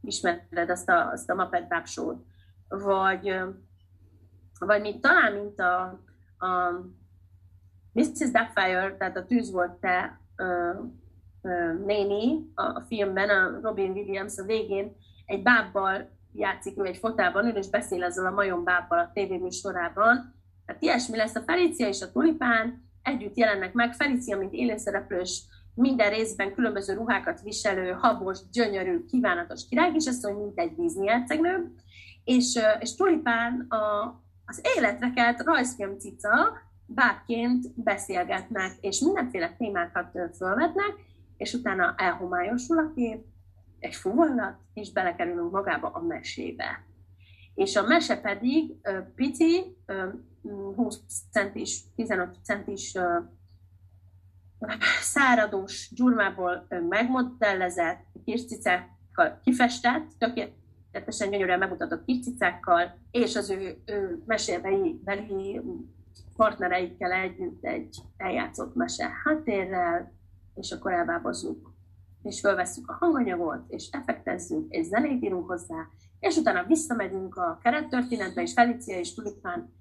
[0.00, 2.16] ismered azt a, azt a Muppet Back show
[2.68, 3.40] vagy,
[4.58, 5.80] vagy mint, talán mint a,
[6.38, 6.70] a
[7.92, 8.30] Mrs.
[8.30, 10.84] Duckfire, tehát a tűz volt te uh,
[11.42, 14.96] uh, néni a, a filmben, a Robin Williams a végén
[15.26, 20.34] egy bábbal játszik, ő egy fotában ül, és beszél ezzel a majombábbal a tévéműsorában.
[20.66, 23.94] Tehát ilyesmi lesz a Felicia és a Tulipán, együtt jelennek meg.
[23.94, 25.42] Felicia, mint élőszereplős,
[25.78, 31.08] minden részben különböző ruhákat viselő, habos, gyönyörű, kívánatos király, és ez mint egy Disney.
[32.24, 34.04] És, és Tulipán a,
[34.46, 40.94] az életre kelt rajzfilm cica, bábként beszélgetnek, és mindenféle témákat fölvetnek,
[41.36, 43.24] és utána elhomályosul a kép,
[43.78, 46.84] egy fuvallat, és belekerülünk magába a mesébe.
[47.54, 50.08] És a mese pedig ö, pici, ö,
[50.76, 51.00] 20
[51.32, 52.94] centis, 15 centis
[55.00, 65.60] száradós gyurmából megmodellezett kircicákkal kifestett, tökéletesen gyönyörűen megmutatott kircicákkal, és az ő, ő mesébeli beli
[66.36, 70.12] partnereikkel együtt egy eljátszott mese háttérrel,
[70.54, 71.76] és akkor elbábozzuk
[72.22, 75.88] és fölveszünk a hanganyagot, és effektezzük, és zenét írunk hozzá,
[76.20, 79.72] és utána visszamegyünk a kerettörténetbe, és Felicia és Tulipán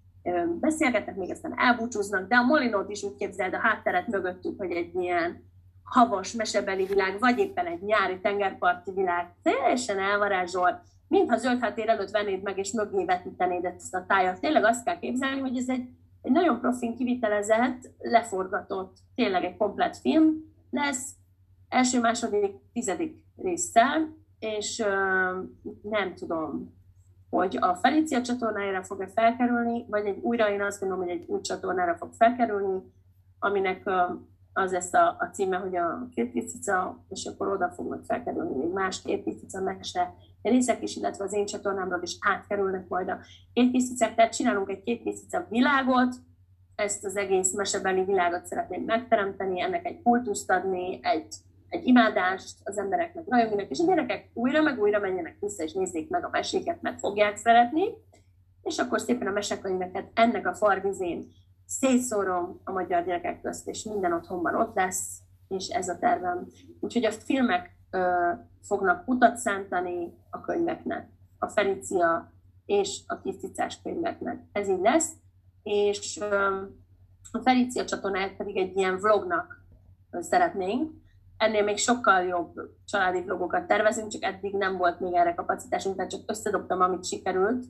[0.59, 4.95] beszélgetnek, még aztán elbúcsúznak, de a Molinót is úgy képzeld a hátteret mögöttük, hogy egy
[4.95, 5.43] ilyen
[5.83, 12.09] havas, mesebeli világ, vagy éppen egy nyári tengerparti világ, teljesen elvarázsol, mintha zöld háttér előtt
[12.09, 14.39] vennéd meg, és mögé vetítenéd ezt a tájat.
[14.39, 15.89] Tényleg azt kell képzelni, hogy ez egy,
[16.21, 20.33] egy nagyon profin kivitelezett, leforgatott, tényleg egy komplet film
[20.69, 21.11] lesz,
[21.69, 24.83] első, második, tizedik résszel, és
[25.81, 26.76] nem tudom,
[27.37, 31.41] hogy a Felicia csatornájára fog-e felkerülni, vagy egy újra én azt gondolom, hogy egy új
[31.41, 32.81] csatornára fog felkerülni,
[33.39, 33.89] aminek
[34.53, 38.73] az lesz a, a címe, hogy a két cica, és akkor oda fognak felkerülni még
[38.73, 43.19] más két cica mese részek is, illetve az én csatornámról is átkerülnek majd a
[43.53, 46.15] két cicák, tehát csinálunk egy két cica világot,
[46.75, 51.35] ezt az egész mesebeli világot szeretném megteremteni, ennek egy kultuszt adni, egy,
[51.69, 56.09] egy imádást az embereknek, rajongónak, és a gyerekek újra meg újra menjenek vissza, és nézzék
[56.09, 57.83] meg a meséket, mert fogják szeretni,
[58.61, 61.27] és akkor szépen a mesekönyveket ennek a farvizén
[61.65, 66.47] szétszórom a magyar gyerekek közt, és minden otthonban ott lesz, és ez a tervem.
[66.79, 68.31] Úgyhogy a filmek ö,
[68.61, 72.31] fognak utat szántani a könyveknek, a Felicia
[72.65, 73.35] és a kis
[73.83, 74.43] könyveknek.
[74.51, 75.11] Ez így lesz,
[75.63, 76.61] és ö,
[77.31, 79.65] a Felicia csatornáját pedig egy ilyen vlognak
[80.19, 80.91] szeretnénk.
[81.37, 82.53] Ennél még sokkal jobb
[82.85, 87.65] családi vlogokat tervezünk, csak eddig nem volt még erre kapacitásunk, tehát csak összedobtam, amit sikerült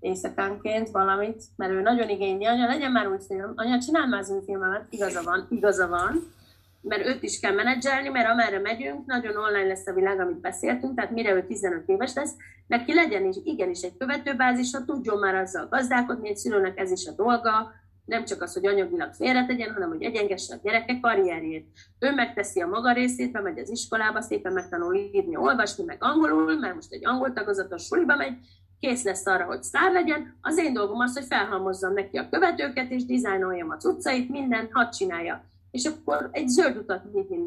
[0.00, 4.30] éjszakánként valamit, mert ő nagyon igényli, anya, legyen már új film, anya, csinálj már az
[4.30, 6.34] új filmemet, igaza van, igaza van,
[6.80, 10.94] mert őt is kell menedzselni, mert amerre megyünk, nagyon online lesz a világ, amit beszéltünk,
[10.94, 12.32] tehát mire ő 15 éves lesz,
[12.66, 17.12] neki legyen is igenis egy követőbázisa, tudjon már azzal gazdálkodni, egy szülőnek ez is a
[17.12, 17.72] dolga,
[18.06, 21.66] nem csak az, hogy anyagilag félretegyen, hanem hogy egyengesse a gyereke karrierjét.
[21.98, 26.74] Ő megteszi a maga részét, bemegy az iskolába, szépen megtanul írni, olvasni, meg angolul, mert
[26.74, 28.38] most egy angol tagozatos suliba megy,
[28.80, 30.36] kész lesz arra, hogy sztár legyen.
[30.40, 34.90] Az én dolgom az, hogy felhalmozzam neki a követőket, és dizájnoljam a cuccait, minden, hadd
[34.90, 35.44] csinálja.
[35.70, 37.38] És akkor egy zöld utat nyitni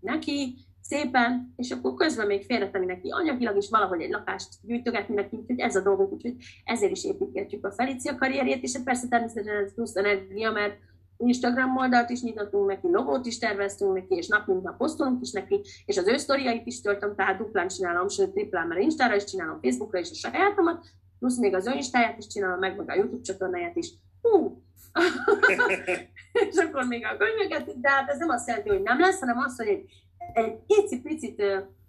[0.00, 0.54] neki,
[0.88, 5.58] szépen, és akkor közben még félretenni neki anyagilag is valahogy egy lakást gyűjtögetni neki, úgyhogy
[5.58, 6.34] ez a dolgunk, úgyhogy
[6.64, 10.76] ezért is építgetjük a Felicia karrierjét, és persze természetesen ez plusz energia, mert
[11.16, 15.32] Instagram oldalt is nyitottunk neki, logót is terveztünk neki, és nap mint nap posztolunk is
[15.32, 19.24] neki, és az ő sztoriait is töltöm, tehát duplán csinálom, sőt triplán, mert Instára is
[19.24, 20.86] csinálom, Facebookra is a sajátomat,
[21.18, 23.92] plusz még az ő Instáját is csinálom, meg, meg a YouTube csatornáját is.
[24.22, 24.62] Hú!
[26.32, 29.38] és akkor még a könyveket, de hát ez nem azt jelenti, hogy nem lesz, hanem
[29.38, 29.90] az, hogy egy,
[30.32, 31.42] egy icipicit,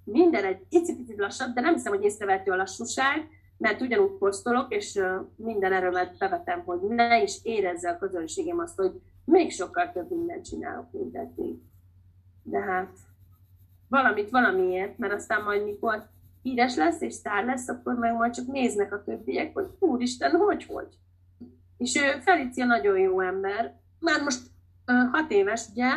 [0.03, 4.99] minden egy icipicit lassabb, de nem hiszem, hogy észrevehető a lassúság, mert ugyanúgy posztolok, és
[5.35, 8.91] minden erőmet bevetem, hogy ne is érezze a közönségem azt, hogy
[9.25, 11.55] még sokkal több mindent csinálok, mint eddig.
[12.43, 12.97] De hát
[13.87, 16.07] valamit valamiért, mert aztán majd mikor
[16.41, 20.65] híres lesz és sztár lesz, akkor meg majd csak néznek a többiek, hogy úristen, hogy,
[20.65, 20.87] hogy.
[21.77, 24.41] És ő, Felicia nagyon jó ember, már most
[24.87, 25.91] uh, hat éves, ugye,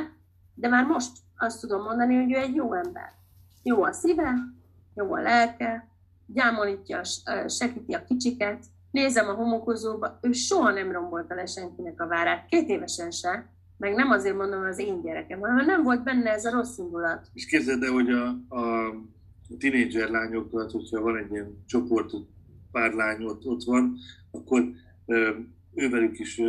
[0.54, 3.12] de már most azt tudom mondani, hogy ő egy jó ember.
[3.62, 4.34] Jó a szíve,
[4.94, 5.88] jó a lelke,
[6.26, 7.00] gyámolítja,
[7.48, 12.68] segíti a kicsiket, nézem a homokozóba, ő soha nem rombolta le senkinek a várát, két
[12.68, 13.46] évesen se,
[13.76, 17.26] meg nem azért mondom az én gyerekem, hanem nem volt benne ez a rossz indulat.
[17.34, 18.26] És képzeld el, hogy a,
[18.56, 18.94] a
[19.58, 22.12] tinédzser lányokat, hogyha van egy ilyen csoport,
[22.72, 23.96] pár lány ott, ott van,
[24.30, 24.62] akkor
[25.74, 26.40] ővelük is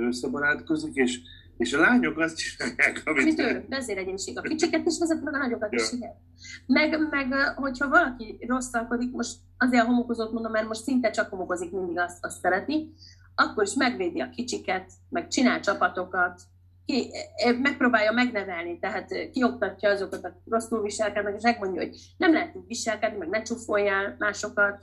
[0.00, 1.20] összebarátkozik, és
[1.58, 3.22] és a lányok azt csinálják, amit...
[3.22, 4.38] Amit ő, vezéregyéniség.
[4.38, 6.12] A kicsiket is vezet, meg a nagyokat is, igen.
[6.66, 11.70] Meg, meg, hogyha valaki rosszalkodik, most azért a homokozót mondom, mert most szinte csak homokozik,
[11.70, 12.92] mindig azt, azt szereti,
[13.34, 16.40] akkor is megvédi a kicsiket, meg csinál csapatokat,
[16.84, 17.10] ki,
[17.62, 23.28] megpróbálja megnevelni, tehát kioktatja azokat, akik rosszul viselkednek, és megmondja, hogy nem lehet viselkedni, meg
[23.28, 24.82] ne csúfoljál másokat,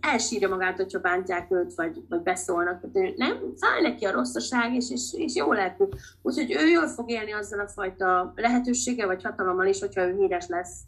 [0.00, 2.82] elsírja magát, hogyha bántják őt, vagy, vagy beszólnak.
[3.16, 5.84] Nem fáj neki a rosszaság, és, és, és jó lelkű.
[6.22, 10.46] Úgyhogy ő jól fog élni azzal a fajta lehetősége, vagy hatalommal is, hogyha ő híres
[10.48, 10.80] lesz.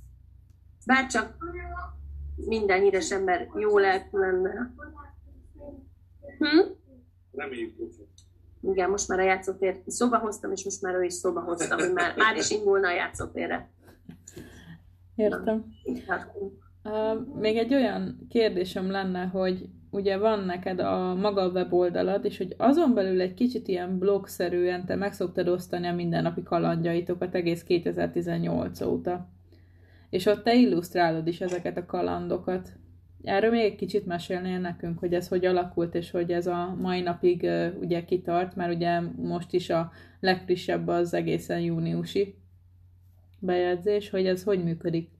[0.86, 1.36] Bár csak
[2.36, 4.74] minden híres ember jó lelkű lenne.
[6.38, 6.60] Hm?
[8.60, 11.92] Igen, most már a játszótér szóba hoztam, és most már ő is szóba hoztam, hogy
[11.92, 13.70] már, már is indulna a játszótérre.
[15.14, 15.64] Értem.
[16.06, 16.32] Na,
[17.40, 22.94] még egy olyan kérdésem lenne, hogy ugye van neked a maga weboldalad, és hogy azon
[22.94, 29.28] belül egy kicsit ilyen blogszerűen te meg szoktad osztani a mindennapi kalandjaitokat egész 2018 óta.
[30.10, 32.72] És ott te illusztrálod is ezeket a kalandokat.
[33.22, 37.00] Erről még egy kicsit mesélnél nekünk, hogy ez hogy alakult, és hogy ez a mai
[37.00, 39.90] napig uh, ugye kitart, mert ugye most is a
[40.20, 42.34] legfrissebb az egészen júniusi
[43.38, 45.15] bejegyzés, hogy ez hogy működik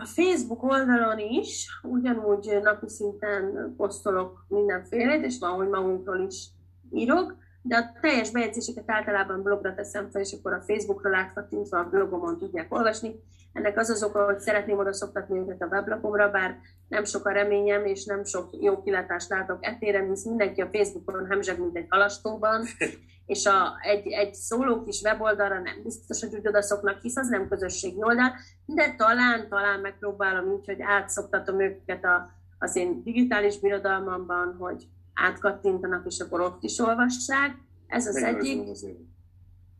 [0.00, 6.48] a Facebook oldalon is ugyanúgy napi szinten posztolok mindenféle, és van, hogy magunkról is
[6.90, 11.88] írok, de a teljes bejegyzéseket általában blogra teszem fel, és akkor a Facebookra láthatintva a
[11.88, 13.14] blogomon tudják olvasni.
[13.52, 17.32] Ennek az az oka, hogy szeretném oda szoktatni őket a weblapomra, bár nem sok a
[17.32, 21.86] reményem, és nem sok jó kilátást látok etéren, hisz mindenki a Facebookon hemzseg, mint egy
[21.88, 22.64] halastóban,
[23.28, 27.48] és a, egy, egy szóló kis weboldalra nem biztos, hogy úgy odaszoknak, hisz az nem
[27.48, 28.32] közösségi oldal,
[28.66, 36.06] de talán, talán megpróbálom úgy, hogy átszoktatom őket a, az én digitális birodalmamban, hogy átkattintanak,
[36.06, 37.56] és akkor ott is olvassák.
[37.86, 38.68] Ez az egyik.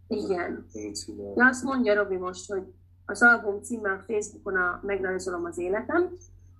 [0.09, 0.67] Igen.
[1.37, 2.63] Ja, azt mondja Robi most, hogy
[3.07, 6.13] az album címe a Facebookon a Megrajzolom az életem.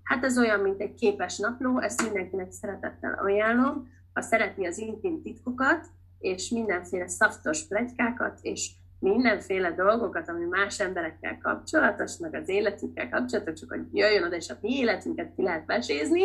[0.03, 3.89] Hát ez olyan, mint egy képes napló, ezt mindenkinek szeretettel ajánlom.
[4.13, 5.87] ha szereti az intim titkokat,
[6.19, 13.61] és mindenféle szaftos plegykákat, és mindenféle dolgokat, ami más emberekkel kapcsolatos, meg az életükkel kapcsolatos,
[13.61, 16.23] csak hogy jöjjön oda, és a mi életünket ki lehet besézni,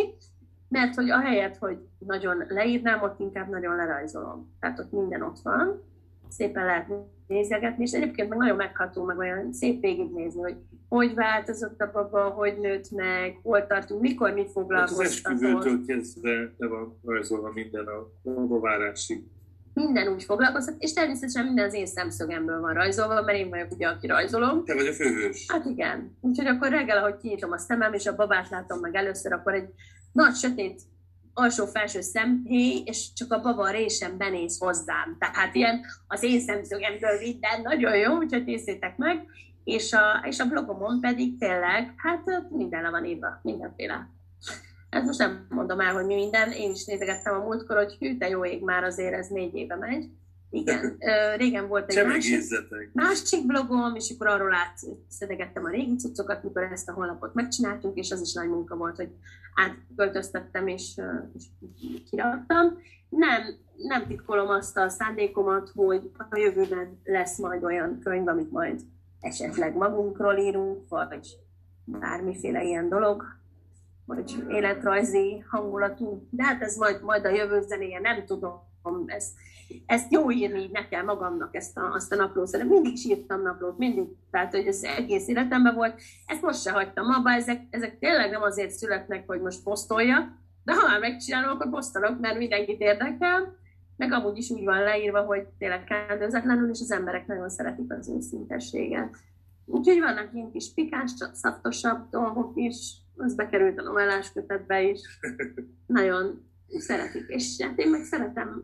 [0.69, 4.53] mert hogy ahelyett, hogy nagyon leírnám, ott inkább nagyon lerajzolom.
[4.59, 5.81] Tehát ott minden ott van,
[6.29, 6.87] szépen lehet
[7.27, 10.57] nézegetni, és egyébként meg nagyon megható, meg olyan szép végignézni, hogy
[10.93, 15.23] hogy változott a baba, hogy nőtt meg, hol tartunk, mikor mit foglalkoztatott.
[15.23, 19.23] Hát az esküvőtől kezdve le van rajzolva minden a babavárásig.
[19.73, 23.87] Minden úgy foglalkoztat, és természetesen minden az én szemszögemből van rajzolva, mert én vagyok ugye,
[23.87, 24.65] aki rajzolom.
[24.65, 25.45] Te vagy a főhős.
[25.47, 26.17] Hát igen.
[26.21, 29.69] Úgyhogy akkor reggel, ahogy kinyitom a szemem, és a babát látom meg először, akkor egy
[30.11, 30.81] nagy sötét
[31.33, 35.15] alsó-felső szemhéj, és csak a baba résem benéz hozzám.
[35.19, 39.25] Tehát ilyen az én szemszögemből minden nagyon jó, úgyhogy nézzétek meg.
[39.63, 44.09] És a, és a blogomon pedig tényleg, hát minden le van írva, mindenféle.
[44.93, 46.51] Ez most nem mondom el, hogy mi minden.
[46.51, 49.75] Én is nézegettem a múltkor, hogy hű, te jó ég, már azért ez négy éve
[49.75, 50.09] megy.
[50.49, 50.97] Igen,
[51.37, 52.43] régen volt egy másik,
[52.91, 58.11] másik blogom, és akkor arról átszedegettem a régi cuccokat, mikor ezt a honlapot megcsináltunk, és
[58.11, 59.09] az is nagy munka volt, hogy
[59.55, 61.01] átköltöztettem és,
[61.35, 61.43] és
[62.09, 62.81] kiraktam.
[63.09, 63.41] Nem,
[63.77, 68.81] nem titkolom azt a szándékomat, hogy a jövőben lesz majd olyan könyv, amit majd
[69.19, 71.37] esetleg magunkról írunk, vagy
[71.85, 73.25] bármiféle ilyen dolog,
[74.05, 78.61] vagy életrajzi hangulatú, de hát ez majd, majd a jövő zenéje, nem tudom,
[79.05, 79.31] ezt,
[79.85, 82.47] ezt jó írni nekem magamnak, ezt a, azt a naplót.
[82.47, 86.01] Szerintem mindig sírtam naplót, mindig, tehát hogy ez egész életemben volt.
[86.25, 90.73] Ezt most se hagytam abba, ezek, ezek tényleg nem azért születnek, hogy most posztolja, de
[90.73, 93.55] ha már megcsinálom, akkor posztolok, mert mindenkit érdekel,
[93.97, 98.09] meg amúgy is úgy van leírva, hogy tényleg kendőzetlenül, és az emberek nagyon szeretik az
[98.09, 99.15] őszintességet.
[99.65, 104.99] Úgyhogy vannak ilyen kis pikáns, szaftosabb dolgok is, az bekerült a novellás kötetbe is.
[105.85, 108.63] Nagyon szeretik, és hát én meg szeretem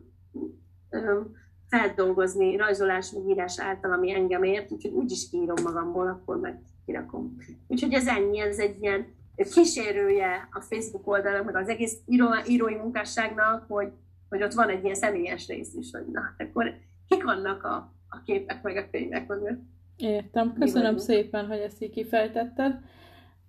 [0.90, 1.20] ö,
[1.68, 7.36] feldolgozni rajzolás, vagy írás által, ami engem ért, úgyhogy úgyis kiírom magamból, akkor meg kirakom.
[7.66, 9.06] Úgyhogy ez ennyi, ez egy ilyen
[9.36, 13.88] kísérője a Facebook oldalnak, meg az egész író, írói munkásságnak, hogy,
[14.28, 16.74] hogy ott van egy ilyen személyes rész is, hogy na, hát akkor
[17.08, 19.60] kik vannak a, a képek, meg a könyvek mögött.
[19.96, 22.78] Értem, köszönöm szépen, hogy ezt így kifejtetted.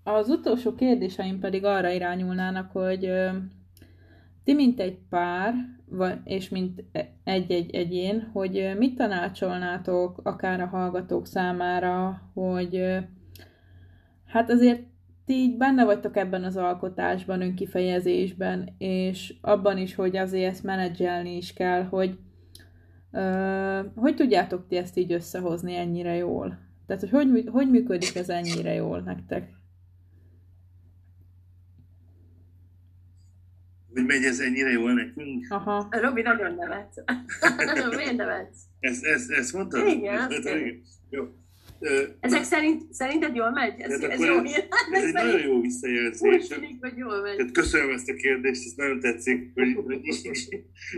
[0.04, 3.12] Az utolsó kérdéseim pedig arra irányulnának, hogy
[4.44, 5.54] ti, mint egy pár,
[6.24, 6.84] és mint
[7.24, 12.98] egy-egy egyén, hogy mit tanácsolnátok akár a hallgatók számára, hogy
[14.26, 14.82] hát azért
[15.26, 21.36] ti így benne vagytok ebben az alkotásban, önkifejezésben, és abban is, hogy azért ezt menedzselni
[21.36, 22.18] is kell, hogy
[23.96, 26.60] hogy tudjátok ti ezt így összehozni ennyire jól?
[26.86, 29.61] Tehát, hogy hogy, hogy működik ez ennyire jól nektek?
[33.94, 35.46] Hogy megy ez ennyire jól nekünk.
[35.50, 35.88] Aha.
[35.90, 37.04] Robi nagyon nevet.
[37.96, 38.56] Miért nevet?
[38.80, 39.88] Ezt, ezt, ezt mondtad?
[39.88, 40.32] Igen.
[40.32, 40.82] igen.
[41.10, 41.28] Jó.
[42.20, 43.80] Ezek szerint, szerinted jól megy?
[43.80, 44.44] Ez, ez, jó,
[44.92, 46.42] ez egy nagyon jó visszajelzés.
[46.42, 47.36] Úgy tűnik, hogy jól megy.
[47.36, 50.06] Tehát köszönöm ezt a kérdést, ez nagyon tetszik, hogy, hogy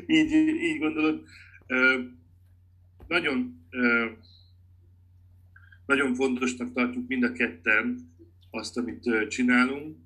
[0.06, 1.24] így, így, így gondolod.
[3.08, 3.68] Nagyon,
[5.86, 8.12] nagyon fontosnak tartjuk mind a ketten
[8.52, 9.98] azt, amit csinálunk,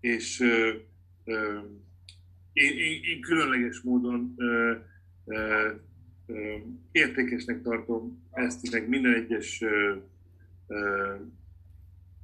[0.00, 0.44] és
[2.56, 4.74] én, én, én különleges módon ö,
[5.24, 5.70] ö,
[6.26, 6.54] ö,
[6.92, 9.94] értékesnek tartom ezt, meg minden egyes ö,
[10.66, 11.14] ö,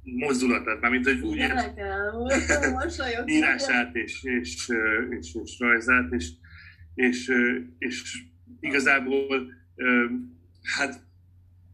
[0.03, 1.37] mozdulatát, mármint hogy úgy
[3.25, 4.69] írását és, és,
[5.09, 6.29] és, és rajzát, és,
[6.93, 7.31] és,
[7.77, 8.23] és
[8.59, 9.53] igazából
[10.61, 11.03] hát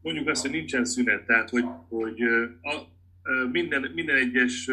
[0.01, 2.21] mondjuk azt, hogy nincsen szünet, tehát hogy, hogy
[2.61, 2.97] a,
[3.51, 4.69] minden, minden egyes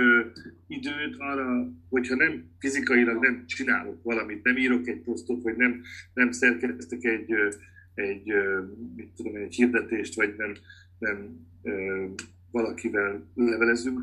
[0.67, 5.83] időt arra, hogyha nem fizikailag nem csinálok valamit, nem írok egy posztot, vagy nem,
[6.15, 7.33] nem szerkeztek egy,
[7.95, 8.33] egy,
[8.97, 10.53] mit tudom, egy hirdetést, vagy nem,
[10.99, 11.47] nem
[12.51, 14.01] valakivel levelezünk,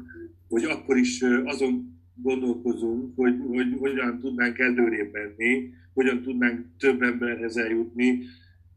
[0.48, 7.58] hogy akkor is azon gondolkozunk, hogy, hogy hogyan tudnánk előrébb menni, hogyan tudnánk több emberhez
[7.58, 8.20] eljutni,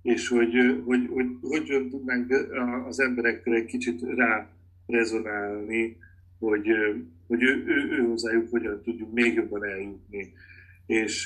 [0.03, 2.33] és hogy, hogy, hogy hogyan tudnánk
[2.87, 4.56] az emberekre egy kicsit rá
[4.87, 5.97] rezonálni,
[6.39, 6.69] hogy,
[7.27, 10.33] hogy ő, ő, ő hozzájuk hogyan tudjuk még jobban eljutni.
[10.87, 11.25] És,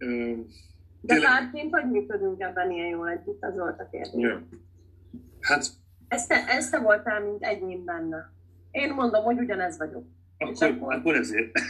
[0.00, 1.28] de tényleg...
[1.28, 4.22] pártként hogy működünk ebben ilyen jól együtt, az volt a kérdés.
[4.22, 4.48] Ja.
[5.40, 5.66] Hát...
[6.08, 8.32] Ezt te, ezt te voltál, mint egyén benne.
[8.70, 10.04] Én mondom, hogy ugyanez vagyok.
[10.38, 10.94] Akkor, akkor...
[10.94, 11.50] akkor ezért.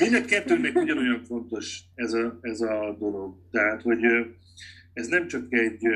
[0.00, 3.36] Mind a kettőnek ugyanolyan fontos ez a, ez a dolog.
[3.50, 4.00] Tehát, hogy
[4.92, 5.86] ez nem csak egy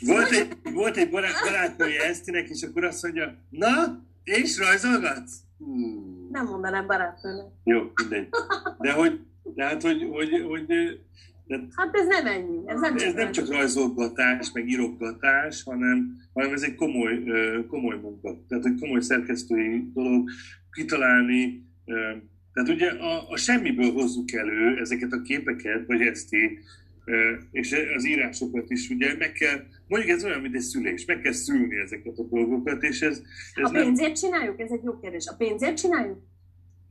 [0.00, 5.42] volt egy, volt egy barát, barátnője Esztinek, és akkor azt mondja, na, és rajzolgatsz?
[6.30, 7.46] nem mondanám barátnőnek.
[7.64, 8.28] Jó, mindegy.
[8.78, 9.20] De hogy,
[9.54, 10.66] de hát, hogy, hogy, hogy
[11.46, 12.62] de hát ez nem ennyi.
[12.66, 17.22] Ez nem, ez nem csak rajzolgatás, meg írogatás, hanem, hanem ez egy komoly,
[17.68, 18.44] komoly munka.
[18.48, 20.30] Tehát egy komoly szerkesztői dolog
[20.70, 21.66] kitalálni.
[22.52, 26.32] Tehát ugye a, a semmiből hozzuk elő ezeket a képeket, vagy ezt
[27.50, 31.32] és az írásokat is ugye meg kell, mondjuk ez olyan, mint egy szülés, meg kell
[31.32, 33.20] szülni ezeket a dolgokat, és ez...
[33.54, 34.14] ez a pénzért nem...
[34.14, 34.60] csináljuk?
[34.60, 35.26] Ez egy jó kérdés.
[35.26, 36.18] A pénzért csináljuk?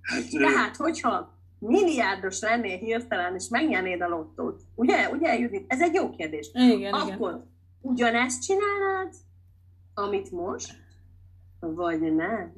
[0.01, 5.65] Hát, Tehát, hogyha milliárdos lennél hirtelen, és megnyernéd a lottót, ugye, ugye Judit?
[5.67, 6.49] Ez egy jó kérdés.
[6.53, 7.51] Igen, Akkor igen.
[7.81, 9.13] ugyanezt csinálnád,
[9.93, 10.73] amit most,
[11.59, 12.53] vagy nem?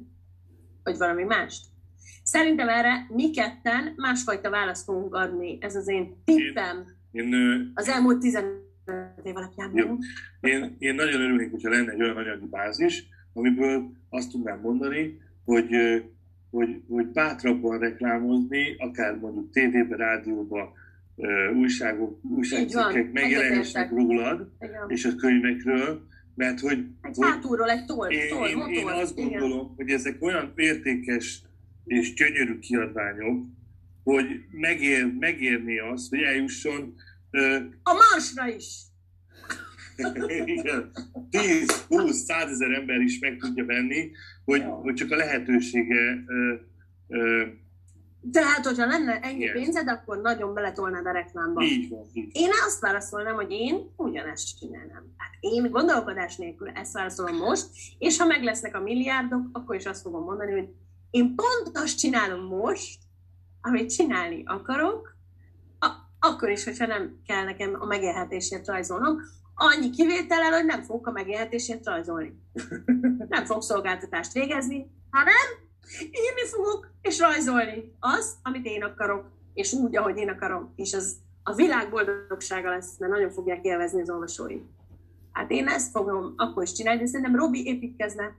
[0.84, 1.66] Vagy valami mást?
[2.24, 5.58] Szerintem erre mi ketten másfajta választ fogunk adni.
[5.62, 6.78] Ez az én tippem.
[6.78, 8.52] Én, én, az elmúlt 15
[9.24, 9.72] év alapján.
[9.74, 9.98] Jó.
[10.40, 15.70] Én, én nagyon örülnék, hogyha lenne egy olyan anyagi bázis, amiből azt tudnám mondani, hogy
[16.56, 20.74] hogy, hogy bátrabban reklámozni, akár mondjuk tévében, rádióban,
[21.56, 24.84] újságok, újságcikkek megjelenésnek rólad, Igen.
[24.88, 26.86] és a könyvekről, mert hogy...
[27.02, 29.74] Egy hogy hátulról egy toll, én, toll, én, én azt gondolom, Igen.
[29.76, 31.42] hogy ezek olyan értékes
[31.86, 33.46] és gyönyörű kiadványok,
[34.06, 36.96] hogy megér, megérni azt, hogy eljusson...
[37.84, 38.84] a Marsra is!
[40.46, 40.92] Igen,
[41.30, 44.12] 10, 20, 100 ezer ember is meg tudja venni,
[44.46, 46.54] hogy, hogy csak a lehetősége ö,
[47.08, 47.44] ö,
[48.32, 51.64] tehát, hogyha lenne ennyi pénzed, akkor nagyon beletolnád a reklámba.
[51.64, 52.30] Így van, így.
[52.34, 55.14] Én azt válaszolnám, hogy én ugyanezt csinálnám.
[55.18, 57.66] Hát én gondolkodás nélkül ezt válaszolom most,
[57.98, 60.68] és ha meg lesznek a milliárdok, akkor is azt fogom mondani, hogy
[61.10, 62.98] én pont azt csinálom most,
[63.66, 65.16] amit csinálni akarok,
[65.80, 69.22] a- akkor is, hogyha nem kell nekem a megélhetésért rajzolnom,
[69.58, 72.42] Annyi kivétellel, hogy nem fogok a megélhetését rajzolni.
[73.30, 75.34] Nem fog szolgáltatást végezni, hanem
[76.00, 80.74] írni fogok és rajzolni azt, amit én akarok, és úgy, ahogy én akarom.
[80.76, 84.62] És az a világ boldogsága lesz, mert nagyon fogják élvezni az olvasói.
[85.32, 88.36] Hát én ezt fogom akkor is csinálni, de szerintem Robi építkezne,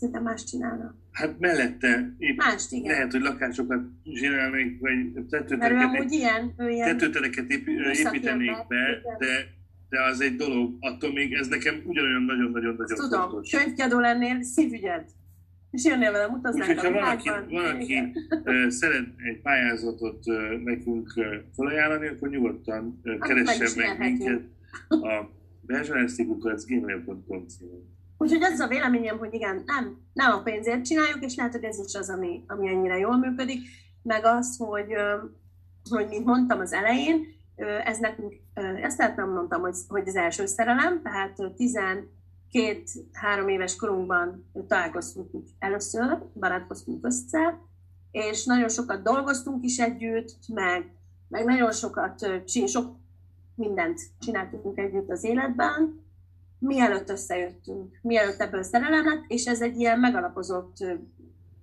[0.00, 0.94] szerintem más csinálna.
[1.12, 2.92] Hát mellette épp Mást, igen.
[2.92, 3.80] lehet, hogy lakásokat
[4.14, 9.58] csinálnék, vagy tetőtereket, ilyen, ilyen tetőtereket építenék be, de
[9.90, 13.50] de az egy dolog, attól még ez nekem ugyanolyan nagyon-nagyon-nagyon Tudom, fontos.
[13.50, 15.04] könyvkiadó lennél, szívügyed.
[15.70, 18.12] És jönnél velem, utaznánk Úgyhogy, ha valaki, valaki
[18.68, 20.24] szeret egy pályázatot
[20.64, 21.12] nekünk
[21.54, 24.42] felajánlani, akkor nyugodtan keressen meg, minket
[24.88, 27.98] a belzsanersztikukat.gmail.com címén.
[28.22, 31.78] Úgyhogy ez a véleményem, hogy igen, nem, nem a pénzért csináljuk, és lehet, hogy ez
[31.78, 33.60] is az, ami, ami ennyire jól működik,
[34.02, 34.94] meg az, hogy,
[35.90, 37.26] hogy mint mondtam az elején,
[37.84, 38.34] ez nekünk,
[38.82, 42.04] ezt tehát nem mondtam, hogy, hogy az első szerelem, tehát 12-3
[43.46, 47.58] éves korunkban találkoztunk először, barátkoztunk össze,
[48.10, 50.92] és nagyon sokat dolgoztunk is együtt, meg,
[51.28, 52.26] meg nagyon sokat,
[52.66, 52.96] sok
[53.54, 56.08] mindent csináltunk együtt az életben,
[56.60, 60.76] mielőtt összejöttünk, mielőtt ebből szerelem lett, és ez egy ilyen megalapozott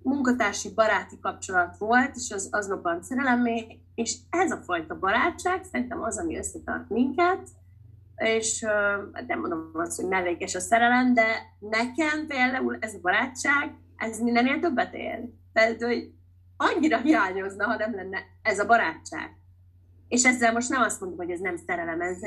[0.02, 6.02] munkatársi, baráti kapcsolat volt, és az, az lobbant szerelemmé, és ez a fajta barátság szerintem
[6.02, 7.48] az, ami összetart minket,
[8.16, 11.24] és uh, nem mondom azt, hogy mellékes a szerelem, de
[11.58, 15.28] nekem például ez a barátság, ez mindennél többet ér.
[15.52, 16.10] Tehát, hogy
[16.56, 19.36] annyira hiányozna, ha nem lenne ez a barátság.
[20.08, 22.18] És ezzel most nem azt mondom, hogy ez nem szerelem, ez,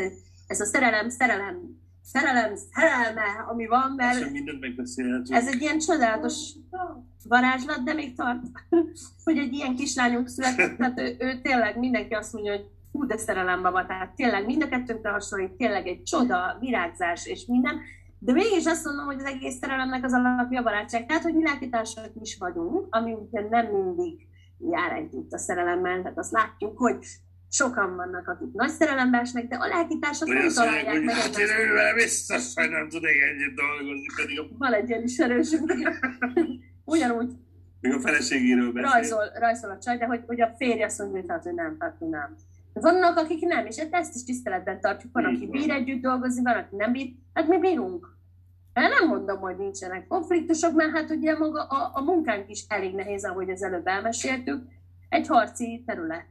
[0.48, 4.32] ez a szerelem, szerelem szerelem, szerelme, ami van, mert
[5.30, 6.54] ez egy ilyen csodálatos
[7.28, 8.42] varázslat, de még tart,
[9.26, 13.18] hogy egy ilyen kislányunk született, tehát ő, ő tényleg mindenki azt mondja, hogy hú, de
[13.18, 17.80] szerelembaba, tehát tényleg mind a kettőnkre hasonlít, tényleg egy csoda, virágzás és minden,
[18.20, 21.06] de mégis azt mondom, hogy az egész szerelemnek az alapja a barátság.
[21.06, 24.28] Tehát, hogy mi lelkitársak is vagyunk, ami ugye nem mindig
[24.70, 27.06] jár együtt a szerelemmel, tehát azt látjuk, hogy
[27.52, 31.16] sokan vannak, akik nagy szerelembe esnek, de a lelkitársak nem találják meg.
[31.16, 34.44] Hát én vele biztos, hogy nem tudnék együtt dolgozni, pedig a...
[34.58, 35.74] Van egy ilyen ismerősünk.
[36.86, 37.32] Ugyanúgy.
[37.82, 38.92] Még a feleségéről beszél.
[38.92, 41.76] Rajzol, rajzol a csaj, de hogy, hogy a férje azt mondja, hogy hát, hogy nem,
[41.80, 42.36] hát, nem.
[42.74, 45.14] Vannak, akik nem, és hát ezt is tiszteletben tartjuk.
[45.14, 47.10] Van, aki bír együtt dolgozni, van, aki nem bír.
[47.34, 48.18] Hát mi bírunk.
[48.74, 52.96] Én nem mondom, hogy nincsenek konfliktusok, mert hát ugye maga a, a munkánk is elég
[52.96, 54.64] nehéz, ahogy az előbb elmeséltük.
[55.10, 56.28] Egy harci terület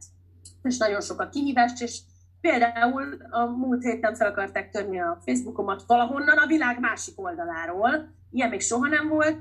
[0.63, 1.99] és nagyon sok a kihívást, és
[2.41, 8.49] például a múlt héten fel akarták törni a Facebookomat valahonnan a világ másik oldaláról, ilyen
[8.49, 9.39] még soha nem volt,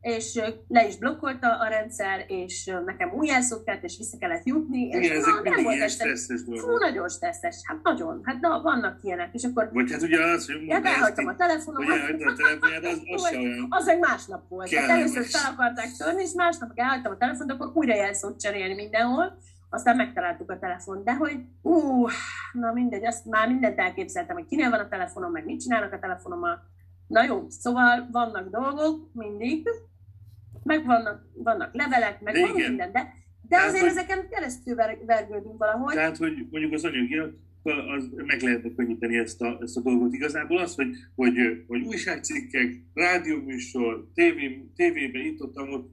[0.00, 4.78] és le is blokkolta a rendszer, és nekem új jelszót kellett, és vissza kellett jutni.
[4.86, 6.80] Igen, és ezek na, mindig ilyen stresszes Fú, dolgok.
[6.80, 7.56] nagyon stresszes.
[7.64, 8.20] Hát nagyon.
[8.24, 9.34] Hát na, vannak ilyenek.
[9.34, 11.96] És akkor Vagy hát ugye az, hogy ezt, elhagytam a hogy telefonomat.
[11.98, 13.66] elhagyta a telefonját, az, az se olyan.
[13.70, 14.68] Az meg másnap volt.
[14.68, 14.96] Kellemes.
[14.96, 19.38] először fel akarták törni, és másnap elhagytam a telefont, akkor újra jelszót cserélni mindenhol.
[19.70, 21.04] Aztán megtaláltuk a telefon.
[21.04, 22.06] De hogy, ú,
[22.52, 25.98] na mindegy, azt már mindent elképzeltem, hogy kinél van a telefonom, meg mit csinálnak a
[25.98, 26.62] telefonommal.
[27.06, 29.68] Na jó, szóval vannak dolgok mindig,
[30.62, 32.68] meg vannak, vannak levelek, meg De van igen.
[32.68, 35.94] minden, de, de Tehát, azért hogy- ezeken keresztül ver- vergődünk valahogy.
[35.94, 40.12] Tehát, hogy mondjuk az anyagiakkal az meg lehetne könnyíteni ezt a, ezt a dolgot.
[40.14, 45.90] Igazából az, hogy, hogy, hogy újságcikkek, rádióműsor, tévé, tévébe, itt ott, ott,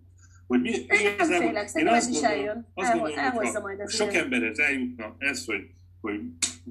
[0.47, 2.67] hogy mi, Én nem igazából- félek, én szerintem ez azt is gondolom- eljön.
[2.73, 5.61] Azt Elho- gondolom, elhozza majd az sok emberhez eljutna ez, hogy,
[6.01, 6.19] hogy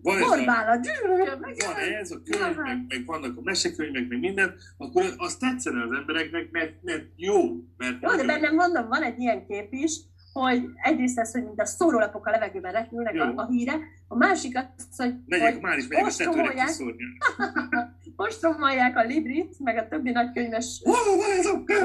[0.03, 4.19] van ez a, gyűrűjön, meg van ez a könyv, meg, meg vannak a mesekönyvek, meg
[4.19, 7.43] minden, akkor az tetszene az embereknek, mert, mert jó.
[7.77, 9.93] Mert Jó, de bennem mondom, van egy ilyen kép is,
[10.33, 13.79] hogy egyrészt ez, hogy mint a szórólapok a levegőben repülnek a, a híre,
[14.09, 17.05] a másik az, hogy, Megyek, hogy már is megyek a tetőre kiszórni.
[18.17, 20.81] ostromolják a Librit, meg a többi nagykönyves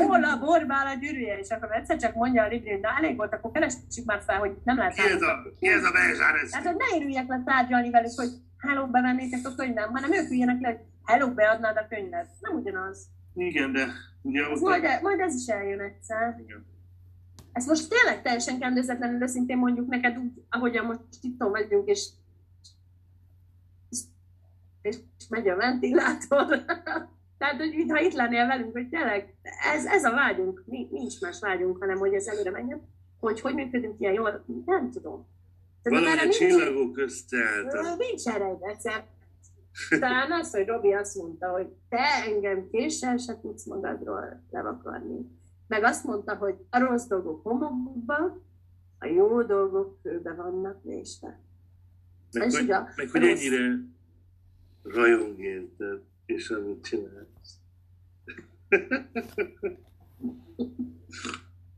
[0.07, 3.17] Hol a borbál a gyűrűje, és akkor egyszer csak mondja a Libri, hogy na elég
[3.17, 6.35] volt, akkor keressük már fel, hogy nem lehet Ki ez a, ki ez a Belzsár?
[6.35, 6.53] Ez?
[6.53, 10.61] Hát, hogy ne érüljek le tárgyalni velük, hogy hello, bevennétek a könyvem, hanem ők üljenek
[10.61, 12.27] le, hogy hello, beadnád a könyvet.
[12.39, 13.07] Nem ugyanaz.
[13.35, 13.87] Igen, de
[14.21, 15.01] ugye Ez ott majd, a...
[15.01, 16.35] majd ez is eljön egyszer.
[16.45, 16.65] Igen.
[17.51, 22.09] Ezt most tényleg teljesen kendőzetlenül őszintén mondjuk neked úgy, ahogyan most itt vagyunk, és,
[25.29, 26.47] megy a ventilátor.
[27.37, 29.35] Tehát, hogy mintha itt lennél velünk, hogy tényleg
[29.73, 32.81] ez, ez a vágyunk, Ni- nincs más vágyunk, hanem hogy ez előre menjen.
[33.19, 35.27] Hogy hogy működünk ilyen jól, nem tudom.
[35.83, 37.97] Tehát Valahogy a csillagok közt álltam.
[37.97, 39.07] Nincs erre egy recept.
[39.99, 45.37] Talán az, hogy Robi azt mondta, hogy te engem késsel se tudsz magadról levakarni.
[45.67, 48.15] Meg azt mondta, hogy a rossz dolgok homokba,
[48.99, 51.39] a jó dolgok kőbe vannak vésve.
[52.31, 53.75] Meg, a meg hogy rossz- ennyire
[54.83, 57.59] rajong érted, és amit csinálsz.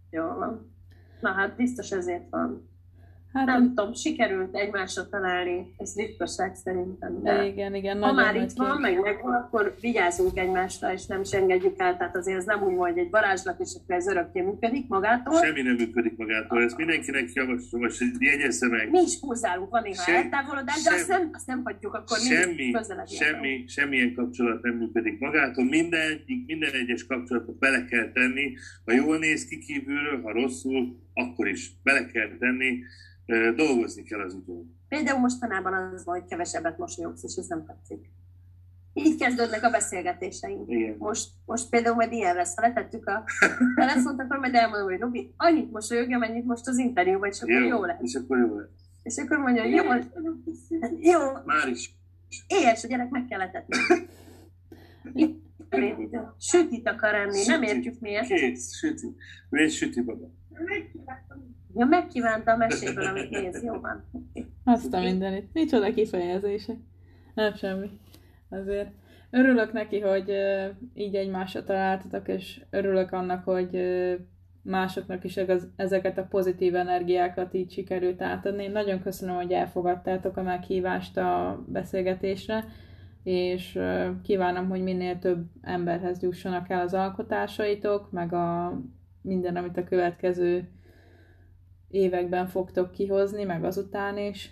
[0.10, 0.74] Jó van.
[1.22, 2.70] Na hát biztos ezért van.
[3.34, 7.22] Hát Nem tudom, sikerült egymásra találni, ez ritkaság szerintem.
[7.24, 11.32] De igen, igen, ha már itt van, meg megvan, akkor vigyázzunk egymásra, és nem is
[11.32, 11.98] engedjük el.
[11.98, 15.42] Tehát azért ez nem úgy van, hogy egy varázslat, és akkor ez örökké működik magától.
[15.44, 18.90] Semmi nem működik magától, ezt mindenkinek javaslom, hogy jegyezze meg.
[18.92, 22.18] Mi is húzálunk, van néha Sem- eltávolodás, de azt sem- nem, azt nem hagyjuk, akkor
[22.18, 25.66] mi Semmi, közelebb semmi, semmilyen kapcsolat nem működik magától.
[25.66, 28.54] Minden, minden egyes kapcsolatot bele kell tenni.
[28.86, 32.80] Ha jól néz ki kívülről, ha rosszul, akkor is bele kell tenni.
[33.56, 34.76] Dolgozni kell az ügyön.
[34.88, 38.10] Például mostanában az van, hogy kevesebbet mosolyogsz, és ez nem tetszik.
[38.94, 40.70] Így kezdődnek a beszélgetéseink.
[40.70, 40.96] Igen.
[40.98, 43.24] Most, most például majd ilyen lesz, ha letettük a
[43.76, 47.68] telefont, akkor majd elmondom, hogy Robi, annyit mosolyogja, mennyit most az interjúban, és akkor jó,
[47.68, 48.02] jó lesz.
[48.02, 48.70] És akkor jó lesz.
[49.04, 49.84] És akkor mondja, hogy jó,
[51.00, 51.94] jó, Már is.
[52.48, 53.78] éhes, a gyerek meg kell etetni.
[56.38, 58.28] Sütit akar enni, nem értjük miért.
[58.28, 59.16] Kész, süti.
[59.50, 60.30] Egy süti baba.
[61.76, 64.10] Ja, megkívánta a meséből, amit néz, jó van.
[64.64, 65.50] Azt a mindenit.
[65.54, 66.78] Micsoda kifejezések.
[67.34, 67.90] Nem semmi.
[68.50, 68.90] Azért
[69.30, 70.32] örülök neki, hogy
[70.94, 73.80] így egymásra találtatok, és örülök annak, hogy
[74.64, 78.64] másoknak is ez, ezeket a pozitív energiákat így sikerült átadni.
[78.64, 82.66] Én nagyon köszönöm, hogy elfogadtátok a meghívást a beszélgetésre,
[83.24, 83.80] és
[84.24, 88.78] kívánom, hogy minél több emberhez jussanak el az alkotásaitok, meg a
[89.22, 90.70] minden, amit a következő
[91.88, 94.52] években fogtok kihozni, meg azután is.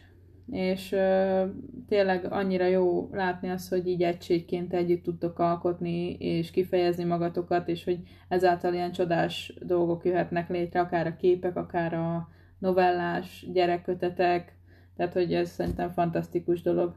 [0.51, 1.45] És ö,
[1.87, 7.83] tényleg annyira jó látni azt, hogy így egységként együtt tudtok alkotni, és kifejezni magatokat, és
[7.83, 12.29] hogy ezáltal ilyen csodás dolgok jöhetnek létre, akár a képek, akár a
[12.59, 14.57] novellás gyerekkötetek,
[14.95, 16.95] tehát hogy ez szerintem fantasztikus dolog.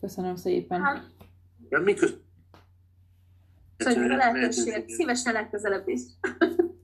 [0.00, 0.80] Köszönöm szépen.
[0.80, 1.02] Hát,
[1.68, 2.20] Nem mi köz...
[3.84, 6.00] köszönjük a lehetőséget, szívesen legközelebb is.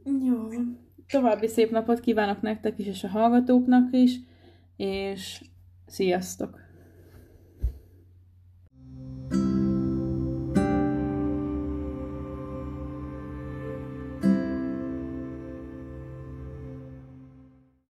[0.04, 0.48] Jó.
[1.08, 4.16] További szép napot kívánok nektek is, és a hallgatóknak is,
[4.76, 5.40] és
[5.86, 6.67] sziasztok!